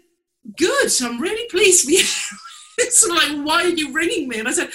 "Good. 0.58 0.92
I'm 1.04 1.22
really 1.22 1.48
pleased 1.48 1.86
for 1.86 1.92
you." 1.92 2.04
it's 2.86 3.08
like, 3.08 3.46
"Why 3.46 3.64
are 3.64 3.70
you 3.70 3.92
ringing 3.92 4.28
me?" 4.28 4.40
And 4.40 4.48
I 4.48 4.52
said 4.52 4.70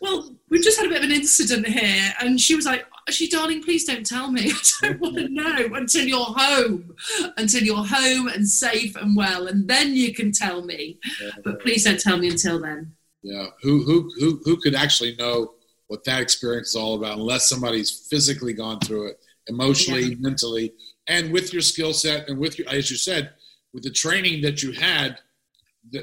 well, 0.00 0.34
we've 0.48 0.62
just 0.62 0.78
had 0.78 0.86
a 0.86 0.88
bit 0.88 0.98
of 0.98 1.04
an 1.04 1.12
incident 1.12 1.66
here. 1.66 2.12
And 2.20 2.40
she 2.40 2.54
was 2.54 2.66
like, 2.66 2.84
actually, 3.08 3.28
darling, 3.28 3.62
please 3.62 3.84
don't 3.84 4.04
tell 4.04 4.30
me. 4.30 4.52
I 4.82 4.88
don't 4.88 5.00
want 5.00 5.16
to 5.16 5.28
know 5.28 5.74
until 5.74 6.06
you're 6.06 6.24
home, 6.24 6.94
until 7.36 7.62
you're 7.62 7.84
home 7.84 8.28
and 8.28 8.48
safe 8.48 8.96
and 8.96 9.16
well. 9.16 9.46
And 9.46 9.68
then 9.68 9.94
you 9.94 10.14
can 10.14 10.32
tell 10.32 10.62
me. 10.62 10.98
But 11.44 11.60
please 11.60 11.84
don't 11.84 12.00
tell 12.00 12.18
me 12.18 12.28
until 12.28 12.60
then. 12.60 12.92
Yeah. 13.22 13.46
Who, 13.62 13.82
who, 13.84 14.10
who, 14.18 14.40
who 14.44 14.56
could 14.56 14.74
actually 14.74 15.16
know 15.16 15.54
what 15.88 16.04
that 16.04 16.22
experience 16.22 16.70
is 16.70 16.76
all 16.76 16.94
about 16.94 17.18
unless 17.18 17.48
somebody's 17.48 18.06
physically 18.08 18.52
gone 18.52 18.80
through 18.80 19.08
it, 19.08 19.20
emotionally, 19.48 20.10
Yeah. 20.10 20.16
mentally, 20.20 20.72
and 21.08 21.32
with 21.32 21.52
your 21.52 21.62
skill 21.62 21.92
set 21.92 22.28
and 22.28 22.38
with 22.38 22.58
your, 22.58 22.68
as 22.68 22.90
you 22.90 22.96
said, 22.96 23.30
with 23.72 23.82
the 23.82 23.90
training 23.90 24.42
that 24.42 24.62
you 24.62 24.72
had, 24.72 25.18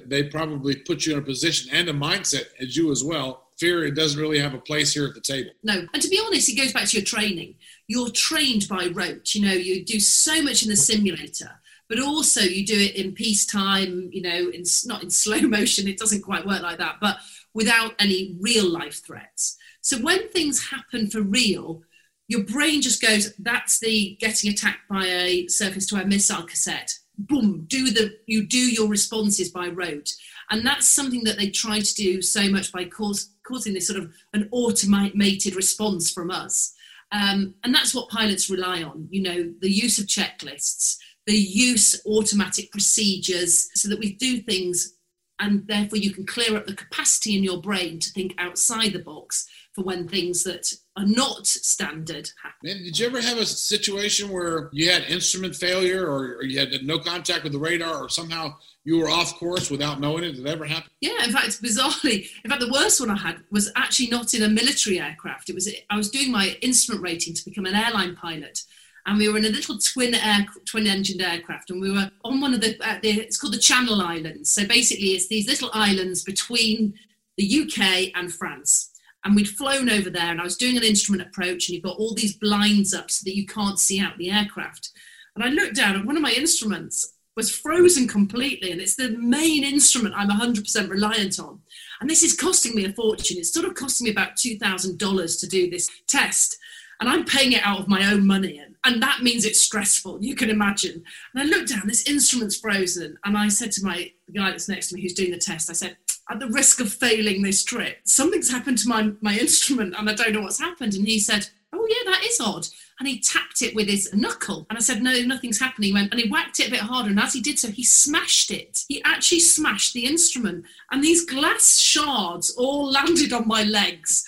they 0.06 0.24
probably 0.24 0.76
put 0.76 1.06
you 1.06 1.14
in 1.14 1.20
a 1.20 1.22
position 1.22 1.70
and 1.74 1.90
a 1.90 1.94
mindset 1.94 2.46
as 2.60 2.76
you 2.76 2.92
as 2.92 3.04
well. 3.04 3.44
Fear 3.58 3.86
it 3.86 3.96
doesn't 3.96 4.22
really 4.22 4.40
have 4.40 4.54
a 4.54 4.60
place 4.60 4.94
here 4.94 5.06
at 5.06 5.16
the 5.16 5.22
table. 5.22 5.52
No. 5.64 5.86
And 5.94 6.02
to 6.02 6.10
be 6.10 6.22
honest, 6.24 6.50
it 6.50 6.56
goes 6.56 6.74
back 6.74 6.86
to 6.90 6.98
your 6.98 7.06
training. 7.06 7.56
You're 7.88 8.10
trained 8.10 8.68
by 8.68 8.88
rote. 8.94 9.34
You 9.34 9.48
know, 9.48 9.54
you 9.54 9.84
do 9.84 10.00
so 10.00 10.42
much 10.42 10.62
in 10.62 10.70
the 10.70 10.76
simulator, 10.76 11.60
but 11.90 12.00
also 12.00 12.42
you 12.42 12.66
do 12.66 12.78
it 12.78 12.96
in 12.96 13.14
peacetime, 13.14 14.10
you 14.12 14.22
know, 14.22 14.50
in, 14.50 14.64
not 14.86 15.04
in 15.04 15.10
slow 15.10 15.42
motion. 15.42 15.88
It 15.88 15.98
doesn't 15.98 16.22
quite 16.22 16.46
work 16.46 16.62
like 16.62 16.78
that, 16.78 16.98
but 17.02 17.18
without 17.54 17.94
any 17.98 18.36
real 18.40 18.70
life 18.70 19.04
threats. 19.04 19.58
So 19.82 19.98
when 19.98 20.30
things 20.30 20.70
happen 20.70 21.10
for 21.10 21.22
real, 21.22 21.82
your 22.28 22.44
brain 22.44 22.82
just 22.82 23.02
goes, 23.02 23.34
that's 23.40 23.80
the 23.80 24.18
getting 24.20 24.52
attacked 24.52 24.88
by 24.90 25.06
a 25.06 25.48
surface 25.48 25.88
to 25.88 25.98
air 25.98 26.06
missile 26.06 26.44
cassette. 26.44 26.94
Boom, 27.18 27.66
do 27.68 27.90
the 27.90 28.18
you 28.28 28.46
do 28.46 28.58
your 28.60 28.88
responses 28.88 29.50
by 29.50 29.68
rote. 29.68 30.14
And 30.50 30.66
that's 30.66 30.88
something 30.88 31.24
that 31.26 31.38
they 31.38 31.50
try 31.50 31.80
to 31.80 31.94
do 31.96 32.22
so 32.22 32.50
much 32.50 32.72
by 32.72 32.86
cause, 32.86 33.32
causing 33.46 33.74
this 33.74 33.88
sort 33.88 34.00
of 34.00 34.14
an 34.34 34.48
automated 34.52 35.56
response 35.56 36.12
from 36.12 36.32
us. 36.32 36.74
Um, 37.12 37.56
and 37.64 37.74
that's 37.74 37.96
what 37.96 38.10
pilots 38.10 38.50
rely 38.50 38.84
on, 38.84 39.08
you 39.10 39.22
know, 39.22 39.54
the 39.62 39.72
use 39.72 39.98
of 40.00 40.06
checklists, 40.06 40.98
the 41.26 41.36
use 41.36 42.02
automatic 42.06 42.72
procedures 42.72 43.70
so 43.74 43.90
that 43.90 44.00
we 44.00 44.14
do 44.14 44.42
things 44.42 44.98
and 45.40 45.68
therefore 45.68 46.00
you 46.00 46.12
can 46.12 46.26
clear 46.26 46.58
up 46.58 46.66
the 46.66 46.76
capacity 46.76 47.38
in 47.38 47.44
your 47.44 47.62
brain 47.62 48.00
to 48.00 48.12
think 48.12 48.34
outside 48.38 48.94
the 48.94 49.00
box 49.00 49.48
for 49.74 49.84
when 49.84 50.08
things 50.08 50.44
that 50.44 50.74
are 50.98 51.06
not 51.06 51.46
standard 51.46 52.30
happen. 52.42 52.58
Man, 52.64 52.84
did 52.84 52.98
you 52.98 53.06
ever 53.06 53.22
have 53.22 53.38
a 53.38 53.46
situation 53.46 54.30
where 54.30 54.70
you 54.74 54.90
had 54.90 55.04
instrument 55.04 55.56
failure 55.56 56.06
or, 56.06 56.38
or 56.38 56.44
you 56.44 56.60
had 56.60 56.72
no 56.84 56.98
contact 56.98 57.44
with 57.44 57.54
the 57.54 57.60
radar 57.60 58.04
or 58.04 58.10
somehow 58.10 58.56
you 58.84 58.98
were 58.98 59.10
off 59.10 59.38
course 59.38 59.70
without 59.70 60.00
knowing 60.00 60.24
it? 60.24 60.34
Did 60.34 60.46
that 60.46 60.54
ever 60.54 60.66
happen? 60.66 60.90
Yeah, 61.00 61.24
in 61.24 61.32
fact, 61.32 61.62
bizarrely, 61.62 62.28
in 62.44 62.50
fact, 62.50 62.62
the 62.62 62.72
worst 62.72 63.00
one 63.00 63.12
I 63.12 63.18
had 63.18 63.44
was 63.52 63.72
actually 63.76 64.08
not 64.08 64.34
in 64.34 64.42
a 64.42 64.50
military 64.50 65.00
aircraft. 65.00 65.50
It 65.50 65.56
was 65.56 65.72
I 65.90 65.98
was 65.98 66.10
doing 66.10 66.32
my 66.32 66.58
instrument 66.62 67.04
rating 67.04 67.36
to 67.36 67.46
become 67.46 67.66
an 67.66 67.76
airline 67.76 68.16
pilot, 68.16 68.64
and 69.06 69.20
we 69.20 69.30
were 69.30 69.38
in 69.38 69.46
a 69.46 69.50
little 69.50 69.78
twin 69.78 70.16
air 70.16 70.48
twin 70.66 70.88
engined 70.88 71.22
aircraft, 71.22 71.70
and 71.70 71.80
we 71.80 71.92
were 71.92 72.10
on 72.24 72.42
one 72.42 72.56
of 72.56 72.62
the, 72.62 72.76
uh, 72.82 72.98
the 73.04 73.12
it's 73.22 73.38
called 73.38 73.54
the 73.54 73.60
Channel 73.60 74.02
Islands. 74.02 74.52
So 74.52 74.66
basically, 74.66 75.10
it's 75.10 75.28
these 75.28 75.48
little 75.48 75.70
islands 75.74 76.24
between 76.24 76.96
the 77.38 77.62
UK 77.62 78.12
and 78.16 78.34
France. 78.34 78.92
And 79.24 79.36
we'd 79.36 79.50
flown 79.50 79.90
over 79.90 80.10
there, 80.10 80.32
and 80.32 80.40
I 80.40 80.44
was 80.44 80.58
doing 80.58 80.78
an 80.78 80.84
instrument 80.84 81.28
approach, 81.28 81.68
and 81.68 81.76
you've 81.76 81.84
got 81.84 81.98
all 81.98 82.14
these 82.14 82.38
blinds 82.38 82.94
up 82.94 83.12
so 83.12 83.24
that 83.26 83.36
you 83.36 83.46
can't 83.46 83.80
see 83.80 84.00
out 84.00 84.18
the 84.18 84.32
aircraft. 84.32 84.92
And 85.36 85.44
I 85.44 85.50
looked 85.50 85.76
down, 85.76 85.96
and 85.96 86.06
one 86.06 86.16
of 86.16 86.22
my 86.22 86.32
instruments 86.32 87.14
was 87.36 87.56
frozen 87.56 88.08
completely, 88.08 88.72
and 88.72 88.82
it's 88.82 88.96
the 88.96 89.12
main 89.12 89.64
instrument 89.64 90.16
I'm 90.18 90.30
100% 90.30 90.90
reliant 90.90 91.40
on. 91.40 91.60
And 92.02 92.10
this 92.10 92.24
is 92.24 92.36
costing 92.36 92.76
me 92.76 92.86
a 92.86 92.94
fortune. 92.94 93.38
It's 93.38 93.54
sort 93.54 93.68
of 93.68 93.76
costing 93.76 94.06
me 94.06 94.12
about 94.12 94.36
$2,000 94.36 95.40
to 95.40 95.48
do 95.48 95.70
this 95.70 95.90
test, 96.08 96.58
and 97.00 97.08
I'm 97.08 97.26
paying 97.26 97.52
it 97.52 97.62
out 97.64 97.80
of 97.80 97.88
my 97.88 98.12
own 98.12 98.26
money. 98.26 98.58
And, 98.58 98.76
and 98.84 99.04
that 99.04 99.22
means 99.22 99.46
it's 99.46 99.62
stressful, 99.62 100.24
you 100.24 100.36
can 100.36 100.50
imagine. 100.50 101.04
And 101.34 101.44
I 101.44 101.46
looked 101.46 101.70
down, 101.70 101.84
this 101.86 102.10
instrument's 102.10 102.58
frozen, 102.58 103.18
and 103.24 103.38
I 103.38 103.50
said 103.50 103.72
to 103.74 103.86
my 103.86 104.12
the 104.26 104.34
guy 104.34 104.50
that's 104.50 104.68
next 104.68 104.90
to 104.90 104.96
me 104.96 105.02
who's 105.02 105.14
doing 105.14 105.32
the 105.32 105.38
test, 105.38 105.70
I 105.70 105.74
said, 105.74 105.98
at 106.30 106.40
the 106.40 106.48
risk 106.48 106.80
of 106.80 106.92
failing 106.92 107.42
this 107.42 107.64
trip, 107.64 108.00
something's 108.06 108.52
happened 108.52 108.78
to 108.80 108.90
my, 108.90 109.12
my 109.22 109.38
instrument, 109.38 109.96
and 109.98 110.10
I 110.10 110.14
don't 110.14 110.34
know 110.34 110.42
what's 110.42 110.60
happened. 110.60 110.94
And 110.94 111.08
he 111.08 111.20
said, 111.20 111.48
Oh, 111.74 111.86
yeah, 111.90 112.12
that 112.12 112.24
is 112.24 112.40
odd. 112.40 112.68
and 113.00 113.08
he 113.08 113.20
tapped 113.20 113.62
it 113.62 113.76
with 113.76 113.88
his 113.88 114.14
knuckle. 114.14 114.66
And 114.70 114.78
I 114.78 114.82
said, 114.82 115.02
No, 115.04 115.14
nothing's 115.22 115.60
happening. 115.60 115.88
He 115.90 115.94
went, 115.94 116.12
and 116.12 116.20
he 116.22 116.30
whacked 116.30 116.60
it 116.60 116.68
a 116.68 116.72
bit 116.72 116.80
harder. 116.80 117.10
And 117.10 117.20
as 117.20 117.34
he 117.34 117.42
did 117.42 117.60
so, 117.60 117.70
he 117.70 117.84
smashed 117.84 118.52
it. 118.52 118.80
He 118.88 119.02
actually 119.04 119.42
smashed 119.42 119.94
the 119.94 120.06
instrument. 120.06 120.66
And 120.92 121.04
these 121.04 121.26
glass 121.26 121.78
shards 121.78 122.50
all 122.52 122.92
landed 122.92 123.34
on 123.34 123.48
my 123.48 123.64
legs. 123.64 124.26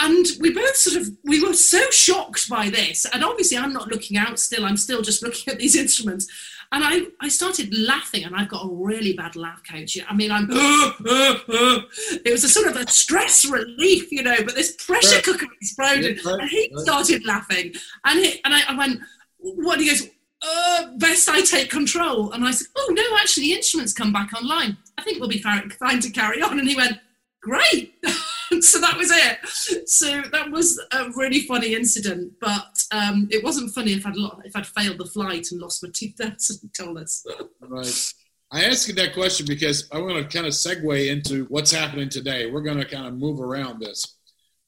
And 0.00 0.26
we 0.40 0.52
both 0.52 0.76
sort 0.76 1.00
of, 1.00 1.08
we 1.24 1.44
were 1.44 1.54
so 1.54 1.90
shocked 1.90 2.48
by 2.48 2.68
this. 2.68 3.06
And 3.12 3.22
obviously, 3.22 3.56
I'm 3.56 3.72
not 3.72 3.88
looking 3.88 4.16
out 4.16 4.38
still. 4.38 4.64
I'm 4.64 4.76
still 4.76 5.02
just 5.02 5.22
looking 5.24 5.52
at 5.52 5.58
these 5.58 5.76
instruments. 5.76 6.26
And 6.72 6.82
I, 6.82 7.02
I 7.20 7.28
started 7.28 7.72
laughing, 7.72 8.24
and 8.24 8.34
I've 8.34 8.48
got 8.48 8.64
a 8.64 8.68
really 8.68 9.12
bad 9.12 9.36
laugh 9.36 9.62
coach. 9.70 9.96
I 10.08 10.12
mean, 10.14 10.32
I'm. 10.32 10.48
it 10.50 12.32
was 12.32 12.42
a 12.42 12.48
sort 12.48 12.66
of 12.66 12.76
a 12.76 12.90
stress 12.90 13.44
relief, 13.44 14.10
you 14.10 14.24
know, 14.24 14.36
but 14.44 14.56
this 14.56 14.74
pressure 14.84 15.22
cooker 15.22 15.46
exploded, 15.60 16.18
and 16.24 16.50
he 16.50 16.72
started 16.78 17.24
laughing. 17.24 17.74
And, 18.04 18.18
he, 18.18 18.40
and 18.44 18.52
I, 18.52 18.62
I 18.68 18.76
went, 18.76 19.00
What? 19.38 19.78
He 19.78 19.88
goes, 19.88 20.08
uh, 20.42 20.86
best 20.96 21.28
I 21.28 21.42
take 21.42 21.70
control. 21.70 22.32
And 22.32 22.44
I 22.44 22.50
said, 22.50 22.66
Oh, 22.76 22.92
no, 22.92 23.16
actually, 23.18 23.44
the 23.44 23.54
instruments 23.54 23.92
come 23.92 24.12
back 24.12 24.32
online. 24.32 24.76
I 24.98 25.02
think 25.02 25.20
we'll 25.20 25.28
be 25.28 25.38
fine 25.38 25.70
to 26.00 26.10
carry 26.10 26.42
on. 26.42 26.58
And 26.58 26.68
he 26.68 26.74
went, 26.74 26.98
Great. 27.40 27.94
so 28.60 28.80
that 28.80 28.96
was 28.96 29.10
it. 29.10 29.88
So 29.88 30.22
that 30.32 30.50
was 30.50 30.80
a 30.92 31.10
really 31.16 31.40
funny 31.40 31.74
incident, 31.74 32.32
but 32.40 32.82
um, 32.92 33.28
it 33.30 33.42
wasn't 33.42 33.72
funny 33.74 33.92
if 33.92 34.06
I'd 34.06 34.16
lo- 34.16 34.40
if 34.44 34.54
I'd 34.56 34.66
failed 34.66 34.98
the 34.98 35.06
flight 35.06 35.50
and 35.50 35.60
lost 35.60 35.82
my 35.82 35.90
two 35.92 36.10
thousand 36.10 36.72
dollars. 36.72 37.26
Right. 37.60 38.12
I 38.50 38.64
asked 38.64 38.86
you 38.86 38.94
that 38.94 39.14
question 39.14 39.46
because 39.46 39.88
I 39.90 39.98
want 39.98 40.16
to 40.16 40.36
kind 40.36 40.46
of 40.46 40.52
segue 40.52 41.10
into 41.10 41.44
what's 41.46 41.72
happening 41.72 42.08
today. 42.08 42.50
We're 42.50 42.62
going 42.62 42.78
to 42.78 42.84
kind 42.84 43.06
of 43.06 43.14
move 43.14 43.40
around 43.40 43.80
this. 43.80 44.16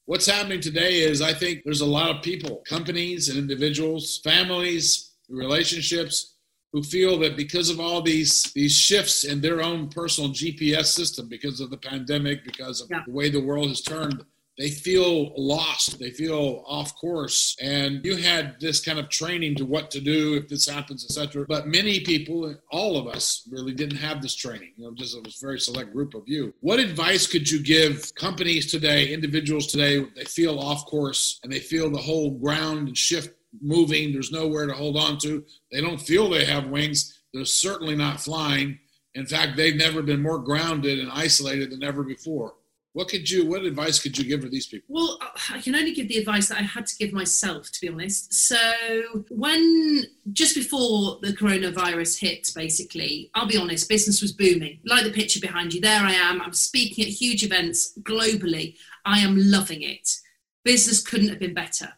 What's 0.05 0.25
happening 0.25 0.61
today 0.61 1.01
is 1.01 1.21
I 1.21 1.33
think 1.33 1.61
there's 1.63 1.81
a 1.81 1.85
lot 1.85 2.15
of 2.15 2.21
people, 2.21 2.63
companies 2.67 3.29
and 3.29 3.37
individuals, 3.37 4.19
families, 4.23 5.11
relationships 5.29 6.36
who 6.73 6.83
feel 6.83 7.17
that 7.19 7.37
because 7.37 7.69
of 7.69 7.79
all 7.79 8.01
these 8.01 8.43
these 8.53 8.75
shifts 8.77 9.23
in 9.23 9.41
their 9.41 9.61
own 9.61 9.89
personal 9.89 10.29
GPS 10.31 10.87
system, 10.87 11.27
because 11.27 11.59
of 11.59 11.69
the 11.69 11.77
pandemic, 11.77 12.43
because 12.43 12.81
of 12.81 12.89
Yeah. 12.89 13.03
the 13.05 13.11
way 13.13 13.29
the 13.29 13.39
world 13.41 13.69
has 13.69 13.81
turned, 13.81 14.23
they 14.57 14.69
feel 14.71 15.33
lost. 15.37 15.99
They 15.99 16.09
feel 16.09 16.63
off 16.65 16.95
course. 16.95 17.55
And 17.61 18.03
you 18.03 18.15
had 18.15 18.59
this 18.59 18.79
kind 18.81 18.97
of 18.97 19.07
training 19.07 19.53
to 19.55 19.65
what 19.65 19.91
to 19.91 20.01
do 20.01 20.33
if 20.33 20.47
this 20.47 20.67
happens, 20.67 21.05
etc. 21.05 21.45
But 21.47 21.67
many 21.67 21.99
people, 21.99 22.55
all 22.71 22.97
of 22.97 23.05
us, 23.07 23.47
really 23.51 23.73
didn't 23.73 23.97
have 23.97 24.19
this 24.21 24.33
training. 24.35 24.71
You 24.75 24.85
know, 24.85 24.93
just 24.95 25.15
it 25.15 25.23
was 25.23 25.39
a 25.41 25.45
very 25.45 25.59
select 25.59 25.93
group 25.93 26.15
of 26.15 26.23
you. 26.25 26.55
What 26.61 26.79
advice 26.79 27.27
could 27.27 27.49
you 27.49 27.59
give 27.61 28.13
companies 28.15 28.69
today, 28.71 29.13
individuals 29.13 29.67
today? 29.67 30.03
They 30.15 30.25
feel 30.25 30.57
off 30.59 30.85
course 30.87 31.39
and 31.43 31.51
they 31.53 31.59
feel 31.59 31.91
the 31.91 31.97
whole 32.01 32.31
ground 32.31 32.87
and 32.87 32.97
shift 32.97 33.35
moving. 33.61 34.13
There's 34.13 34.31
nowhere 34.31 34.67
to 34.67 34.73
hold 34.73 34.97
on 34.97 35.17
to. 35.19 35.43
They 35.71 35.81
don't 35.81 36.01
feel 36.01 36.29
they 36.29 36.45
have 36.45 36.67
wings. 36.67 37.19
They're 37.33 37.45
certainly 37.45 37.95
not 37.95 38.21
flying. 38.21 38.79
In 39.15 39.25
fact, 39.25 39.57
they've 39.57 39.75
never 39.75 40.01
been 40.01 40.21
more 40.21 40.39
grounded 40.39 40.99
and 40.99 41.11
isolated 41.11 41.71
than 41.71 41.83
ever 41.83 42.03
before. 42.03 42.53
What 42.97 43.09
could 43.09 43.29
you? 43.29 43.45
What 43.45 43.61
advice 43.61 43.99
could 43.99 44.17
you 44.17 44.25
give 44.25 44.41
for 44.41 44.49
these 44.49 44.65
people? 44.65 44.87
Well, 44.89 45.19
I 45.51 45.61
can 45.61 45.75
only 45.75 45.93
give 45.93 46.07
the 46.07 46.17
advice 46.17 46.49
that 46.49 46.57
I 46.57 46.63
had 46.63 46.87
to 46.87 46.95
give 46.97 47.13
myself, 47.13 47.71
to 47.71 47.79
be 47.79 47.89
honest. 47.89 48.33
So, 48.33 48.57
when 49.29 50.03
just 50.33 50.55
before 50.55 51.19
the 51.21 51.33
coronavirus 51.33 52.19
hit, 52.19 52.49
basically, 52.55 53.29
I'll 53.35 53.45
be 53.45 53.57
honest, 53.57 53.87
business 53.87 54.19
was 54.19 54.31
booming. 54.31 54.79
Like 54.83 55.03
the 55.03 55.11
picture 55.11 55.39
behind 55.39 55.75
you, 55.75 55.81
there 55.81 56.01
I 56.01 56.13
am. 56.13 56.41
I'm 56.41 56.53
speaking 56.53 57.05
at 57.05 57.11
huge 57.11 57.43
events 57.43 57.95
globally. 57.99 58.77
I 59.05 59.19
am 59.19 59.35
loving 59.37 59.83
it. 59.83 60.09
Business 60.63 60.99
couldn't 60.99 61.29
have 61.29 61.39
been 61.39 61.53
better. 61.53 61.93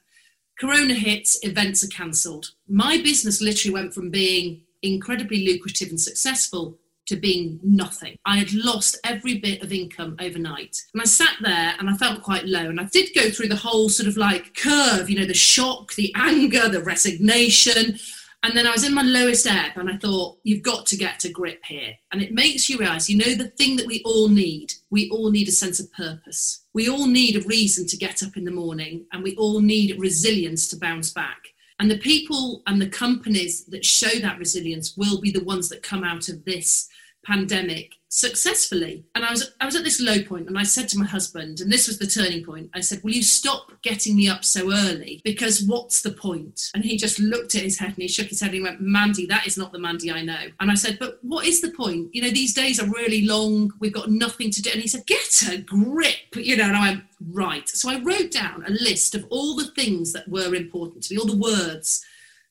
Corona 0.59 0.93
hits, 0.93 1.39
events 1.43 1.83
are 1.83 1.87
cancelled. 1.87 2.51
My 2.67 2.97
business 2.97 3.41
literally 3.41 3.73
went 3.73 3.93
from 3.93 4.09
being 4.09 4.61
incredibly 4.81 5.45
lucrative 5.45 5.89
and 5.89 5.99
successful 5.99 6.77
to 7.07 7.15
being 7.15 7.59
nothing. 7.63 8.17
I 8.25 8.37
had 8.37 8.53
lost 8.53 8.97
every 9.03 9.39
bit 9.39 9.63
of 9.63 9.73
income 9.73 10.15
overnight. 10.19 10.77
And 10.93 11.01
I 11.01 11.05
sat 11.05 11.35
there 11.41 11.73
and 11.79 11.89
I 11.89 11.95
felt 11.95 12.21
quite 12.21 12.45
low. 12.45 12.69
And 12.69 12.79
I 12.79 12.85
did 12.91 13.09
go 13.15 13.29
through 13.29 13.47
the 13.47 13.55
whole 13.55 13.89
sort 13.89 14.07
of 14.07 14.15
like 14.15 14.55
curve, 14.55 15.09
you 15.09 15.19
know, 15.19 15.25
the 15.25 15.33
shock, 15.33 15.95
the 15.95 16.13
anger, 16.15 16.69
the 16.69 16.83
resignation. 16.83 17.97
And 18.43 18.55
then 18.55 18.67
I 18.67 18.71
was 18.71 18.85
in 18.85 18.93
my 18.93 19.01
lowest 19.01 19.47
ebb 19.47 19.71
and 19.75 19.89
I 19.89 19.97
thought, 19.97 20.37
you've 20.43 20.63
got 20.63 20.85
to 20.87 20.97
get 20.97 21.19
to 21.21 21.29
grip 21.29 21.63
here. 21.65 21.93
And 22.11 22.21
it 22.21 22.33
makes 22.33 22.69
you 22.69 22.77
realize, 22.77 23.09
you 23.09 23.17
know, 23.17 23.33
the 23.33 23.49
thing 23.49 23.75
that 23.77 23.87
we 23.87 24.01
all 24.05 24.29
need, 24.29 24.73
we 24.89 25.09
all 25.09 25.31
need 25.31 25.47
a 25.47 25.51
sense 25.51 25.79
of 25.79 25.91
purpose. 25.91 26.63
We 26.79 26.87
all 26.87 27.07
need 27.07 27.35
a 27.35 27.41
reason 27.41 27.85
to 27.87 27.97
get 27.97 28.23
up 28.23 28.37
in 28.37 28.45
the 28.45 28.51
morning 28.51 29.05
and 29.11 29.21
we 29.21 29.35
all 29.35 29.59
need 29.59 29.99
resilience 29.99 30.69
to 30.69 30.77
bounce 30.77 31.11
back. 31.11 31.49
And 31.77 31.91
the 31.91 31.97
people 31.97 32.63
and 32.67 32.81
the 32.81 32.87
companies 32.87 33.65
that 33.65 33.83
show 33.83 34.17
that 34.21 34.39
resilience 34.39 34.95
will 34.95 35.19
be 35.19 35.29
the 35.29 35.43
ones 35.43 35.67
that 35.67 35.83
come 35.83 36.05
out 36.05 36.29
of 36.29 36.45
this 36.45 36.87
pandemic 37.25 37.95
successfully. 38.09 39.05
And 39.15 39.23
I 39.23 39.31
was 39.31 39.51
I 39.61 39.65
was 39.65 39.75
at 39.75 39.83
this 39.83 40.01
low 40.01 40.21
point 40.23 40.47
and 40.47 40.57
I 40.57 40.63
said 40.63 40.89
to 40.89 40.99
my 40.99 41.05
husband, 41.05 41.61
and 41.61 41.71
this 41.71 41.87
was 41.87 41.99
the 41.99 42.07
turning 42.07 42.43
point, 42.43 42.69
I 42.73 42.81
said, 42.81 43.03
Will 43.03 43.13
you 43.13 43.23
stop 43.23 43.71
getting 43.81 44.15
me 44.15 44.27
up 44.27 44.43
so 44.43 44.73
early? 44.73 45.21
Because 45.23 45.63
what's 45.63 46.01
the 46.01 46.11
point? 46.11 46.69
And 46.73 46.83
he 46.83 46.97
just 46.97 47.19
looked 47.19 47.55
at 47.55 47.61
his 47.61 47.77
head 47.77 47.89
and 47.89 47.97
he 47.97 48.07
shook 48.07 48.27
his 48.27 48.41
head 48.41 48.47
and 48.47 48.55
he 48.55 48.61
went, 48.61 48.81
Mandy, 48.81 49.25
that 49.27 49.47
is 49.47 49.57
not 49.57 49.71
the 49.71 49.79
Mandy 49.79 50.11
I 50.11 50.23
know. 50.23 50.47
And 50.59 50.71
I 50.71 50.75
said, 50.75 50.97
But 50.99 51.19
what 51.21 51.45
is 51.45 51.61
the 51.61 51.71
point? 51.71 52.13
You 52.13 52.23
know, 52.23 52.31
these 52.31 52.53
days 52.53 52.81
are 52.81 52.89
really 52.89 53.25
long, 53.25 53.71
we've 53.79 53.93
got 53.93 54.09
nothing 54.09 54.51
to 54.51 54.61
do. 54.61 54.71
And 54.71 54.81
he 54.81 54.87
said, 54.87 55.05
Get 55.05 55.43
a 55.49 55.57
grip, 55.57 56.35
you 56.35 56.57
know, 56.57 56.65
and 56.65 56.75
I 56.75 56.89
went, 56.89 57.03
Right. 57.31 57.69
So 57.69 57.89
I 57.89 58.01
wrote 58.01 58.31
down 58.31 58.65
a 58.65 58.71
list 58.71 59.13
of 59.13 59.25
all 59.29 59.55
the 59.55 59.67
things 59.67 60.13
that 60.13 60.27
were 60.27 60.55
important 60.55 61.03
to 61.03 61.13
me, 61.13 61.19
all 61.19 61.27
the 61.27 61.37
words 61.37 62.05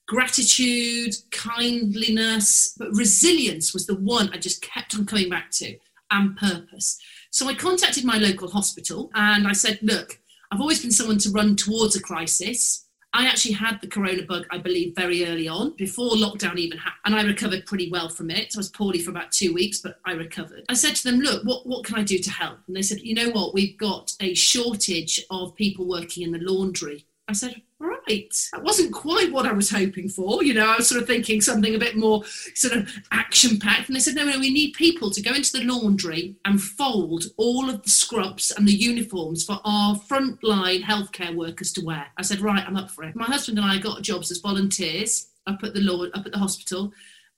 gratitude, 0.08 1.14
kindliness, 1.30 2.74
but 2.76 2.88
resilience 2.92 3.72
was 3.72 3.86
the 3.86 3.94
one 3.94 4.30
I 4.32 4.38
just 4.38 4.62
kept 4.62 4.96
on 4.96 5.06
coming 5.06 5.28
back 5.28 5.50
to, 5.52 5.76
and 6.10 6.36
purpose. 6.36 6.98
So 7.30 7.46
I 7.46 7.54
contacted 7.54 8.04
my 8.04 8.16
local 8.16 8.48
hospital 8.50 9.10
and 9.14 9.46
I 9.46 9.52
said, 9.52 9.78
Look, 9.82 10.18
I've 10.50 10.60
always 10.60 10.80
been 10.80 10.90
someone 10.90 11.18
to 11.18 11.30
run 11.30 11.54
towards 11.54 11.94
a 11.94 12.00
crisis. 12.00 12.86
I 13.12 13.26
actually 13.26 13.54
had 13.54 13.80
the 13.80 13.86
corona 13.86 14.22
bug, 14.22 14.46
I 14.50 14.58
believe, 14.58 14.94
very 14.94 15.26
early 15.26 15.48
on, 15.48 15.74
before 15.76 16.10
lockdown 16.10 16.56
even 16.56 16.78
happened, 16.78 17.00
and 17.06 17.14
I 17.14 17.22
recovered 17.22 17.64
pretty 17.64 17.90
well 17.90 18.08
from 18.10 18.30
it. 18.30 18.52
I 18.54 18.58
was 18.58 18.68
poorly 18.68 19.00
for 19.00 19.10
about 19.10 19.32
two 19.32 19.54
weeks, 19.54 19.80
but 19.80 19.98
I 20.04 20.12
recovered. 20.12 20.64
I 20.68 20.74
said 20.74 20.94
to 20.96 21.04
them, 21.04 21.20
Look, 21.20 21.44
what, 21.44 21.66
what 21.66 21.84
can 21.84 21.96
I 21.96 22.02
do 22.02 22.18
to 22.18 22.30
help? 22.30 22.58
And 22.66 22.74
they 22.74 22.82
said, 22.82 23.00
You 23.00 23.14
know 23.14 23.30
what? 23.30 23.52
We've 23.52 23.76
got 23.76 24.12
a 24.20 24.32
shortage 24.34 25.22
of 25.30 25.54
people 25.54 25.86
working 25.86 26.22
in 26.22 26.32
the 26.32 26.38
laundry. 26.38 27.06
I 27.28 27.34
said, 27.34 27.60
right, 27.78 28.34
that 28.52 28.62
wasn't 28.62 28.94
quite 28.94 29.30
what 29.30 29.44
I 29.44 29.52
was 29.52 29.70
hoping 29.70 30.08
for. 30.08 30.42
You 30.42 30.54
know, 30.54 30.66
I 30.66 30.76
was 30.78 30.88
sort 30.88 31.02
of 31.02 31.06
thinking 31.06 31.42
something 31.42 31.74
a 31.74 31.78
bit 31.78 31.94
more 31.94 32.24
sort 32.54 32.74
of 32.74 32.90
action 33.12 33.58
packed. 33.58 33.88
And 33.88 33.96
they 33.96 34.00
said, 34.00 34.14
no, 34.14 34.24
no, 34.24 34.38
we 34.38 34.50
need 34.50 34.72
people 34.72 35.10
to 35.10 35.20
go 35.20 35.34
into 35.34 35.52
the 35.52 35.64
laundry 35.64 36.36
and 36.46 36.60
fold 36.60 37.24
all 37.36 37.68
of 37.68 37.82
the 37.82 37.90
scrubs 37.90 38.50
and 38.50 38.66
the 38.66 38.72
uniforms 38.72 39.44
for 39.44 39.60
our 39.64 39.94
frontline 39.96 40.82
healthcare 40.82 41.34
workers 41.36 41.70
to 41.74 41.84
wear. 41.84 42.06
I 42.16 42.22
said, 42.22 42.40
right, 42.40 42.66
I'm 42.66 42.76
up 42.76 42.90
for 42.90 43.04
it. 43.04 43.14
My 43.14 43.26
husband 43.26 43.58
and 43.58 43.66
I 43.66 43.78
got 43.78 44.00
jobs 44.00 44.30
as 44.30 44.38
volunteers 44.38 45.28
up 45.46 45.62
at 45.62 45.74
the 45.74 45.80
law, 45.80 46.06
up 46.14 46.24
at 46.24 46.32
the 46.32 46.38
hospital, 46.38 46.92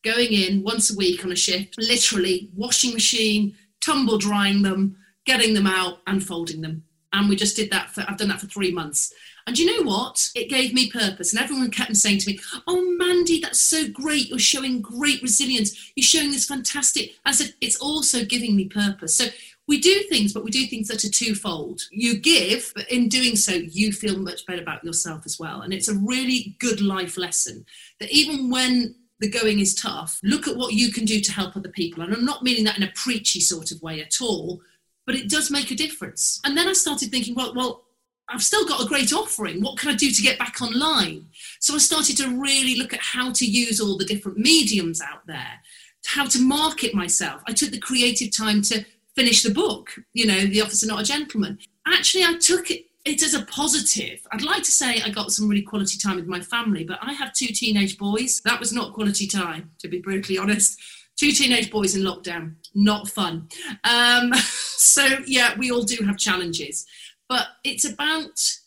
going 0.05 0.33
in 0.33 0.63
once 0.63 0.93
a 0.93 0.97
week 0.97 1.25
on 1.25 1.33
a 1.33 1.37
shift, 1.37 1.77
literally 1.79 2.49
washing 2.55 2.93
machine, 2.93 3.57
tumble 3.81 4.19
drying 4.19 4.63
them, 4.63 4.97
getting 5.27 5.53
them 5.53 5.67
out 5.67 5.99
and 6.07 6.25
folding 6.25 6.61
them. 6.61 6.85
And 7.13 7.29
we 7.29 7.35
just 7.35 7.57
did 7.57 7.73
that 7.73 7.91
for, 7.91 8.05
I've 8.07 8.19
done 8.19 8.29
that 8.29 8.41
for 8.41 8.47
three 8.47 8.73
months. 8.73 9.13
And 9.51 9.59
you 9.59 9.67
know 9.67 9.91
what? 9.91 10.31
It 10.37 10.49
gave 10.49 10.73
me 10.73 10.93
purpose. 10.93 11.33
And 11.33 11.43
everyone 11.43 11.73
kept 11.73 11.97
saying 11.97 12.19
to 12.19 12.31
me, 12.31 12.39
Oh, 12.69 12.95
Mandy, 12.97 13.41
that's 13.41 13.59
so 13.59 13.89
great. 13.89 14.29
You're 14.29 14.39
showing 14.39 14.81
great 14.81 15.21
resilience. 15.23 15.91
You're 15.97 16.05
showing 16.05 16.31
this 16.31 16.47
fantastic. 16.47 17.17
I 17.25 17.33
said, 17.33 17.55
It's 17.61 17.75
also 17.75 18.25
giving 18.25 18.55
me 18.55 18.67
purpose. 18.67 19.17
So 19.17 19.25
we 19.67 19.81
do 19.81 20.05
things, 20.05 20.33
but 20.33 20.45
we 20.45 20.53
do 20.53 20.69
things 20.69 20.87
that 20.87 21.05
are 21.05 21.11
twofold. 21.11 21.81
You 21.91 22.21
give, 22.21 22.71
but 22.77 22.89
in 22.93 23.09
doing 23.09 23.35
so, 23.35 23.55
you 23.55 23.93
feel 23.93 24.21
much 24.21 24.47
better 24.47 24.63
about 24.63 24.85
yourself 24.85 25.23
as 25.27 25.41
well. 25.41 25.63
And 25.63 25.73
it's 25.73 25.89
a 25.89 25.97
really 25.97 26.55
good 26.61 26.81
life 26.81 27.19
lesson 27.19 27.67
that 27.99 28.13
even 28.13 28.51
when 28.51 28.95
the 29.19 29.29
going 29.29 29.59
is 29.59 29.75
tough, 29.75 30.21
look 30.23 30.47
at 30.47 30.57
what 30.57 30.75
you 30.75 30.93
can 30.93 31.05
do 31.05 31.19
to 31.19 31.33
help 31.33 31.57
other 31.57 31.71
people. 31.71 32.05
And 32.05 32.15
I'm 32.15 32.25
not 32.25 32.45
meaning 32.45 32.63
that 32.67 32.77
in 32.77 32.85
a 32.85 32.93
preachy 32.95 33.41
sort 33.41 33.73
of 33.73 33.83
way 33.83 34.01
at 34.01 34.21
all, 34.21 34.61
but 35.07 35.17
it 35.17 35.29
does 35.29 35.51
make 35.51 35.73
a 35.73 35.75
difference. 35.75 36.41
And 36.45 36.57
then 36.57 36.69
I 36.69 36.73
started 36.73 37.11
thinking, 37.11 37.35
well, 37.35 37.53
well, 37.53 37.83
I've 38.31 38.43
still 38.43 38.67
got 38.67 38.83
a 38.83 38.87
great 38.87 39.13
offering. 39.13 39.61
What 39.61 39.77
can 39.79 39.91
I 39.91 39.95
do 39.95 40.11
to 40.11 40.23
get 40.23 40.39
back 40.39 40.63
online? 40.63 41.27
So 41.59 41.75
I 41.75 41.79
started 41.79 42.17
to 42.19 42.29
really 42.41 42.77
look 42.77 42.95
at 42.95 43.01
how 43.01 43.33
to 43.33 43.45
use 43.45 43.81
all 43.81 43.99
the 43.99 44.05
different 44.05 44.39
mediums 44.39 45.01
out 45.01 45.27
there, 45.27 45.61
how 46.07 46.27
to 46.27 46.41
market 46.41 46.95
myself. 46.95 47.43
I 47.47 47.53
took 47.53 47.71
the 47.71 47.79
creative 47.79 48.35
time 48.35 48.63
to 48.63 48.85
finish 49.17 49.43
the 49.43 49.51
book, 49.51 49.93
you 50.15 50.27
know, 50.27 50.47
The 50.47 50.63
Officer 50.63 50.87
Not 50.87 51.01
a 51.01 51.05
Gentleman. 51.05 51.59
Actually, 51.87 52.25
I 52.25 52.35
took 52.39 52.71
it, 52.71 52.85
it 53.05 53.23
as 53.23 53.35
a 53.35 53.45
positive. 53.47 54.25
I'd 54.31 54.43
like 54.43 54.63
to 54.63 54.71
say 54.71 55.03
I 55.03 55.11
got 55.11 55.33
some 55.33 55.49
really 55.49 55.63
quality 55.63 55.99
time 55.99 56.17
with 56.17 56.27
my 56.27 56.41
family, 56.41 56.85
but 56.85 56.99
I 57.03 57.13
have 57.15 57.33
two 57.33 57.49
teenage 57.49 57.99
boys. 57.99 58.41
That 58.45 58.61
was 58.61 58.73
not 58.73 58.95
quality 58.95 59.27
time, 59.27 59.73
to 59.81 59.89
be 59.89 59.99
brutally 59.99 60.39
honest. 60.39 60.81
Two 61.17 61.33
teenage 61.33 61.71
boys 61.71 61.97
in 61.97 62.03
lockdown, 62.03 62.55
not 62.75 63.09
fun. 63.09 63.49
Um, 63.85 64.33
so, 64.35 65.05
yeah, 65.27 65.59
we 65.59 65.71
all 65.71 65.83
do 65.83 66.05
have 66.05 66.17
challenges 66.17 66.87
but 67.31 67.47
it's 67.65 67.85
about 67.85 68.59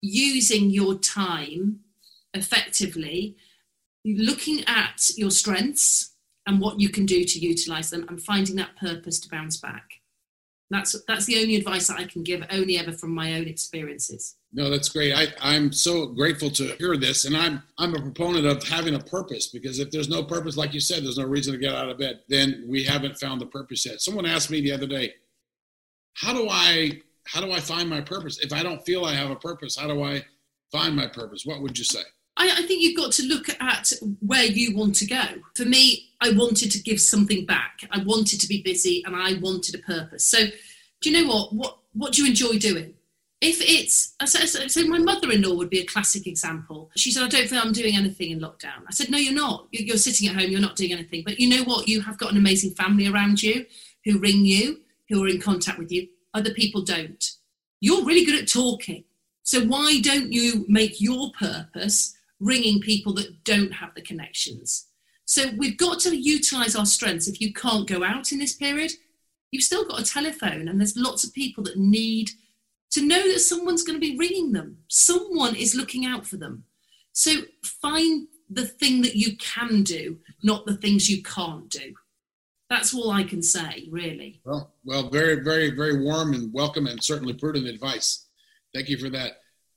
using 0.00 0.70
your 0.70 0.94
time 0.96 1.80
effectively 2.34 3.36
looking 4.04 4.64
at 4.66 5.10
your 5.16 5.30
strengths 5.30 6.14
and 6.46 6.60
what 6.60 6.80
you 6.80 6.88
can 6.88 7.06
do 7.06 7.22
to 7.22 7.38
utilize 7.38 7.90
them 7.90 8.04
and 8.08 8.20
finding 8.20 8.56
that 8.56 8.74
purpose 8.76 9.20
to 9.20 9.28
bounce 9.28 9.58
back. 9.58 9.84
That's 10.70 10.96
that's 11.06 11.26
the 11.26 11.38
only 11.38 11.54
advice 11.56 11.86
that 11.88 11.98
I 11.98 12.04
can 12.04 12.22
give, 12.22 12.42
only 12.50 12.78
ever 12.78 12.92
from 12.92 13.14
my 13.14 13.34
own 13.34 13.46
experiences. 13.46 14.36
No, 14.54 14.70
that's 14.70 14.88
great. 14.88 15.12
I, 15.12 15.26
I'm 15.42 15.70
so 15.70 16.06
grateful 16.06 16.48
to 16.52 16.74
hear 16.78 16.96
this, 16.96 17.26
and 17.26 17.36
I'm 17.36 17.62
I'm 17.76 17.94
a 17.94 18.00
proponent 18.00 18.46
of 18.46 18.64
having 18.64 18.94
a 18.94 18.98
purpose 18.98 19.48
because 19.48 19.78
if 19.78 19.90
there's 19.90 20.08
no 20.08 20.24
purpose, 20.24 20.56
like 20.56 20.72
you 20.72 20.80
said, 20.80 21.04
there's 21.04 21.18
no 21.18 21.26
reason 21.26 21.52
to 21.52 21.58
get 21.58 21.74
out 21.74 21.90
of 21.90 21.98
bed. 21.98 22.20
Then 22.26 22.64
we 22.66 22.84
haven't 22.84 23.20
found 23.20 23.42
the 23.42 23.46
purpose 23.46 23.84
yet. 23.84 24.00
Someone 24.00 24.24
asked 24.24 24.50
me 24.50 24.62
the 24.62 24.72
other 24.72 24.86
day, 24.86 25.12
how 26.14 26.32
do 26.32 26.48
I 26.50 27.02
how 27.26 27.40
do 27.40 27.52
I 27.52 27.60
find 27.60 27.88
my 27.88 28.00
purpose? 28.00 28.38
If 28.38 28.52
I 28.52 28.62
don't 28.62 28.84
feel 28.84 29.04
I 29.04 29.14
have 29.14 29.30
a 29.30 29.36
purpose, 29.36 29.76
how 29.76 29.88
do 29.88 30.02
I 30.02 30.24
find 30.70 30.96
my 30.96 31.06
purpose? 31.06 31.44
What 31.44 31.62
would 31.62 31.78
you 31.78 31.84
say? 31.84 32.00
I, 32.36 32.50
I 32.58 32.66
think 32.66 32.82
you've 32.82 32.96
got 32.96 33.12
to 33.12 33.24
look 33.24 33.48
at 33.60 33.92
where 34.20 34.44
you 34.44 34.76
want 34.76 34.94
to 34.96 35.06
go. 35.06 35.22
For 35.54 35.64
me, 35.64 36.10
I 36.20 36.32
wanted 36.32 36.70
to 36.70 36.82
give 36.82 37.00
something 37.00 37.44
back. 37.44 37.80
I 37.90 38.02
wanted 38.02 38.40
to 38.40 38.48
be 38.48 38.62
busy 38.62 39.02
and 39.04 39.14
I 39.14 39.34
wanted 39.40 39.74
a 39.74 39.78
purpose. 39.78 40.24
So, 40.24 40.46
do 41.00 41.10
you 41.10 41.22
know 41.24 41.32
what? 41.32 41.52
What 41.52 41.78
what 41.94 42.12
do 42.12 42.22
you 42.22 42.28
enjoy 42.28 42.58
doing? 42.58 42.94
If 43.42 43.58
it's, 43.60 44.14
so, 44.24 44.46
so 44.46 44.86
my 44.86 44.98
mother-in-law 44.98 45.56
would 45.56 45.68
be 45.68 45.80
a 45.80 45.84
classic 45.84 46.28
example. 46.28 46.90
She 46.96 47.10
said, 47.10 47.24
"I 47.24 47.28
don't 47.28 47.48
feel 47.48 47.60
I'm 47.60 47.72
doing 47.72 47.96
anything 47.96 48.30
in 48.30 48.40
lockdown." 48.40 48.84
I 48.88 48.92
said, 48.92 49.10
"No, 49.10 49.18
you're 49.18 49.34
not. 49.34 49.66
You're 49.72 49.96
sitting 49.96 50.28
at 50.28 50.36
home. 50.36 50.50
You're 50.50 50.60
not 50.60 50.76
doing 50.76 50.92
anything. 50.92 51.24
But 51.24 51.40
you 51.40 51.48
know 51.48 51.64
what? 51.64 51.88
You 51.88 52.00
have 52.02 52.18
got 52.18 52.30
an 52.30 52.38
amazing 52.38 52.70
family 52.70 53.08
around 53.08 53.42
you 53.42 53.66
who 54.04 54.20
ring 54.20 54.44
you, 54.44 54.80
who 55.08 55.22
are 55.24 55.28
in 55.28 55.40
contact 55.40 55.78
with 55.78 55.90
you. 55.90 56.08
Other 56.34 56.52
people 56.52 56.82
don't. 56.82 57.24
You're 57.80 58.04
really 58.04 58.24
good 58.24 58.40
at 58.40 58.48
talking. 58.48 59.04
So 59.42 59.64
why 59.64 60.00
don't 60.00 60.32
you 60.32 60.64
make 60.68 61.00
your 61.00 61.32
purpose 61.32 62.14
ringing 62.40 62.80
people 62.80 63.12
that 63.14 63.44
don't 63.44 63.72
have 63.72 63.94
the 63.94 64.02
connections. 64.02 64.86
So 65.24 65.50
we've 65.56 65.78
got 65.78 66.00
to 66.00 66.16
utilize 66.16 66.76
our 66.76 66.86
strengths. 66.86 67.28
If 67.28 67.40
you 67.40 67.52
can't 67.52 67.88
go 67.88 68.04
out 68.04 68.32
in 68.32 68.38
this 68.38 68.54
period, 68.54 68.92
you've 69.50 69.62
still 69.62 69.84
got 69.84 70.00
a 70.00 70.04
telephone, 70.04 70.68
and 70.68 70.80
there's 70.80 70.96
lots 70.96 71.24
of 71.24 71.32
people 71.32 71.62
that 71.64 71.78
need 71.78 72.30
to 72.90 73.06
know 73.06 73.22
that 73.32 73.38
someone's 73.38 73.84
going 73.84 73.98
to 73.98 74.06
be 74.06 74.18
ringing 74.18 74.52
them. 74.52 74.78
Someone 74.88 75.54
is 75.54 75.74
looking 75.74 76.04
out 76.04 76.26
for 76.26 76.36
them. 76.36 76.64
So 77.12 77.42
find 77.62 78.26
the 78.50 78.66
thing 78.66 79.02
that 79.02 79.16
you 79.16 79.36
can 79.36 79.82
do, 79.82 80.18
not 80.42 80.66
the 80.66 80.76
things 80.76 81.08
you 81.08 81.22
can't 81.22 81.70
do. 81.70 81.94
That's 82.72 82.94
all 82.94 83.10
I 83.10 83.22
can 83.22 83.42
say, 83.42 83.86
really. 83.90 84.40
Well, 84.46 84.72
well, 84.82 85.10
very, 85.10 85.44
very, 85.44 85.76
very 85.76 86.02
warm 86.02 86.32
and 86.32 86.50
welcome, 86.54 86.86
and 86.86 87.04
certainly 87.04 87.34
prudent 87.34 87.66
advice. 87.66 88.28
Thank 88.74 88.88
you 88.88 88.96
for 88.96 89.10
that. 89.10 89.32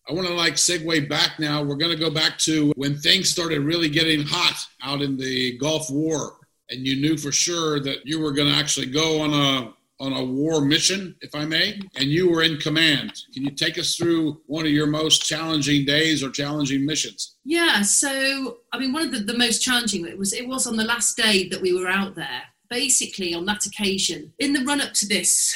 I 0.07 0.13
want 0.13 0.27
to 0.27 0.33
like 0.33 0.53
segue 0.53 1.09
back 1.09 1.37
now. 1.37 1.61
We're 1.61 1.75
going 1.75 1.91
to 1.91 1.97
go 2.01 2.09
back 2.09 2.37
to 2.39 2.71
when 2.77 2.97
things 2.97 3.29
started 3.29 3.59
really 3.59 3.89
getting 3.89 4.23
hot 4.25 4.65
out 4.81 5.01
in 5.01 5.17
the 5.17 5.57
Gulf 5.57 5.89
War, 5.91 6.37
and 6.69 6.87
you 6.87 6.95
knew 6.95 7.17
for 7.17 7.33
sure 7.33 7.81
that 7.81 8.05
you 8.05 8.21
were 8.21 8.31
going 8.31 8.49
to 8.49 8.57
actually 8.57 8.85
go 8.85 9.19
on 9.19 9.33
a 9.33 9.73
on 9.99 10.13
a 10.13 10.23
war 10.23 10.61
mission, 10.61 11.17
if 11.19 11.35
I 11.35 11.43
may, 11.43 11.77
and 11.95 12.05
you 12.05 12.29
were 12.29 12.43
in 12.43 12.57
command. 12.59 13.11
Can 13.33 13.43
you 13.43 13.51
take 13.51 13.77
us 13.77 13.97
through 13.97 14.41
one 14.45 14.65
of 14.65 14.71
your 14.71 14.87
most 14.87 15.25
challenging 15.25 15.85
days 15.85 16.23
or 16.23 16.29
challenging 16.29 16.85
missions? 16.85 17.35
Yeah. 17.43 17.81
So, 17.81 18.59
I 18.71 18.79
mean, 18.79 18.93
one 18.93 19.03
of 19.03 19.11
the, 19.11 19.19
the 19.19 19.37
most 19.37 19.61
challenging 19.61 20.07
it 20.07 20.17
was 20.17 20.31
it 20.31 20.47
was 20.47 20.65
on 20.65 20.77
the 20.77 20.85
last 20.85 21.17
day 21.17 21.49
that 21.49 21.61
we 21.61 21.73
were 21.77 21.89
out 21.89 22.15
there. 22.15 22.43
Basically, 22.69 23.33
on 23.33 23.45
that 23.45 23.65
occasion, 23.65 24.33
in 24.39 24.53
the 24.53 24.63
run 24.63 24.81
up 24.81 24.93
to 24.93 25.07
this, 25.07 25.55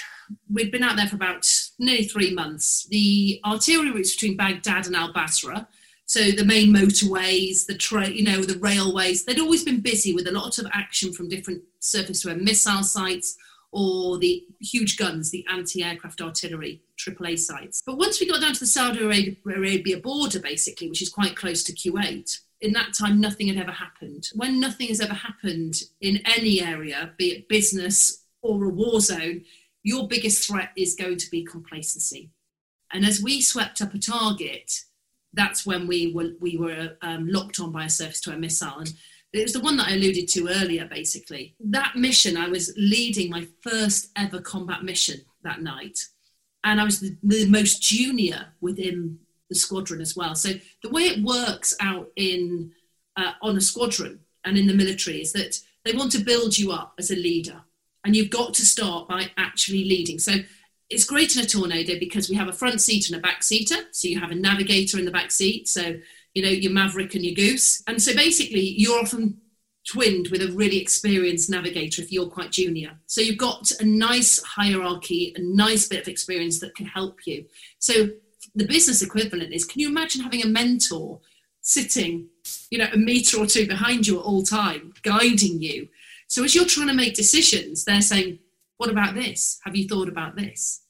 we'd 0.52 0.72
been 0.72 0.84
out 0.84 0.96
there 0.96 1.08
for 1.08 1.16
about 1.16 1.48
nearly 1.80 2.04
three 2.04 2.34
months. 2.34 2.86
The 2.90 3.40
arterial 3.46 3.96
routes 3.96 4.14
between 4.14 4.38
Baghdad 4.38 4.86
and 4.86 4.96
Al 4.96 5.14
Basra, 5.14 5.68
so 6.06 6.32
the 6.32 6.46
main 6.46 6.74
motorways, 6.74 7.68
the 7.68 7.78
tra- 7.78 8.10
you 8.10 8.24
know 8.24 8.42
the 8.42 8.58
railways, 8.60 9.26
they'd 9.26 9.40
always 9.40 9.64
been 9.64 9.80
busy 9.82 10.14
with 10.14 10.28
a 10.28 10.32
lot 10.32 10.58
of 10.58 10.68
action 10.74 11.14
from 11.14 11.30
different 11.30 11.62
surface-to-air 11.80 12.38
missile 12.38 12.84
sites 12.84 13.38
or 13.72 14.18
the 14.18 14.44
huge 14.60 14.98
guns, 14.98 15.30
the 15.30 15.46
anti-aircraft 15.52 16.22
artillery 16.22 16.82
AAA 16.98 17.38
sites. 17.38 17.84
But 17.86 17.98
once 17.98 18.20
we 18.20 18.28
got 18.28 18.42
down 18.42 18.54
to 18.54 18.60
the 18.60 18.66
Saudi 18.66 19.04
Arabia 19.46 19.98
border, 19.98 20.40
basically, 20.40 20.90
which 20.90 21.04
is 21.04 21.10
quite 21.10 21.36
close 21.36 21.64
to 21.66 21.74
Kuwait, 21.74 22.40
in 22.62 22.74
that 22.74 22.94
time 22.94 23.20
nothing 23.20 23.48
had 23.48 23.58
ever 23.58 23.72
happened. 23.72 24.30
When 24.34 24.60
nothing 24.60 24.88
has 24.88 25.02
ever 25.02 25.14
happened 25.14 25.76
in 26.02 26.22
any 26.26 26.62
area, 26.62 27.14
be 27.18 27.32
it 27.32 27.50
business 27.50 28.26
or 28.42 28.66
a 28.66 28.70
war 28.70 29.00
zone, 29.00 29.44
your 29.84 30.08
biggest 30.08 30.48
threat 30.48 30.72
is 30.76 30.96
going 30.96 31.18
to 31.18 31.32
be 31.32 31.44
complacency. 31.44 32.32
And 32.92 33.06
as 33.06 33.22
we 33.22 33.42
swept 33.42 33.82
up 33.82 33.94
a 33.94 34.00
target, 34.00 34.72
that's 35.34 35.66
when 35.66 35.88
we 35.88 36.12
were 36.12 36.32
we 36.40 36.58
were 36.58 36.98
um, 37.02 37.28
locked 37.28 37.60
on 37.60 37.72
by 37.72 37.86
a 37.86 37.90
surface-to-air 37.90 38.40
missile, 38.40 38.80
and 38.80 38.94
it 39.32 39.44
was 39.44 39.54
the 39.54 39.60
one 39.60 39.78
that 39.78 39.90
I 39.90 39.94
alluded 39.94 40.28
to 40.30 40.50
earlier. 40.50 40.86
Basically, 40.86 41.56
that 41.60 41.96
mission 41.96 42.36
I 42.36 42.50
was 42.50 42.74
leading 42.76 43.30
my 43.30 43.48
first 43.62 44.10
ever 44.16 44.42
combat 44.42 44.84
mission 44.84 45.22
that 45.44 45.62
night, 45.62 46.00
and 46.64 46.82
I 46.82 46.84
was 46.84 47.00
the, 47.00 47.16
the 47.22 47.48
most 47.48 47.82
junior 47.82 48.48
within 48.60 49.20
the 49.50 49.56
squadron 49.56 50.02
as 50.02 50.16
well. 50.16 50.36
So 50.36 50.50
the 50.84 50.90
way 50.90 51.04
it 51.04 51.24
works 51.24 51.76
out 51.80 52.10
in 52.16 52.72
uh, 53.16 53.34
on 53.42 53.58
a 53.58 53.62
squadron 53.62 54.20
and 54.46 54.58
in 54.58 54.68
the 54.68 54.74
military 54.74 55.22
is 55.22 55.34
that 55.34 55.60
they 55.84 55.94
want 55.94 56.12
to 56.14 56.24
build 56.24 56.58
you 56.58 56.72
up 56.72 56.94
as 56.98 57.12
a 57.12 57.16
leader 57.16 57.62
and 58.04 58.16
you've 58.16 58.30
got 58.30 58.54
to 58.56 58.66
start 58.66 59.08
by 59.08 59.32
actually 59.38 59.84
leading. 59.86 60.20
So 60.20 60.34
it's 60.90 61.06
great 61.06 61.36
in 61.36 61.44
a 61.44 61.46
tornado 61.46 62.00
because 62.00 62.30
we 62.30 62.36
have 62.36 62.48
a 62.48 62.54
front 62.54 62.82
seat 62.82 63.10
and 63.10 63.18
a 63.18 63.22
back 63.22 63.44
seater. 63.44 63.78
So 63.92 64.08
you 64.08 64.20
have 64.20 64.32
a 64.32 64.36
navigator 64.36 64.98
in 64.98 65.06
the 65.06 65.12
back 65.12 65.32
seat. 65.32 65.68
So, 65.68 66.00
you 66.34 66.44
know, 66.44 66.50
your 66.50 66.72
maverick 66.72 67.16
and 67.16 67.24
your 67.24 67.36
goose. 67.36 67.84
And 67.88 68.02
so 68.02 68.16
basically, 68.16 68.62
you're 68.62 69.00
often 69.00 69.40
twinned 69.88 70.30
with 70.30 70.42
a 70.42 70.52
really 70.52 70.80
experienced 70.80 71.50
navigator 71.50 72.02
if 72.02 72.12
you're 72.12 72.28
quite 72.28 72.52
junior. 72.52 72.92
So 73.06 73.22
you've 73.22 73.38
got 73.38 73.72
a 73.80 73.86
nice 73.86 74.42
hierarchy, 74.44 75.34
a 75.36 75.42
nice 75.42 75.88
bit 75.88 76.02
of 76.02 76.08
experience 76.08 76.60
that 76.60 76.76
can 76.76 76.86
help 76.86 77.26
you. 77.26 77.46
So 77.80 78.10
the 78.60 78.68
business 78.68 79.02
equivalent 79.02 79.54
is 79.54 79.66
can 79.66 79.82
you 79.82 79.90
imagine 79.90 80.22
having 80.22 80.44
a 80.44 80.48
mentor 80.48 81.20
sitting, 81.62 82.28
you 82.70 82.78
know, 82.78 82.88
a 82.94 82.98
meter 82.98 83.40
or 83.40 83.46
two 83.46 83.68
behind 83.68 84.08
you 84.08 84.20
at 84.20 84.26
all 84.26 84.44
time, 84.44 84.94
guiding 85.04 85.62
you? 85.62 85.88
So 86.28 86.44
as 86.44 86.54
you're 86.54 86.66
trying 86.66 86.88
to 86.88 86.94
make 86.94 87.16
decisions, 87.16 87.86
they're 87.86 88.02
saying, 88.02 88.40
what 88.78 88.90
about 88.90 89.16
this? 89.16 89.60
Have 89.66 89.76
you 89.76 89.88
thought 89.88 90.08
about 90.08 90.36
this? 90.36 90.82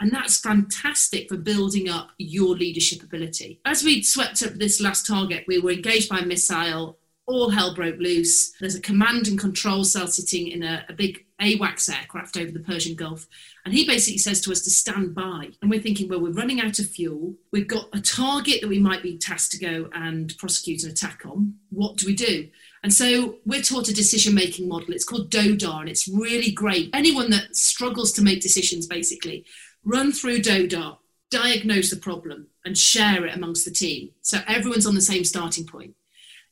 And 0.00 0.12
that's 0.12 0.40
fantastic 0.40 1.28
for 1.28 1.36
building 1.36 1.88
up 1.88 2.10
your 2.18 2.54
leadership 2.54 3.02
ability. 3.02 3.60
As 3.64 3.82
we 3.82 4.02
swept 4.02 4.42
up 4.42 4.54
this 4.54 4.80
last 4.80 5.06
target, 5.06 5.44
we 5.46 5.58
were 5.58 5.70
engaged 5.70 6.08
by 6.08 6.20
missile, 6.20 6.98
all 7.26 7.50
hell 7.50 7.74
broke 7.74 7.98
loose. 7.98 8.52
There's 8.60 8.76
a 8.76 8.80
command 8.80 9.28
and 9.28 9.38
control 9.38 9.84
cell 9.84 10.06
sitting 10.06 10.48
in 10.48 10.62
a, 10.62 10.84
a 10.88 10.92
big 10.92 11.26
AWACS 11.40 11.94
aircraft 11.94 12.36
over 12.36 12.50
the 12.50 12.60
Persian 12.60 12.94
Gulf. 12.94 13.26
And 13.64 13.74
he 13.74 13.86
basically 13.86 14.18
says 14.18 14.40
to 14.42 14.52
us 14.52 14.62
to 14.62 14.70
stand 14.70 15.14
by. 15.14 15.50
And 15.60 15.70
we're 15.70 15.80
thinking, 15.80 16.08
well, 16.08 16.20
we're 16.20 16.30
running 16.32 16.60
out 16.60 16.78
of 16.78 16.88
fuel. 16.88 17.34
We've 17.52 17.66
got 17.66 17.88
a 17.92 18.00
target 18.00 18.60
that 18.60 18.68
we 18.68 18.78
might 18.78 19.02
be 19.02 19.18
tasked 19.18 19.52
to 19.52 19.58
go 19.58 19.90
and 19.92 20.36
prosecute 20.38 20.84
an 20.84 20.90
attack 20.90 21.22
on. 21.26 21.54
What 21.70 21.96
do 21.96 22.06
we 22.06 22.14
do? 22.14 22.48
And 22.82 22.94
so 22.94 23.38
we're 23.44 23.62
taught 23.62 23.88
a 23.88 23.94
decision 23.94 24.34
making 24.34 24.68
model. 24.68 24.94
It's 24.94 25.04
called 25.04 25.30
DODAR, 25.30 25.80
and 25.80 25.88
it's 25.88 26.06
really 26.06 26.52
great. 26.52 26.90
Anyone 26.94 27.30
that 27.30 27.56
struggles 27.56 28.12
to 28.12 28.22
make 28.22 28.40
decisions, 28.40 28.86
basically, 28.86 29.44
run 29.84 30.12
through 30.12 30.42
DODAR, 30.42 30.98
diagnose 31.30 31.90
the 31.90 31.96
problem, 31.96 32.46
and 32.64 32.78
share 32.78 33.26
it 33.26 33.34
amongst 33.34 33.64
the 33.64 33.72
team. 33.72 34.10
So 34.22 34.38
everyone's 34.46 34.86
on 34.86 34.94
the 34.94 35.00
same 35.00 35.24
starting 35.24 35.66
point. 35.66 35.94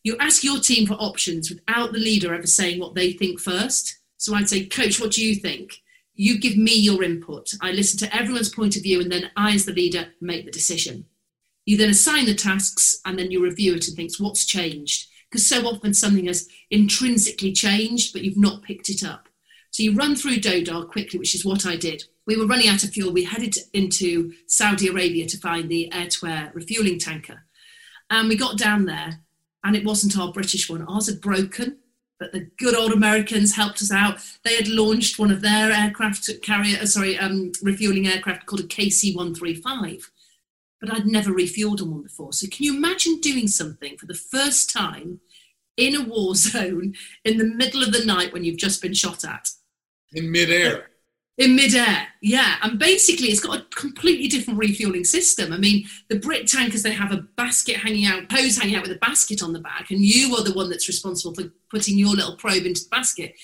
You 0.05 0.17
ask 0.21 0.45
your 0.45 0.61
team 0.61 0.87
for 0.87 0.95
options 0.95 1.51
without 1.51 1.93
the 1.93 1.99
leader 1.99 2.33
ever 2.33 2.47
saying 2.47 2.79
what 2.79 2.95
they 2.95 3.13
think 3.13 3.41
first. 3.41 3.99
So 4.17 4.35
I'd 4.35 4.49
say, 4.49 4.67
Coach, 4.67 5.01
what 5.01 5.11
do 5.11 5.25
you 5.25 5.35
think? 5.35 5.83
You 6.15 6.39
give 6.39 6.57
me 6.57 6.77
your 6.77 7.03
input. 7.03 7.53
I 7.61 7.73
listen 7.73 7.99
to 7.99 8.17
everyone's 8.17 8.55
point 8.55 8.77
of 8.77 8.83
view, 8.85 9.01
and 9.01 9.11
then 9.11 9.33
I, 9.37 9.55
as 9.55 9.65
the 9.65 9.73
leader, 9.73 10.07
make 10.21 10.45
the 10.45 10.53
decision. 10.53 11.07
You 11.67 11.77
then 11.77 11.91
assign 11.91 12.27
the 12.27 12.35
tasks, 12.35 13.01
and 13.05 13.19
then 13.19 13.33
you 13.33 13.43
review 13.43 13.75
it 13.75 13.89
and 13.89 13.97
think, 13.97 14.13
what's 14.19 14.47
changed? 14.47 15.09
because 15.35 15.49
so 15.49 15.67
often 15.67 15.93
something 15.93 16.27
has 16.27 16.49
intrinsically 16.71 17.51
changed, 17.51 18.13
but 18.13 18.23
you've 18.23 18.37
not 18.37 18.63
picked 18.63 18.89
it 18.89 19.03
up. 19.03 19.29
So 19.73 19.83
you 19.83 19.93
run 19.93 20.15
through 20.15 20.37
Dodar 20.37 20.89
quickly, 20.89 21.19
which 21.19 21.35
is 21.35 21.45
what 21.45 21.67
I 21.67 21.75
did. 21.75 22.05
We 22.25 22.37
were 22.37 22.47
running 22.47 22.69
out 22.69 22.85
of 22.85 22.91
fuel. 22.91 23.13
We 23.13 23.25
headed 23.25 23.57
into 23.73 24.33
Saudi 24.47 24.87
Arabia 24.87 25.27
to 25.27 25.37
find 25.39 25.69
the 25.69 25.93
air 25.93 26.07
to 26.07 26.27
air 26.29 26.53
refueling 26.55 27.01
tanker. 27.01 27.47
And 28.11 28.29
we 28.29 28.37
got 28.37 28.59
down 28.59 28.85
there, 28.85 29.23
and 29.65 29.75
it 29.75 29.85
wasn't 29.85 30.19
our 30.19 30.33
British 30.33 30.71
one. 30.71 30.83
Ours 30.83 31.09
had 31.09 31.21
broken, 31.21 31.79
but 32.21 32.33
the 32.33 32.49
good 32.59 32.77
old 32.77 32.93
Americans 32.93 33.57
helped 33.57 33.83
us 33.83 33.91
out. 33.91 34.19
They 34.45 34.55
had 34.55 34.69
launched 34.69 35.19
one 35.19 35.31
of 35.31 35.41
their 35.41 35.73
aircraft 35.73 36.31
carrier, 36.43 36.87
sorry, 36.87 37.19
um, 37.19 37.53
refueling 37.63 38.07
aircraft 38.07 38.47
called 38.47 38.61
a 38.61 38.65
KC 38.65 39.17
135 39.17 40.11
but 40.85 40.95
I'd 40.95 41.07
never 41.07 41.31
refueled 41.31 41.81
on 41.81 41.91
one 41.91 42.03
before. 42.03 42.33
So 42.33 42.47
can 42.47 42.65
you 42.65 42.77
imagine 42.77 43.21
doing 43.21 43.49
something 43.49 43.97
for 43.97 44.07
the 44.07 44.15
first 44.15 44.71
time 44.71 45.21
in 45.77 45.95
a 45.95 46.03
war 46.03 46.35
zone 46.35 46.95
in 47.25 47.39
the 47.39 47.45
middle 47.45 47.83
of 47.83 47.93
the 47.93 48.05
night 48.05 48.33
when 48.33 48.45
you've 48.45 48.59
just 48.59 48.83
been 48.83 48.95
shot 48.95 49.25
at? 49.25 49.49
In 50.13 50.31
midair. 50.31 50.91
In 51.37 51.57
midair, 51.57 52.09
yeah. 52.23 52.57
And 52.63 52.79
basically, 52.79 53.29
it's 53.29 53.41
got 53.41 53.59
a 53.59 53.65
completely 53.75 54.29
different 54.29 54.59
refueling 54.59 55.03
system. 55.03 55.53
I 55.53 55.57
mean, 55.57 55.85
the 56.09 56.19
Brit 56.19 56.47
tankers, 56.47 56.85
they 56.85 56.93
have 56.93 57.11
a 57.11 57.27
basket 57.37 57.77
hanging 57.77 58.07
out, 58.07 58.31
hose 58.31 58.57
hanging 58.57 58.77
out 58.77 58.83
with 58.83 58.93
a 58.93 59.01
basket 59.01 59.43
on 59.43 59.53
the 59.53 59.59
back, 59.59 59.91
and 59.91 60.01
you 60.01 60.37
are 60.37 60.45
the 60.45 60.55
one 60.55 60.71
that's 60.71 60.87
responsible 60.87 61.35
for 61.35 61.51
putting 61.71 61.99
your 61.99 62.15
little 62.15 62.37
probe 62.37 62.65
into 62.65 62.85
the 62.85 62.91
basket. 62.91 63.35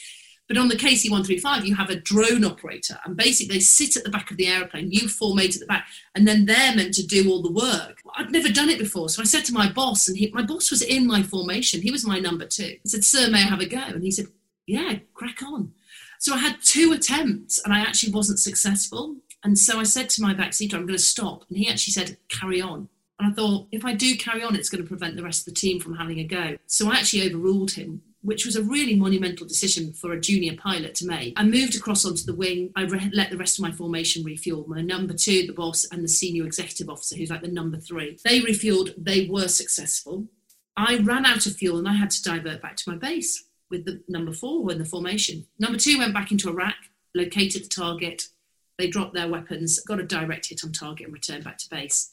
But 0.46 0.58
on 0.58 0.68
the 0.68 0.76
KC 0.76 1.10
135, 1.10 1.64
you 1.64 1.76
have 1.76 1.90
a 1.90 1.96
drone 1.96 2.44
operator, 2.44 2.98
and 3.04 3.16
basically 3.16 3.56
they 3.56 3.60
sit 3.60 3.96
at 3.96 4.04
the 4.04 4.10
back 4.10 4.30
of 4.30 4.36
the 4.36 4.46
aeroplane, 4.46 4.90
you 4.90 5.08
four 5.08 5.34
mates 5.34 5.56
at 5.56 5.60
the 5.60 5.66
back, 5.66 5.86
and 6.14 6.26
then 6.26 6.44
they're 6.44 6.74
meant 6.74 6.94
to 6.94 7.06
do 7.06 7.30
all 7.30 7.42
the 7.42 7.52
work. 7.52 7.98
I'd 8.16 8.32
never 8.32 8.48
done 8.48 8.68
it 8.68 8.78
before, 8.78 9.08
so 9.08 9.22
I 9.22 9.26
said 9.26 9.44
to 9.46 9.52
my 9.52 9.70
boss, 9.70 10.08
and 10.08 10.16
he, 10.16 10.28
my 10.32 10.42
boss 10.42 10.70
was 10.70 10.82
in 10.82 11.06
my 11.06 11.22
formation, 11.22 11.82
he 11.82 11.90
was 11.90 12.06
my 12.06 12.18
number 12.18 12.46
two. 12.46 12.76
I 12.84 12.88
said, 12.88 13.04
Sir, 13.04 13.30
may 13.30 13.38
I 13.38 13.46
have 13.46 13.60
a 13.60 13.66
go? 13.66 13.78
And 13.78 14.02
he 14.02 14.10
said, 14.10 14.26
Yeah, 14.66 14.98
crack 15.14 15.42
on. 15.42 15.72
So 16.20 16.34
I 16.34 16.38
had 16.38 16.58
two 16.62 16.92
attempts 16.92 17.58
and 17.64 17.72
I 17.72 17.80
actually 17.80 18.12
wasn't 18.12 18.38
successful. 18.38 19.16
And 19.42 19.58
so 19.58 19.80
I 19.80 19.84
said 19.84 20.10
to 20.10 20.22
my 20.22 20.34
backseater, 20.34 20.74
I'm 20.74 20.84
going 20.84 20.98
to 20.98 20.98
stop. 20.98 21.46
And 21.48 21.56
he 21.56 21.66
actually 21.66 21.92
said, 21.92 22.18
carry 22.28 22.60
on. 22.60 22.90
And 23.18 23.32
I 23.32 23.34
thought, 23.34 23.68
if 23.72 23.86
I 23.86 23.94
do 23.94 24.14
carry 24.16 24.42
on, 24.42 24.54
it's 24.54 24.68
going 24.68 24.82
to 24.82 24.88
prevent 24.88 25.16
the 25.16 25.22
rest 25.22 25.40
of 25.40 25.54
the 25.54 25.58
team 25.58 25.80
from 25.80 25.96
having 25.96 26.18
a 26.18 26.24
go. 26.24 26.58
So 26.66 26.90
I 26.90 26.96
actually 26.96 27.26
overruled 27.26 27.70
him, 27.70 28.02
which 28.20 28.44
was 28.44 28.54
a 28.54 28.62
really 28.62 28.96
monumental 28.96 29.46
decision 29.46 29.94
for 29.94 30.12
a 30.12 30.20
junior 30.20 30.54
pilot 30.56 30.94
to 30.96 31.06
make. 31.06 31.32
I 31.40 31.44
moved 31.44 31.74
across 31.74 32.04
onto 32.04 32.24
the 32.24 32.34
wing. 32.34 32.70
I 32.76 32.82
re- 32.82 33.10
let 33.14 33.30
the 33.30 33.38
rest 33.38 33.58
of 33.58 33.62
my 33.62 33.72
formation 33.72 34.22
refuel. 34.22 34.66
My 34.68 34.82
number 34.82 35.14
two, 35.14 35.46
the 35.46 35.54
boss, 35.54 35.86
and 35.90 36.04
the 36.04 36.08
senior 36.08 36.44
executive 36.44 36.90
officer, 36.90 37.16
who's 37.16 37.30
like 37.30 37.40
the 37.40 37.48
number 37.48 37.78
three. 37.78 38.18
They 38.24 38.40
refueled, 38.40 38.92
they 38.98 39.26
were 39.26 39.48
successful. 39.48 40.26
I 40.76 40.98
ran 40.98 41.24
out 41.24 41.46
of 41.46 41.56
fuel 41.56 41.78
and 41.78 41.88
I 41.88 41.94
had 41.94 42.10
to 42.10 42.22
divert 42.22 42.60
back 42.60 42.76
to 42.76 42.90
my 42.90 42.96
base 42.96 43.42
with 43.70 43.84
the 43.84 44.02
number 44.08 44.32
four 44.32 44.70
in 44.70 44.78
the 44.78 44.84
formation. 44.84 45.46
Number 45.58 45.78
two 45.78 45.98
went 45.98 46.14
back 46.14 46.32
into 46.32 46.50
Iraq, 46.50 46.74
located 47.14 47.64
the 47.64 47.68
target. 47.68 48.28
They 48.78 48.88
dropped 48.88 49.14
their 49.14 49.28
weapons, 49.28 49.80
got 49.80 50.00
a 50.00 50.04
direct 50.04 50.48
hit 50.48 50.64
on 50.64 50.72
target, 50.72 51.06
and 51.06 51.12
returned 51.12 51.44
back 51.44 51.58
to 51.58 51.70
base. 51.70 52.10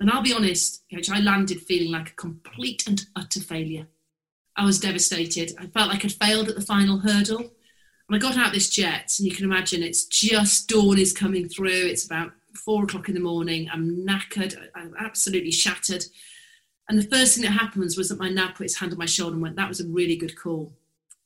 And 0.00 0.10
I'll 0.10 0.22
be 0.22 0.32
honest, 0.32 0.84
Coach, 0.92 1.10
I 1.10 1.20
landed 1.20 1.62
feeling 1.62 1.90
like 1.90 2.10
a 2.10 2.14
complete 2.14 2.86
and 2.86 3.04
utter 3.16 3.40
failure. 3.40 3.88
I 4.56 4.64
was 4.64 4.80
devastated. 4.80 5.52
I 5.58 5.66
felt 5.66 5.88
like 5.88 6.04
I'd 6.04 6.12
failed 6.12 6.48
at 6.48 6.54
the 6.54 6.60
final 6.60 6.98
hurdle. 6.98 7.38
And 8.08 8.16
I 8.16 8.18
got 8.18 8.36
out 8.36 8.52
this 8.52 8.70
jet, 8.70 9.14
and 9.18 9.28
you 9.28 9.34
can 9.34 9.44
imagine 9.44 9.82
it's 9.82 10.06
just 10.06 10.68
dawn 10.68 10.98
is 10.98 11.12
coming 11.12 11.48
through. 11.48 11.68
It's 11.68 12.06
about 12.06 12.32
four 12.54 12.84
o'clock 12.84 13.08
in 13.08 13.14
the 13.14 13.20
morning. 13.20 13.68
I'm 13.72 14.06
knackered. 14.06 14.56
I'm 14.74 14.94
absolutely 14.98 15.50
shattered. 15.50 16.04
And 16.88 16.98
the 16.98 17.16
first 17.16 17.34
thing 17.34 17.44
that 17.44 17.58
happens 17.58 17.96
was 17.96 18.08
that 18.08 18.18
my 18.18 18.30
nav 18.30 18.54
put 18.54 18.64
his 18.64 18.78
hand 18.78 18.92
on 18.92 18.98
my 18.98 19.06
shoulder 19.06 19.34
and 19.34 19.42
went, 19.42 19.56
That 19.56 19.68
was 19.68 19.80
a 19.80 19.86
really 19.86 20.16
good 20.16 20.36
call 20.36 20.72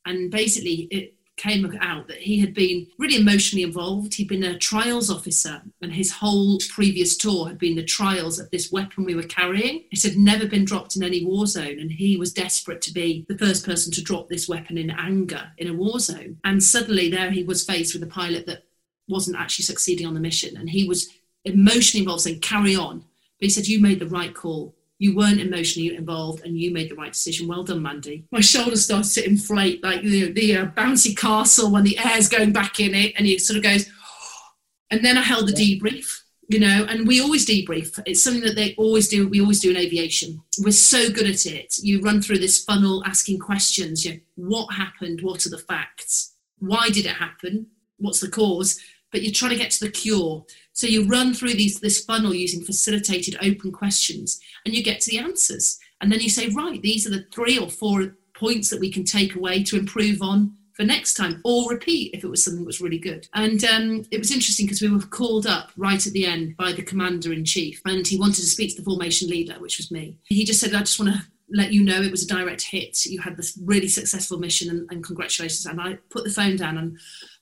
and 0.05 0.31
basically 0.31 0.89
it 0.91 1.15
came 1.37 1.65
out 1.81 2.07
that 2.09 2.19
he 2.19 2.39
had 2.39 2.55
been 2.55 2.87
really 2.99 3.17
emotionally 3.17 3.63
involved. 3.63 4.15
He'd 4.15 4.29
been 4.29 4.45
a 4.45 4.59
trials 4.59 5.11
officer, 5.11 5.63
and 5.81 5.93
his 5.93 6.13
whole 6.13 6.59
previous 6.69 7.17
tour 7.17 7.49
had 7.49 7.59
been 7.59 7.75
the 7.75 7.83
trials 7.83 8.39
of 8.39 8.51
this 8.51 8.71
weapon 8.71 9.05
we 9.05 9.15
were 9.15 9.23
carrying. 9.23 9.85
It 9.91 10.03
had 10.03 10.17
never 10.17 10.47
been 10.47 10.65
dropped 10.65 10.95
in 10.95 11.03
any 11.03 11.25
war 11.25 11.47
zone, 11.47 11.79
and 11.81 11.91
he 11.91 12.17
was 12.17 12.33
desperate 12.33 12.83
to 12.83 12.93
be 12.93 13.25
the 13.29 13.39
first 13.39 13.65
person 13.65 13.93
to 13.93 14.03
drop 14.03 14.29
this 14.29 14.49
weapon 14.49 14.77
in 14.79 14.91
anger 14.91 15.51
in 15.59 15.69
a 15.69 15.75
war 15.75 15.99
zone. 15.99 16.39
And 16.45 16.63
suddenly, 16.63 17.11
there 17.11 17.31
he 17.31 17.43
was 17.43 17.65
faced 17.65 17.95
with 17.95 18.03
a 18.03 18.07
pilot 18.07 18.47
that 18.47 18.65
wasn't 19.09 19.39
actually 19.39 19.65
succeeding 19.65 20.07
on 20.07 20.15
the 20.15 20.21
mission, 20.21 20.57
and 20.57 20.71
he 20.71 20.87
was 20.87 21.09
emotionally 21.45 22.03
involved, 22.03 22.23
saying, 22.23 22.41
"Carry 22.41 22.77
on." 22.77 22.99
But 22.99 23.47
he 23.47 23.51
said, 23.51 23.67
"You 23.67 23.81
made 23.81 23.99
the 23.99 24.07
right 24.07 24.35
call." 24.35 24.77
You 25.03 25.17
weren't 25.17 25.41
emotionally 25.41 25.97
involved 25.97 26.47
and 26.47 26.57
you 26.57 26.71
made 26.71 26.89
the 26.89 26.95
right 26.95 27.13
decision. 27.13 27.49
Well 27.49 27.65
done, 27.65 27.83
Mandy. 27.83 28.25
My 28.31 28.39
shoulders 28.41 28.85
started 28.85 29.11
to 29.15 29.29
inflate 29.29 29.83
like 29.83 30.05
you 30.05 30.29
know, 30.29 30.33
the 30.33 30.57
uh, 30.59 30.67
bouncy 30.67 31.17
castle 31.17 31.73
when 31.73 31.83
the 31.83 31.99
air's 31.99 32.29
going 32.29 32.53
back 32.53 32.79
in 32.79 32.95
it, 32.95 33.13
and 33.17 33.27
he 33.27 33.37
sort 33.39 33.57
of 33.59 33.65
goes. 33.65 33.91
And 34.93 35.03
then 35.03 35.17
I 35.17 35.23
held 35.23 35.49
the 35.49 35.55
debrief, 35.55 36.21
you 36.49 36.61
know, 36.61 36.85
and 36.87 37.09
we 37.09 37.19
always 37.23 37.47
debrief. 37.47 37.99
It's 38.05 38.23
something 38.23 38.43
that 38.43 38.57
they 38.57 38.75
always 38.77 39.09
do. 39.09 39.27
We 39.27 39.41
always 39.41 39.59
do 39.59 39.71
in 39.71 39.79
aviation. 39.79 40.43
We're 40.63 40.73
so 40.73 41.09
good 41.09 41.27
at 41.27 41.47
it. 41.47 41.77
You 41.79 42.03
run 42.03 42.21
through 42.21 42.41
this 42.41 42.63
funnel 42.63 43.03
asking 43.07 43.39
questions. 43.39 44.05
You 44.05 44.13
know, 44.13 44.21
what 44.37 44.75
happened? 44.75 45.23
What 45.23 45.47
are 45.47 45.51
the 45.51 45.57
facts? 45.57 46.35
Why 46.59 46.91
did 46.91 47.07
it 47.07 47.17
happen? 47.17 47.69
What's 47.97 48.21
the 48.21 48.29
cause? 48.29 48.79
But 49.11 49.23
you're 49.23 49.33
trying 49.33 49.53
to 49.53 49.57
get 49.57 49.71
to 49.71 49.85
the 49.87 49.91
cure. 49.91 50.45
So 50.73 50.87
you 50.87 51.07
run 51.07 51.35
through 51.35 51.55
these, 51.55 51.81
this 51.81 52.05
funnel 52.05 52.35
using 52.35 52.65
facilitated 52.65 53.37
open 53.43 53.73
questions 53.73 54.41
and 54.65 54.75
you 54.75 54.83
get 54.83 55.01
to 55.01 55.11
the 55.11 55.19
answers. 55.19 55.79
And 56.01 56.11
then 56.11 56.21
you 56.21 56.29
say, 56.29 56.49
right, 56.49 56.81
these 56.83 57.07
are 57.07 57.11
the 57.11 57.27
three 57.33 57.59
or 57.59 57.69
four 57.69 58.17
points 58.35 58.71
that 58.71 58.81
we 58.81 58.91
can 58.91 59.05
take 59.05 59.37
away 59.37 59.63
to 59.65 59.79
improve 59.79 60.23
on 60.23 60.57
for 60.73 60.85
next 60.85 61.15
time 61.15 61.41
or 61.45 61.71
repeat 61.71 62.15
if 62.15 62.25
it 62.25 62.29
was 62.29 62.43
something 62.43 62.63
that 62.63 62.67
was 62.67 62.81
really 62.81 62.99
good. 62.99 63.29
And 63.35 63.63
um, 63.65 64.05
it 64.11 64.19
was 64.19 64.33
interesting 64.33 64.67
because 64.67 64.81
we 64.81 64.89
were 64.89 65.01
called 65.01 65.47
up 65.47 65.71
right 65.77 66.05
at 66.05 66.13
the 66.13 66.27
end 66.27 66.57
by 66.57 66.73
the 66.73 66.83
commander 66.83 67.33
in 67.33 67.45
chief 67.45 67.81
and 67.85 68.07
he 68.07 68.19
wanted 68.19 68.37
to 68.37 68.47
speak 68.47 68.71
to 68.71 68.77
the 68.83 68.85
formation 68.85 69.29
leader, 69.29 69.55
which 69.59 69.79
was 69.79 69.91
me. 69.91 70.19
He 70.25 70.45
just 70.45 70.61
said, 70.61 70.75
I 70.75 70.81
just 70.81 70.99
want 70.99 71.15
to 71.15 71.23
let 71.51 71.73
you 71.73 71.85
know 71.85 72.01
it 72.01 72.11
was 72.11 72.25
a 72.25 72.35
direct 72.35 72.63
hit. 72.63 73.05
You 73.05 73.21
had 73.21 73.37
this 73.37 73.59
really 73.63 73.89
successful 73.89 74.39
mission 74.39 74.71
and, 74.71 74.91
and 74.91 75.05
congratulations. 75.05 75.67
And 75.67 75.81
I 75.81 75.99
put 76.11 76.25
the 76.25 76.31
phone 76.31 76.57
down 76.57 76.79
and 76.79 76.99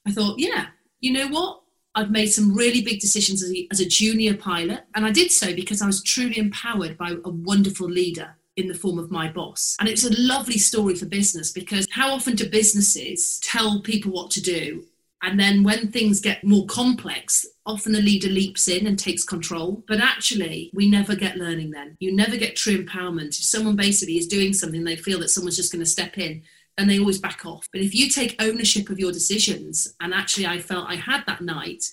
I 0.07 0.11
thought, 0.13 0.39
yeah, 0.39 0.67
you 1.01 1.13
know 1.13 1.29
what? 1.29 1.60
I've 1.95 2.11
made 2.11 2.27
some 2.27 2.55
really 2.55 2.83
big 2.83 3.01
decisions 3.01 3.43
as 3.43 3.51
a, 3.53 3.67
as 3.71 3.81
a 3.81 3.89
junior 3.89 4.35
pilot, 4.35 4.85
and 4.95 5.05
I 5.05 5.11
did 5.11 5.33
so 5.33 5.55
because 5.55 5.83
I 5.83 5.87
was 5.87 6.03
truly 6.03 6.39
empowered 6.39 6.97
by 6.97 7.17
a 7.25 7.31
wonderful 7.31 7.89
leader 7.89 8.37
in 8.57 8.69
the 8.69 8.75
form 8.75 8.99
of 8.99 9.11
my 9.11 9.29
boss. 9.29 9.77
And 9.81 9.89
it's 9.89 10.05
a 10.05 10.21
lovely 10.21 10.59
story 10.59 10.95
for 10.95 11.07
business 11.07 11.53
because 11.53 11.87
how 11.91 12.13
often 12.13 12.37
do 12.37 12.49
businesses 12.49 13.41
tell 13.43 13.81
people 13.81 14.13
what 14.13 14.31
to 14.33 14.43
do? 14.43 14.85
And 15.23 15.39
then 15.39 15.63
when 15.63 15.91
things 15.91 16.21
get 16.21 16.45
more 16.45 16.65
complex, 16.67 17.45
often 17.67 17.93
the 17.93 18.01
leader 18.01 18.29
leaps 18.29 18.69
in 18.69 18.87
and 18.87 18.99
takes 18.99 19.23
control. 19.23 19.85
But 19.87 20.01
actually, 20.01 20.71
we 20.73 20.89
never 20.89 21.15
get 21.15 21.37
learning 21.37 21.73
then. 21.73 21.97
You 22.01 22.15
never 22.15 22.37
get 22.39 22.57
true 22.57 22.85
empowerment. 22.85 23.39
If 23.39 23.45
someone 23.45 23.77
basically 23.77 24.17
is 24.17 24.27
doing 24.27 24.55
something, 24.55 24.83
they 24.83 24.97
feel 24.97 25.21
that 25.21 25.29
someone's 25.29 25.57
just 25.57 25.73
going 25.73 25.85
to 25.85 25.91
step 25.91 26.17
in 26.17 26.43
and 26.79 26.89
they 26.89 26.99
always 26.99 27.19
back 27.19 27.45
off. 27.45 27.69
But 27.73 27.83
if 27.83 27.95
you 27.95 28.09
take 28.09 28.41
ownership 28.41 28.91
of 28.91 28.99
your 28.99 29.13
decisions, 29.13 29.95
and 30.01 30.15
actually 30.15 30.47
I 30.47 30.59
felt 30.59 30.89
I 30.89 30.97
had 30.97 31.25
that 31.27 31.41
night, 31.41 31.85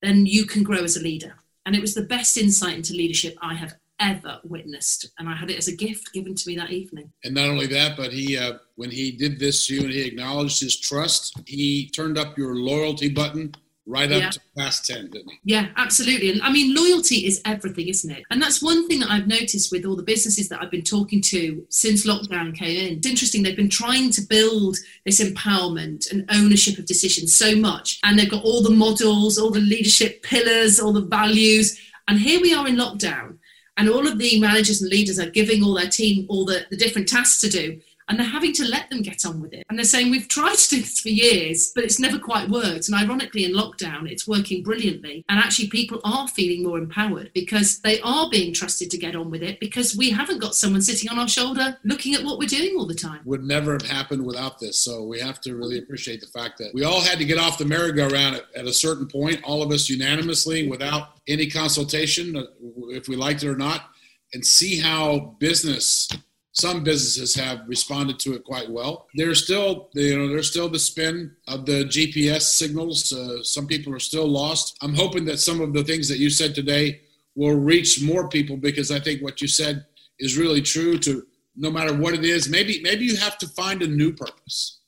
then 0.00 0.26
you 0.26 0.46
can 0.46 0.62
grow 0.62 0.82
as 0.82 0.96
a 0.96 1.02
leader. 1.02 1.34
And 1.64 1.76
it 1.76 1.80
was 1.80 1.94
the 1.94 2.02
best 2.02 2.36
insight 2.36 2.76
into 2.76 2.92
leadership 2.92 3.36
I 3.40 3.54
have 3.54 3.74
ever 4.00 4.40
witnessed, 4.42 5.10
and 5.18 5.28
I 5.28 5.36
had 5.36 5.50
it 5.50 5.58
as 5.58 5.68
a 5.68 5.76
gift 5.76 6.12
given 6.12 6.34
to 6.34 6.48
me 6.48 6.56
that 6.56 6.70
evening. 6.70 7.12
And 7.24 7.34
not 7.34 7.48
only 7.48 7.66
that, 7.68 7.96
but 7.96 8.12
he, 8.12 8.36
uh, 8.36 8.54
when 8.74 8.90
he 8.90 9.12
did 9.12 9.38
this 9.38 9.66
to 9.66 9.76
you 9.76 9.82
and 9.82 9.92
he 9.92 10.02
acknowledged 10.02 10.60
his 10.60 10.78
trust, 10.80 11.40
he 11.46 11.88
turned 11.90 12.18
up 12.18 12.36
your 12.36 12.56
loyalty 12.56 13.08
button 13.08 13.54
right 13.86 14.12
up 14.12 14.20
yeah. 14.20 14.30
to 14.30 14.40
past 14.56 14.86
10 14.86 15.10
didn't 15.10 15.30
he? 15.30 15.38
Yeah 15.44 15.68
absolutely. 15.76 16.30
And 16.30 16.42
i 16.42 16.52
mean 16.52 16.74
loyalty 16.74 17.26
is 17.26 17.40
everything 17.44 17.88
isn't 17.88 18.10
it? 18.10 18.22
And 18.30 18.40
that's 18.40 18.62
one 18.62 18.86
thing 18.88 19.00
that 19.00 19.10
i've 19.10 19.26
noticed 19.26 19.72
with 19.72 19.84
all 19.84 19.96
the 19.96 20.02
businesses 20.02 20.48
that 20.48 20.62
i've 20.62 20.70
been 20.70 20.82
talking 20.82 21.20
to 21.22 21.66
since 21.68 22.06
lockdown 22.06 22.56
came 22.56 22.76
in. 22.76 22.98
It's 22.98 23.06
interesting 23.06 23.42
they've 23.42 23.56
been 23.56 23.68
trying 23.68 24.10
to 24.12 24.22
build 24.22 24.76
this 25.04 25.22
empowerment 25.22 26.10
and 26.10 26.28
ownership 26.32 26.78
of 26.78 26.86
decisions 26.86 27.36
so 27.36 27.56
much 27.56 27.98
and 28.04 28.18
they've 28.18 28.30
got 28.30 28.44
all 28.44 28.62
the 28.62 28.70
models 28.70 29.38
all 29.38 29.50
the 29.50 29.60
leadership 29.60 30.22
pillars 30.22 30.78
all 30.78 30.92
the 30.92 31.02
values. 31.02 31.78
And 32.08 32.18
here 32.18 32.40
we 32.40 32.52
are 32.52 32.66
in 32.66 32.76
lockdown 32.76 33.38
and 33.76 33.88
all 33.88 34.06
of 34.06 34.18
the 34.18 34.40
managers 34.40 34.82
and 34.82 34.90
leaders 34.90 35.18
are 35.18 35.30
giving 35.30 35.62
all 35.62 35.74
their 35.74 35.88
team 35.88 36.26
all 36.28 36.44
the, 36.44 36.66
the 36.70 36.76
different 36.76 37.08
tasks 37.08 37.40
to 37.40 37.48
do 37.48 37.80
and 38.08 38.18
they're 38.18 38.26
having 38.26 38.52
to 38.54 38.64
let 38.64 38.90
them 38.90 39.02
get 39.02 39.24
on 39.24 39.40
with 39.40 39.52
it. 39.52 39.64
And 39.68 39.78
they're 39.78 39.84
saying, 39.84 40.10
We've 40.10 40.28
tried 40.28 40.56
to 40.56 40.68
do 40.68 40.80
this 40.80 41.00
for 41.00 41.08
years, 41.08 41.72
but 41.74 41.84
it's 41.84 41.98
never 41.98 42.18
quite 42.18 42.48
worked. 42.48 42.88
And 42.88 42.96
ironically, 42.96 43.44
in 43.44 43.52
lockdown, 43.52 44.10
it's 44.10 44.26
working 44.26 44.62
brilliantly. 44.62 45.24
And 45.28 45.38
actually, 45.38 45.68
people 45.68 46.00
are 46.04 46.28
feeling 46.28 46.64
more 46.64 46.78
empowered 46.78 47.30
because 47.34 47.80
they 47.80 48.00
are 48.00 48.28
being 48.30 48.52
trusted 48.52 48.90
to 48.90 48.98
get 48.98 49.16
on 49.16 49.30
with 49.30 49.42
it 49.42 49.60
because 49.60 49.96
we 49.96 50.10
haven't 50.10 50.38
got 50.38 50.54
someone 50.54 50.82
sitting 50.82 51.10
on 51.10 51.18
our 51.18 51.28
shoulder 51.28 51.78
looking 51.84 52.14
at 52.14 52.24
what 52.24 52.38
we're 52.38 52.48
doing 52.48 52.76
all 52.76 52.86
the 52.86 52.94
time. 52.94 53.20
Would 53.24 53.44
never 53.44 53.72
have 53.72 53.82
happened 53.82 54.24
without 54.24 54.58
this. 54.58 54.78
So 54.78 55.04
we 55.04 55.20
have 55.20 55.40
to 55.42 55.54
really 55.54 55.78
appreciate 55.78 56.20
the 56.20 56.26
fact 56.26 56.58
that 56.58 56.72
we 56.74 56.84
all 56.84 57.00
had 57.00 57.18
to 57.18 57.24
get 57.24 57.38
off 57.38 57.58
the 57.58 57.64
merry-go-round 57.64 58.36
at, 58.36 58.44
at 58.54 58.66
a 58.66 58.72
certain 58.72 59.06
point, 59.06 59.40
all 59.44 59.62
of 59.62 59.70
us 59.70 59.88
unanimously 59.88 60.68
without 60.68 61.20
any 61.28 61.48
consultation, 61.48 62.36
uh, 62.36 62.44
if 62.88 63.08
we 63.08 63.16
liked 63.16 63.42
it 63.42 63.48
or 63.48 63.56
not, 63.56 63.90
and 64.34 64.44
see 64.44 64.78
how 64.78 65.36
business 65.38 66.08
some 66.52 66.84
businesses 66.84 67.34
have 67.34 67.62
responded 67.66 68.18
to 68.20 68.34
it 68.34 68.44
quite 68.44 68.70
well. 68.70 69.08
There's 69.14 69.42
still, 69.42 69.88
you 69.94 70.18
know, 70.18 70.28
there's 70.28 70.50
still 70.50 70.68
the 70.68 70.78
spin 70.78 71.34
of 71.48 71.64
the 71.64 71.84
GPS 71.84 72.42
signals. 72.42 73.12
Uh, 73.12 73.42
some 73.42 73.66
people 73.66 73.94
are 73.94 74.00
still 74.00 74.28
lost. 74.28 74.76
I'm 74.82 74.94
hoping 74.94 75.24
that 75.26 75.40
some 75.40 75.62
of 75.62 75.72
the 75.72 75.82
things 75.82 76.08
that 76.08 76.18
you 76.18 76.28
said 76.28 76.54
today 76.54 77.00
will 77.34 77.54
reach 77.54 78.02
more 78.02 78.28
people 78.28 78.58
because 78.58 78.90
I 78.90 79.00
think 79.00 79.22
what 79.22 79.40
you 79.40 79.48
said 79.48 79.86
is 80.18 80.36
really 80.36 80.60
true. 80.60 80.98
To 80.98 81.26
no 81.56 81.70
matter 81.70 81.94
what 81.94 82.12
it 82.12 82.24
is, 82.24 82.48
maybe 82.50 82.80
maybe 82.82 83.06
you 83.06 83.16
have 83.16 83.38
to 83.38 83.48
find 83.48 83.82
a 83.82 83.86
new 83.86 84.12
purpose. 84.12 84.80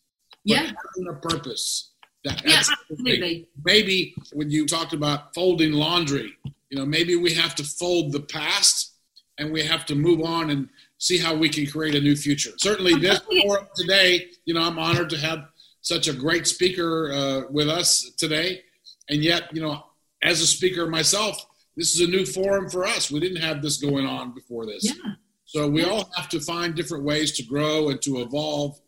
Yeah, 0.45 0.71
a 1.09 1.15
purpose. 1.15 1.93
That, 2.25 2.43
yeah, 2.45 2.63
absolutely. 2.91 3.49
Maybe 3.65 4.15
when 4.33 4.51
you 4.51 4.67
talked 4.67 4.93
about 4.93 5.35
folding 5.35 5.73
laundry, 5.73 6.37
you 6.69 6.79
know, 6.79 6.85
maybe 6.85 7.17
we 7.17 7.33
have 7.35 7.55
to 7.55 7.65
fold 7.65 8.13
the 8.13 8.21
past 8.21 8.95
and 9.39 9.53
we 9.53 9.65
have 9.65 9.85
to 9.87 9.95
move 9.95 10.23
on 10.23 10.51
and 10.51 10.69
see 11.05 11.19
how 11.19 11.35
we 11.35 11.51
can 11.51 11.67
create 11.67 11.95
a 11.95 12.01
new 12.01 12.17
future. 12.17 12.51
Certainly, 12.57 12.95
this 12.95 13.21
forum 13.43 13.67
today, 13.77 14.29
you 14.47 14.55
know, 14.55 14.63
I'm 14.63 14.79
honored 14.79 15.11
to 15.11 15.19
have 15.19 15.49
such 15.83 16.09
a 16.09 16.15
great 16.15 16.47
speaker 16.47 17.13
uh, 17.13 17.53
with 17.53 17.69
us 17.69 18.13
today. 18.17 18.63
And 19.11 19.23
yet, 19.23 19.55
you 19.55 19.61
know, 19.61 19.85
as 20.23 20.41
a 20.41 20.47
speaker 20.47 20.87
myself, 20.87 21.45
this 21.77 21.95
is 21.95 22.01
a 22.01 22.11
new 22.11 22.25
forum 22.25 22.71
for 22.71 22.87
us. 22.87 23.11
We 23.11 23.21
didn't 23.21 23.43
have 23.43 23.61
this 23.61 23.77
going 23.77 24.07
on 24.07 24.33
before 24.35 24.65
this. 24.65 24.83
Yeah. 24.85 25.13
So 25.45 25.69
we 25.69 25.83
Yeah. 25.83 25.91
all 25.91 26.11
have 26.17 26.31
to 26.31 26.41
find 26.41 26.75
different 26.75 27.05
ways 27.05 27.33
to 27.33 27.43
grow 27.43 27.91
and 27.91 28.01
to 28.01 28.21
evolve 28.23 28.81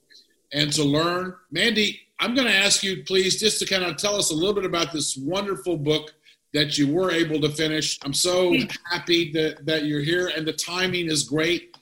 and 0.55 0.73
to 0.73 0.85
learn. 0.85 1.35
Mandy, 1.51 2.01
I'm 2.19 2.35
going 2.35 2.47
to 2.49 2.55
ask 2.55 2.83
you, 2.83 3.05
please, 3.05 3.39
just 3.39 3.59
to 3.59 3.67
kind 3.67 3.85
of 3.85 3.99
tell 3.99 4.17
us 4.17 4.31
a 4.31 4.35
little 4.35 4.55
bit 4.55 4.65
about 4.65 4.91
this 4.91 5.19
wonderful 5.19 5.77
book 5.77 6.15
that 6.55 6.79
you 6.79 6.91
were 6.91 7.11
able 7.11 7.43
to 7.43 7.51
finish. 7.51 7.99
I'm 8.03 8.15
so 8.15 8.55
happy 8.91 9.31
that, 9.33 9.67
that 9.67 9.85
you're 9.85 10.01
here, 10.01 10.29
and 10.35 10.47
the 10.47 10.55
timing 10.55 11.11
is 11.11 11.25
great. 11.25 11.76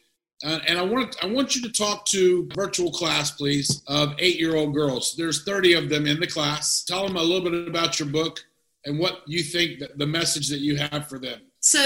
Uh, 0.44 0.58
and 0.66 0.78
I 0.78 0.82
want 0.82 1.16
I 1.22 1.26
want 1.26 1.54
you 1.54 1.62
to 1.62 1.72
talk 1.72 2.04
to 2.06 2.48
virtual 2.54 2.90
class, 2.90 3.30
please, 3.30 3.82
of 3.86 4.14
eight-year-old 4.18 4.74
girls. 4.74 5.14
There's 5.16 5.44
30 5.44 5.74
of 5.74 5.88
them 5.88 6.06
in 6.06 6.20
the 6.20 6.26
class. 6.26 6.82
Tell 6.84 7.06
them 7.06 7.16
a 7.16 7.22
little 7.22 7.48
bit 7.48 7.68
about 7.68 7.98
your 7.98 8.08
book 8.08 8.40
and 8.84 8.98
what 8.98 9.22
you 9.26 9.42
think 9.42 9.78
that 9.78 9.98
the 9.98 10.06
message 10.06 10.48
that 10.48 10.60
you 10.60 10.76
have 10.76 11.08
for 11.08 11.18
them. 11.18 11.40
So, 11.60 11.80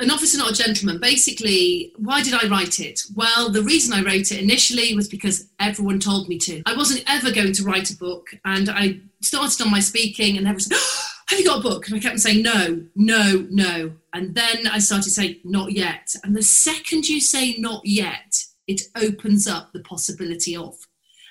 An 0.00 0.10
Officer 0.10 0.38
Not 0.38 0.52
a 0.52 0.54
Gentleman, 0.54 0.98
basically, 1.00 1.92
why 1.96 2.22
did 2.22 2.34
I 2.34 2.48
write 2.48 2.80
it? 2.80 3.02
Well, 3.14 3.50
the 3.50 3.62
reason 3.62 3.92
I 3.92 4.02
wrote 4.02 4.32
it 4.32 4.40
initially 4.40 4.94
was 4.94 5.08
because 5.08 5.48
everyone 5.60 6.00
told 6.00 6.28
me 6.28 6.38
to. 6.38 6.62
I 6.66 6.74
wasn't 6.74 7.04
ever 7.06 7.30
going 7.30 7.52
to 7.52 7.62
write 7.62 7.90
a 7.90 7.96
book, 7.96 8.28
and 8.44 8.70
I 8.70 9.00
started 9.20 9.60
on 9.62 9.70
my 9.70 9.80
speaking, 9.80 10.38
and 10.38 10.46
everyone 10.46 10.60
said, 10.60 10.78
Have 11.28 11.38
you 11.38 11.46
got 11.46 11.60
a 11.60 11.62
book? 11.62 11.86
And 11.86 11.96
I 11.96 12.00
kept 12.00 12.20
saying, 12.20 12.42
No, 12.42 12.84
no, 12.94 13.46
no. 13.50 13.92
And 14.12 14.34
then 14.34 14.66
I 14.66 14.78
started 14.78 15.10
saying, 15.10 15.40
Not 15.44 15.72
yet. 15.72 16.14
And 16.24 16.36
the 16.36 16.42
second 16.42 17.08
you 17.08 17.20
say 17.20 17.56
not 17.58 17.82
yet, 17.84 18.44
it 18.66 18.82
opens 18.96 19.46
up 19.46 19.72
the 19.72 19.80
possibility 19.80 20.56
of. 20.56 20.76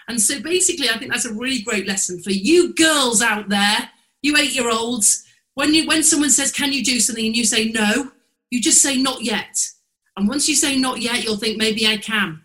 And 0.07 0.19
so 0.19 0.41
basically, 0.41 0.89
I 0.89 0.97
think 0.97 1.11
that's 1.11 1.25
a 1.25 1.33
really 1.33 1.61
great 1.61 1.87
lesson 1.87 2.21
for 2.21 2.31
you 2.31 2.73
girls 2.73 3.21
out 3.21 3.49
there, 3.49 3.89
you 4.21 4.35
eight 4.37 4.53
year 4.55 4.69
olds. 4.69 5.25
When, 5.53 5.73
you, 5.73 5.85
when 5.85 6.03
someone 6.03 6.29
says, 6.29 6.51
Can 6.51 6.71
you 6.73 6.83
do 6.83 6.99
something? 6.99 7.25
and 7.25 7.35
you 7.35 7.45
say 7.45 7.69
no, 7.69 8.11
you 8.49 8.61
just 8.61 8.81
say 8.81 8.97
not 8.97 9.23
yet. 9.23 9.67
And 10.17 10.27
once 10.27 10.49
you 10.49 10.55
say 10.55 10.77
not 10.77 11.01
yet, 11.01 11.23
you'll 11.23 11.37
think 11.37 11.57
maybe 11.57 11.87
I 11.87 11.97
can. 11.97 12.41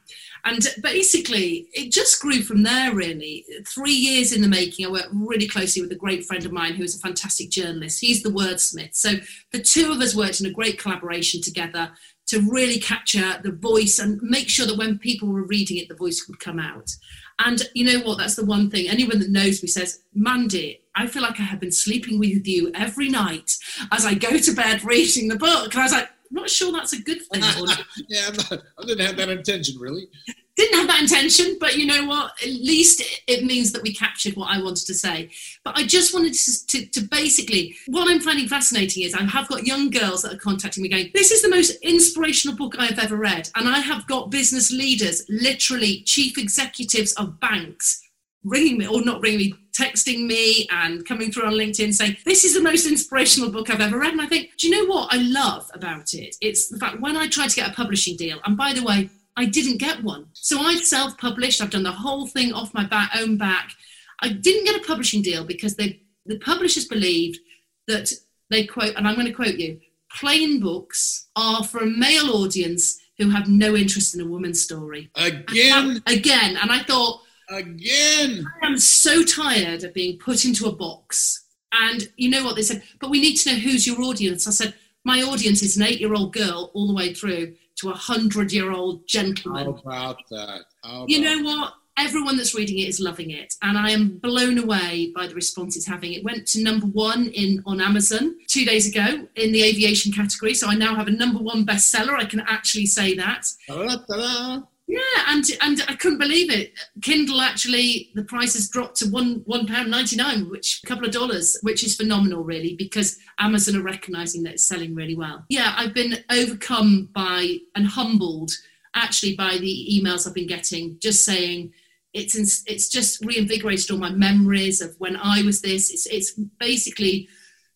And 0.46 0.64
basically, 0.80 1.66
it 1.74 1.90
just 1.90 2.22
grew 2.22 2.40
from 2.40 2.62
there, 2.62 2.94
really. 2.94 3.44
Three 3.66 3.92
years 3.92 4.32
in 4.32 4.42
the 4.42 4.48
making, 4.48 4.86
I 4.86 4.90
worked 4.90 5.08
really 5.12 5.48
closely 5.48 5.82
with 5.82 5.90
a 5.90 5.96
great 5.96 6.24
friend 6.24 6.46
of 6.46 6.52
mine 6.52 6.74
who 6.74 6.84
is 6.84 6.94
a 6.94 7.00
fantastic 7.00 7.50
journalist. 7.50 8.00
He's 8.00 8.22
the 8.22 8.30
wordsmith. 8.30 8.94
So 8.94 9.14
the 9.50 9.60
two 9.60 9.90
of 9.90 9.98
us 9.98 10.14
worked 10.14 10.40
in 10.40 10.46
a 10.46 10.52
great 10.52 10.78
collaboration 10.78 11.42
together 11.42 11.90
to 12.28 12.48
really 12.48 12.78
capture 12.78 13.40
the 13.42 13.50
voice 13.50 13.98
and 13.98 14.22
make 14.22 14.48
sure 14.48 14.66
that 14.66 14.78
when 14.78 14.98
people 14.98 15.28
were 15.28 15.42
reading 15.42 15.78
it, 15.78 15.88
the 15.88 15.96
voice 15.96 16.26
would 16.28 16.38
come 16.38 16.60
out. 16.60 16.94
And 17.40 17.62
you 17.74 17.84
know 17.84 18.06
what? 18.06 18.18
That's 18.18 18.36
the 18.36 18.44
one 18.44 18.70
thing. 18.70 18.88
Anyone 18.88 19.18
that 19.18 19.30
knows 19.30 19.64
me 19.64 19.68
says, 19.68 20.00
Mandy, 20.14 20.80
I 20.94 21.08
feel 21.08 21.22
like 21.22 21.40
I 21.40 21.42
have 21.42 21.60
been 21.60 21.72
sleeping 21.72 22.20
with 22.20 22.46
you 22.46 22.70
every 22.72 23.08
night 23.08 23.56
as 23.90 24.06
I 24.06 24.14
go 24.14 24.38
to 24.38 24.52
bed 24.52 24.84
reading 24.84 25.26
the 25.26 25.36
book. 25.36 25.74
And 25.74 25.80
I 25.80 25.84
was 25.84 25.92
like, 25.92 26.08
I'm 26.30 26.34
not 26.34 26.50
sure 26.50 26.72
that's 26.72 26.92
a 26.92 27.02
good 27.02 27.22
thing. 27.32 27.42
yeah, 28.08 28.30
not, 28.30 28.62
I 28.78 28.84
didn't 28.86 29.06
have 29.06 29.16
that 29.16 29.28
intention, 29.28 29.78
really. 29.78 30.08
Didn't 30.56 30.78
have 30.78 30.88
that 30.88 31.02
intention, 31.02 31.58
but 31.60 31.76
you 31.76 31.86
know 31.86 32.06
what? 32.06 32.32
At 32.42 32.48
least 32.48 33.02
it 33.26 33.44
means 33.44 33.72
that 33.72 33.82
we 33.82 33.94
captured 33.94 34.36
what 34.36 34.50
I 34.50 34.62
wanted 34.62 34.86
to 34.86 34.94
say. 34.94 35.30
But 35.64 35.76
I 35.76 35.84
just 35.84 36.14
wanted 36.14 36.32
to, 36.32 36.66
to, 36.68 36.86
to 36.86 37.00
basically, 37.02 37.76
what 37.88 38.10
I'm 38.10 38.20
finding 38.20 38.48
fascinating 38.48 39.02
is 39.02 39.14
I 39.14 39.22
have 39.22 39.48
got 39.48 39.66
young 39.66 39.90
girls 39.90 40.22
that 40.22 40.32
are 40.32 40.38
contacting 40.38 40.82
me 40.82 40.88
going, 40.88 41.10
This 41.14 41.30
is 41.30 41.42
the 41.42 41.50
most 41.50 41.76
inspirational 41.82 42.56
book 42.56 42.76
I've 42.78 42.98
ever 42.98 43.16
read. 43.16 43.50
And 43.54 43.68
I 43.68 43.80
have 43.80 44.06
got 44.06 44.30
business 44.30 44.72
leaders, 44.72 45.24
literally 45.28 46.02
chief 46.04 46.38
executives 46.38 47.12
of 47.14 47.38
banks, 47.38 48.05
ringing 48.46 48.78
me 48.78 48.86
or 48.86 49.02
not 49.02 49.20
ringing 49.20 49.38
me, 49.38 49.54
texting 49.78 50.26
me 50.26 50.66
and 50.70 51.06
coming 51.06 51.30
through 51.30 51.46
on 51.46 51.52
LinkedIn 51.52 51.92
saying, 51.92 52.16
This 52.24 52.44
is 52.44 52.54
the 52.54 52.62
most 52.62 52.86
inspirational 52.86 53.50
book 53.50 53.68
I've 53.68 53.80
ever 53.80 53.98
read. 53.98 54.12
And 54.12 54.22
I 54.22 54.26
think, 54.26 54.50
do 54.56 54.68
you 54.68 54.74
know 54.74 54.92
what 54.92 55.12
I 55.12 55.18
love 55.18 55.70
about 55.74 56.14
it? 56.14 56.36
It's 56.40 56.68
the 56.68 56.78
fact 56.78 57.00
when 57.00 57.16
I 57.16 57.28
tried 57.28 57.50
to 57.50 57.56
get 57.56 57.70
a 57.70 57.74
publishing 57.74 58.16
deal, 58.16 58.38
and 58.44 58.56
by 58.56 58.72
the 58.72 58.84
way, 58.84 59.10
I 59.36 59.44
didn't 59.44 59.78
get 59.78 60.02
one. 60.02 60.26
So 60.32 60.60
I've 60.60 60.84
self 60.84 61.18
published, 61.18 61.60
I've 61.60 61.70
done 61.70 61.82
the 61.82 61.92
whole 61.92 62.26
thing 62.26 62.52
off 62.52 62.72
my 62.72 62.86
back, 62.86 63.10
own 63.16 63.36
back. 63.36 63.72
I 64.20 64.30
didn't 64.30 64.64
get 64.64 64.80
a 64.80 64.86
publishing 64.86 65.20
deal 65.20 65.44
because 65.44 65.76
they, 65.76 66.00
the 66.24 66.38
publishers 66.38 66.86
believed 66.86 67.38
that 67.86 68.10
they 68.48 68.64
quote, 68.64 68.94
and 68.96 69.06
I'm 69.06 69.14
going 69.14 69.26
to 69.26 69.32
quote 69.32 69.56
you 69.56 69.80
plane 70.18 70.60
books 70.60 71.28
are 71.36 71.62
for 71.62 71.78
a 71.78 71.86
male 71.86 72.30
audience 72.30 72.98
who 73.18 73.30
have 73.30 73.48
no 73.48 73.74
interest 73.74 74.14
in 74.14 74.20
a 74.20 74.26
woman's 74.26 74.62
story. 74.62 75.10
Again, 75.14 76.02
Again. 76.06 76.56
And 76.60 76.70
I 76.70 76.82
thought, 76.82 77.22
again. 77.48 78.46
I 78.62 78.66
am 78.66 78.78
so 78.78 79.22
tired 79.22 79.84
of 79.84 79.94
being 79.94 80.18
put 80.18 80.44
into 80.44 80.66
a 80.66 80.72
box. 80.72 81.44
And 81.72 82.08
you 82.16 82.30
know 82.30 82.44
what 82.44 82.56
they 82.56 82.62
said? 82.62 82.82
But 83.00 83.10
we 83.10 83.20
need 83.20 83.36
to 83.36 83.52
know 83.52 83.58
who's 83.58 83.86
your 83.86 84.00
audience. 84.02 84.46
I 84.46 84.50
said, 84.50 84.74
my 85.04 85.22
audience 85.22 85.62
is 85.62 85.76
an 85.76 85.84
eight 85.84 86.00
year 86.00 86.14
old 86.14 86.32
girl 86.32 86.70
all 86.74 86.86
the 86.88 86.94
way 86.94 87.14
through 87.14 87.54
to 87.76 87.90
a 87.90 87.94
hundred 87.94 88.52
year 88.52 88.72
old 88.72 89.06
gentleman. 89.06 89.66
How 89.66 89.70
about 89.70 90.18
that? 90.30 90.62
How 90.82 91.06
You 91.06 91.20
know 91.20 91.42
what? 91.42 91.74
Everyone 91.98 92.36
that's 92.36 92.54
reading 92.54 92.78
it 92.78 92.88
is 92.88 93.00
loving 93.00 93.30
it, 93.30 93.54
and 93.62 93.78
I 93.78 93.88
am 93.90 94.18
blown 94.18 94.58
away 94.58 95.12
by 95.14 95.26
the 95.26 95.34
response 95.34 95.76
it's 95.76 95.86
having. 95.86 96.12
It 96.12 96.24
went 96.24 96.46
to 96.48 96.62
number 96.62 96.84
one 96.86 97.28
in 97.28 97.62
on 97.64 97.80
Amazon 97.80 98.36
two 98.48 98.66
days 98.66 98.86
ago 98.86 99.26
in 99.36 99.50
the 99.52 99.62
aviation 99.62 100.12
category, 100.12 100.52
so 100.52 100.68
I 100.68 100.74
now 100.74 100.94
have 100.94 101.08
a 101.08 101.12
number 101.12 101.38
one 101.38 101.64
bestseller. 101.64 102.14
I 102.14 102.26
can 102.26 102.40
actually 102.40 102.84
say 102.84 103.14
that. 103.14 103.46
Ta-da-da-da. 103.66 104.60
Yeah, 104.88 105.00
and 105.28 105.44
and 105.62 105.82
I 105.88 105.94
couldn't 105.94 106.18
believe 106.18 106.50
it. 106.50 106.72
Kindle 107.02 107.40
actually 107.40 108.10
the 108.14 108.22
price 108.22 108.54
has 108.54 108.68
dropped 108.68 108.96
to 108.98 109.06
one 109.06 109.42
one 109.44 109.66
pound 109.66 109.90
ninety 109.90 110.14
nine, 110.14 110.48
which 110.48 110.80
a 110.84 110.86
couple 110.86 111.04
of 111.04 111.10
dollars, 111.10 111.58
which 111.62 111.82
is 111.82 111.96
phenomenal, 111.96 112.44
really, 112.44 112.74
because 112.76 113.18
Amazon 113.40 113.76
are 113.76 113.82
recognizing 113.82 114.44
that 114.44 114.54
it's 114.54 114.64
selling 114.64 114.94
really 114.94 115.16
well. 115.16 115.44
Yeah, 115.48 115.74
I've 115.76 115.92
been 115.92 116.18
overcome 116.30 117.08
by 117.12 117.58
and 117.74 117.86
humbled 117.86 118.52
actually 118.94 119.34
by 119.34 119.58
the 119.58 120.00
emails 120.00 120.26
I've 120.26 120.34
been 120.34 120.46
getting, 120.46 120.98
just 121.00 121.24
saying 121.24 121.72
it's 122.14 122.36
ins- 122.36 122.64
it's 122.66 122.88
just 122.88 123.24
reinvigorated 123.24 123.90
all 123.90 123.98
my 123.98 124.10
memories 124.10 124.80
of 124.80 124.94
when 124.98 125.16
I 125.16 125.42
was 125.42 125.62
this. 125.62 125.90
It's 125.90 126.06
it's 126.06 126.32
basically 126.60 127.28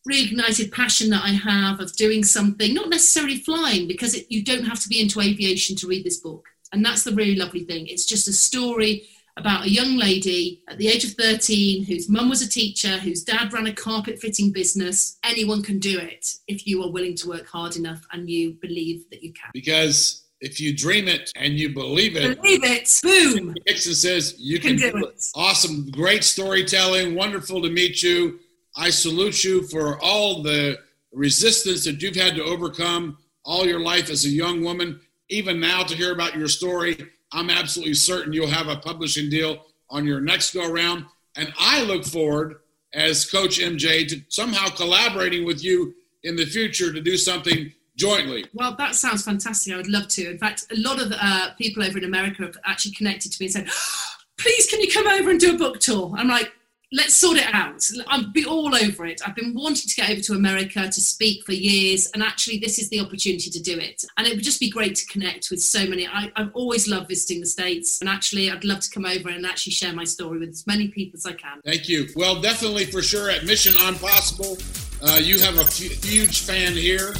reignited 0.09 0.73
passion 0.73 1.11
that 1.11 1.25
I 1.25 1.31
have 1.31 1.81
of 1.81 1.95
doing 1.97 2.23
something, 2.23 2.73
not 2.73 2.89
necessarily 2.89 3.39
flying, 3.39 3.89
because 3.89 4.15
it, 4.15 4.27
you 4.31 4.45
don't 4.45 4.65
have 4.65 4.81
to 4.81 4.89
be 4.89 5.01
into 5.01 5.21
aviation 5.21 5.75
to 5.77 5.89
read 5.89 6.05
this 6.05 6.19
book. 6.19 6.47
And 6.73 6.85
that's 6.85 7.05
the 7.05 7.13
really 7.13 7.37
lovely 7.37 7.65
thing. 7.65 7.87
It's 7.89 8.07
just 8.07 8.29
a 8.29 8.33
story 8.33 9.09
about 9.37 9.65
a 9.65 9.71
young 9.71 9.97
lady 9.97 10.63
at 10.69 10.79
the 10.79 10.89
age 10.89 11.05
of 11.05 11.13
13 11.13 11.85
whose 11.85 12.09
mum 12.09 12.29
was 12.29 12.43
a 12.43 12.49
teacher, 12.49 12.99
whose 12.99 13.25
dad 13.25 13.53
ran 13.53 13.67
a 13.67 13.73
carpet 13.73 14.19
fitting 14.19 14.53
business. 14.53 15.19
Anyone 15.25 15.63
can 15.63 15.79
do 15.79 15.99
it 15.99 16.27
if 16.47 16.67
you 16.67 16.83
are 16.83 16.91
willing 16.91 17.17
to 17.17 17.29
work 17.29 17.47
hard 17.47 17.77
enough 17.77 18.07
and 18.13 18.29
you 18.29 18.53
believe 18.61 19.09
that 19.11 19.23
you 19.23 19.33
can. 19.33 19.51
Because 19.53 20.25
if 20.41 20.61
you 20.61 20.77
dream 20.77 21.09
it 21.09 21.31
and 21.37 21.55
you 21.55 21.73
believe 21.73 22.17
it, 22.17 22.41
Believe 22.41 22.65
it, 22.65 23.01
boom. 23.03 23.55
Dixon 23.67 23.95
says 23.95 24.35
you 24.39 24.59
can 24.59 24.79
can, 24.79 24.93
do 24.93 24.99
do 24.99 25.07
it. 25.07 25.15
it. 25.15 25.27
Awesome, 25.35 25.91
great 25.91 26.25
storytelling. 26.25 27.15
Wonderful 27.15 27.63
to 27.63 27.71
meet 27.71 28.03
you. 28.03 28.39
I 28.77 28.91
salute 28.91 29.45
you 29.45 29.63
for 29.69 30.01
all 30.03 30.43
the 30.43 30.79
resistance 31.13 31.85
that 31.85 32.01
you've 32.01 32.15
had 32.15 32.37
to 32.37 32.45
overcome 32.45 33.19
all 33.45 33.67
your 33.67 33.81
life 33.81 34.11
as 34.11 34.25
a 34.25 34.29
young 34.29 34.63
woman. 34.63 35.01
Even 35.31 35.61
now, 35.61 35.83
to 35.83 35.95
hear 35.95 36.13
about 36.13 36.37
your 36.37 36.49
story, 36.49 36.99
I'm 37.33 37.51
absolutely 37.51 37.95
certain 37.95 38.33
you'll 38.33 38.49
have 38.49 38.69
a 38.69 38.77
publishing 38.77 39.31
deal 39.31 39.65
on 39.89 40.05
your 40.05 40.21
next 40.21 40.53
go 40.53 40.71
around. 40.71 41.07
And 41.37 41.53
I 41.59 41.83
look 41.85 42.05
forward, 42.05 42.57
as 42.93 43.31
Coach 43.31 43.61
MJ, 43.61 44.07
to 44.09 44.21
somehow 44.29 44.69
collaborating 44.69 45.47
with 45.47 45.63
you 45.63 45.95
in 46.25 46.37
the 46.37 46.45
future 46.45 46.93
to 46.93 47.01
do 47.01 47.17
something 47.17 47.73
jointly. 47.97 48.47
Well, 48.53 48.75
that 48.77 48.95
sounds 48.95 49.25
fantastic. 49.25 49.73
I 49.73 49.77
would 49.77 49.89
love 49.89 50.09
to. 50.09 50.31
In 50.31 50.39
fact, 50.39 50.67
a 50.73 50.77
lot 50.77 51.01
of 51.01 51.13
uh, 51.13 51.51
people 51.57 51.83
over 51.83 51.99
in 51.99 52.05
America 52.05 52.43
have 52.43 52.57
actually 52.65 52.93
connected 52.93 53.33
to 53.33 53.37
me 53.41 53.47
and 53.47 53.53
said, 53.53 53.69
please, 54.39 54.69
can 54.69 54.81
you 54.81 54.91
come 54.91 55.07
over 55.07 55.31
and 55.31 55.39
do 55.39 55.55
a 55.55 55.59
book 55.59 55.79
tour? 55.81 56.13
I'm 56.17 56.29
like, 56.29 56.53
let's 56.93 57.15
sort 57.15 57.37
it 57.37 57.47
out. 57.53 57.85
I'll 58.09 58.31
be 58.31 58.45
all 58.45 58.75
over 58.75 59.07
it. 59.07 59.21
I've 59.25 59.35
been 59.37 59.55
wanting 59.55 59.89
to 59.89 59.95
get 59.95 60.11
over 60.11 60.21
to 60.21 60.33
America 60.33 60.81
to 60.81 61.01
speak 61.01 61.45
for 61.45 61.53
years, 61.53 62.11
and 62.13 62.23
actually, 62.23 62.59
this 62.59 62.79
is 62.79 62.89
the 62.89 63.01
opportunity 63.01 63.51
to 63.51 63.61
do 63.61 63.79
it. 63.79 64.05
And 64.17 64.27
it 64.27 64.35
would 64.35 64.45
just 64.45 64.61
be 64.61 64.71
great 64.71 64.97
to 64.97 65.07
connect 65.07 65.51
with 65.51 65.61
so 65.61 65.87
many. 65.87 66.07
I, 66.07 66.31
I've 66.37 66.51
always 66.55 66.89
loved 66.89 67.09
visiting 67.09 67.41
the 67.41 67.47
States, 67.47 68.01
and 68.01 68.09
actually, 68.09 68.51
I'd 68.51 68.65
love 68.65 68.81
to 68.81 68.91
come 68.91 69.07
over 69.07 69.29
and 69.29 69.47
actually 69.47 69.73
share 69.73 69.93
my 69.93 70.05
story 70.05 70.39
with 70.39 70.51
as 70.51 70.67
many 70.67 70.89
people 70.89 71.17
as 71.19 71.27
I 71.27 71.33
can. 71.33 71.61
Thank 71.65 71.89
you. 71.89 72.09
Well, 72.17 72.41
definitely 72.41 72.87
for 72.87 73.03
sure 73.03 73.31
at 73.31 73.45
Mission 73.45 73.75
I'm 73.79 73.95
Possible, 73.97 74.57
uh, 75.03 75.21
you 75.23 75.39
have 75.39 75.59
a 75.59 75.65
huge 75.65 76.41
fan 76.41 76.73
here. 76.73 77.15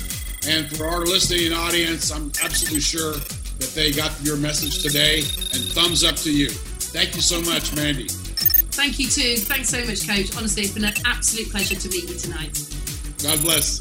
And 0.49 0.67
for 0.75 0.87
our 0.87 1.01
listening 1.01 1.53
audience, 1.53 2.11
I'm 2.11 2.33
absolutely 2.43 2.81
sure 2.81 3.13
that 3.13 3.73
they 3.75 3.93
got 3.93 4.11
your 4.23 4.39
message 4.39 4.83
today 4.83 5.19
and 5.19 5.63
thumbs 5.75 6.03
up 6.03 6.17
to 6.17 6.33
you. 6.33 6.49
Thank 6.49 7.15
you 7.15 7.21
so 7.21 7.43
much, 7.43 7.75
Mandy. 7.77 8.09
Thank 8.73 8.99
you, 8.99 9.09
too. 9.09 9.37
Thanks 9.37 9.69
so 9.69 9.85
much, 9.85 10.07
Coach. 10.07 10.37
Honestly, 10.37 10.63
it's 10.63 10.73
been 10.73 10.85
an 10.85 10.95
absolute 11.05 11.51
pleasure 11.51 11.75
to 11.75 11.89
meet 11.89 12.09
you 12.09 12.17
tonight. 12.17 12.59
God 13.23 13.41
bless. 13.43 13.81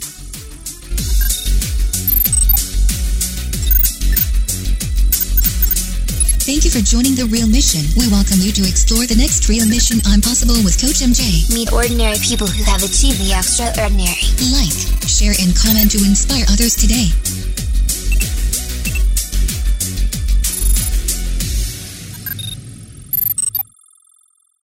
Thank 6.50 6.66
you 6.66 6.74
for 6.74 6.82
joining 6.82 7.14
The 7.14 7.30
Real 7.30 7.46
Mission. 7.46 7.86
We 7.94 8.10
welcome 8.10 8.42
you 8.42 8.50
to 8.58 8.66
explore 8.66 9.06
the 9.06 9.14
next 9.14 9.46
Real 9.46 9.70
Mission 9.70 10.02
I'm 10.10 10.18
Possible 10.18 10.58
with 10.66 10.82
Coach 10.82 11.06
MJ. 11.06 11.46
Meet 11.54 11.70
ordinary 11.70 12.18
people 12.26 12.50
who 12.50 12.66
have 12.66 12.82
achieved 12.82 13.22
the 13.22 13.38
extraordinary. 13.38 14.26
Like, 14.50 14.74
share, 15.06 15.38
and 15.38 15.54
comment 15.54 15.94
to 15.94 16.02
inspire 16.02 16.50
others 16.50 16.74
today. 16.74 17.14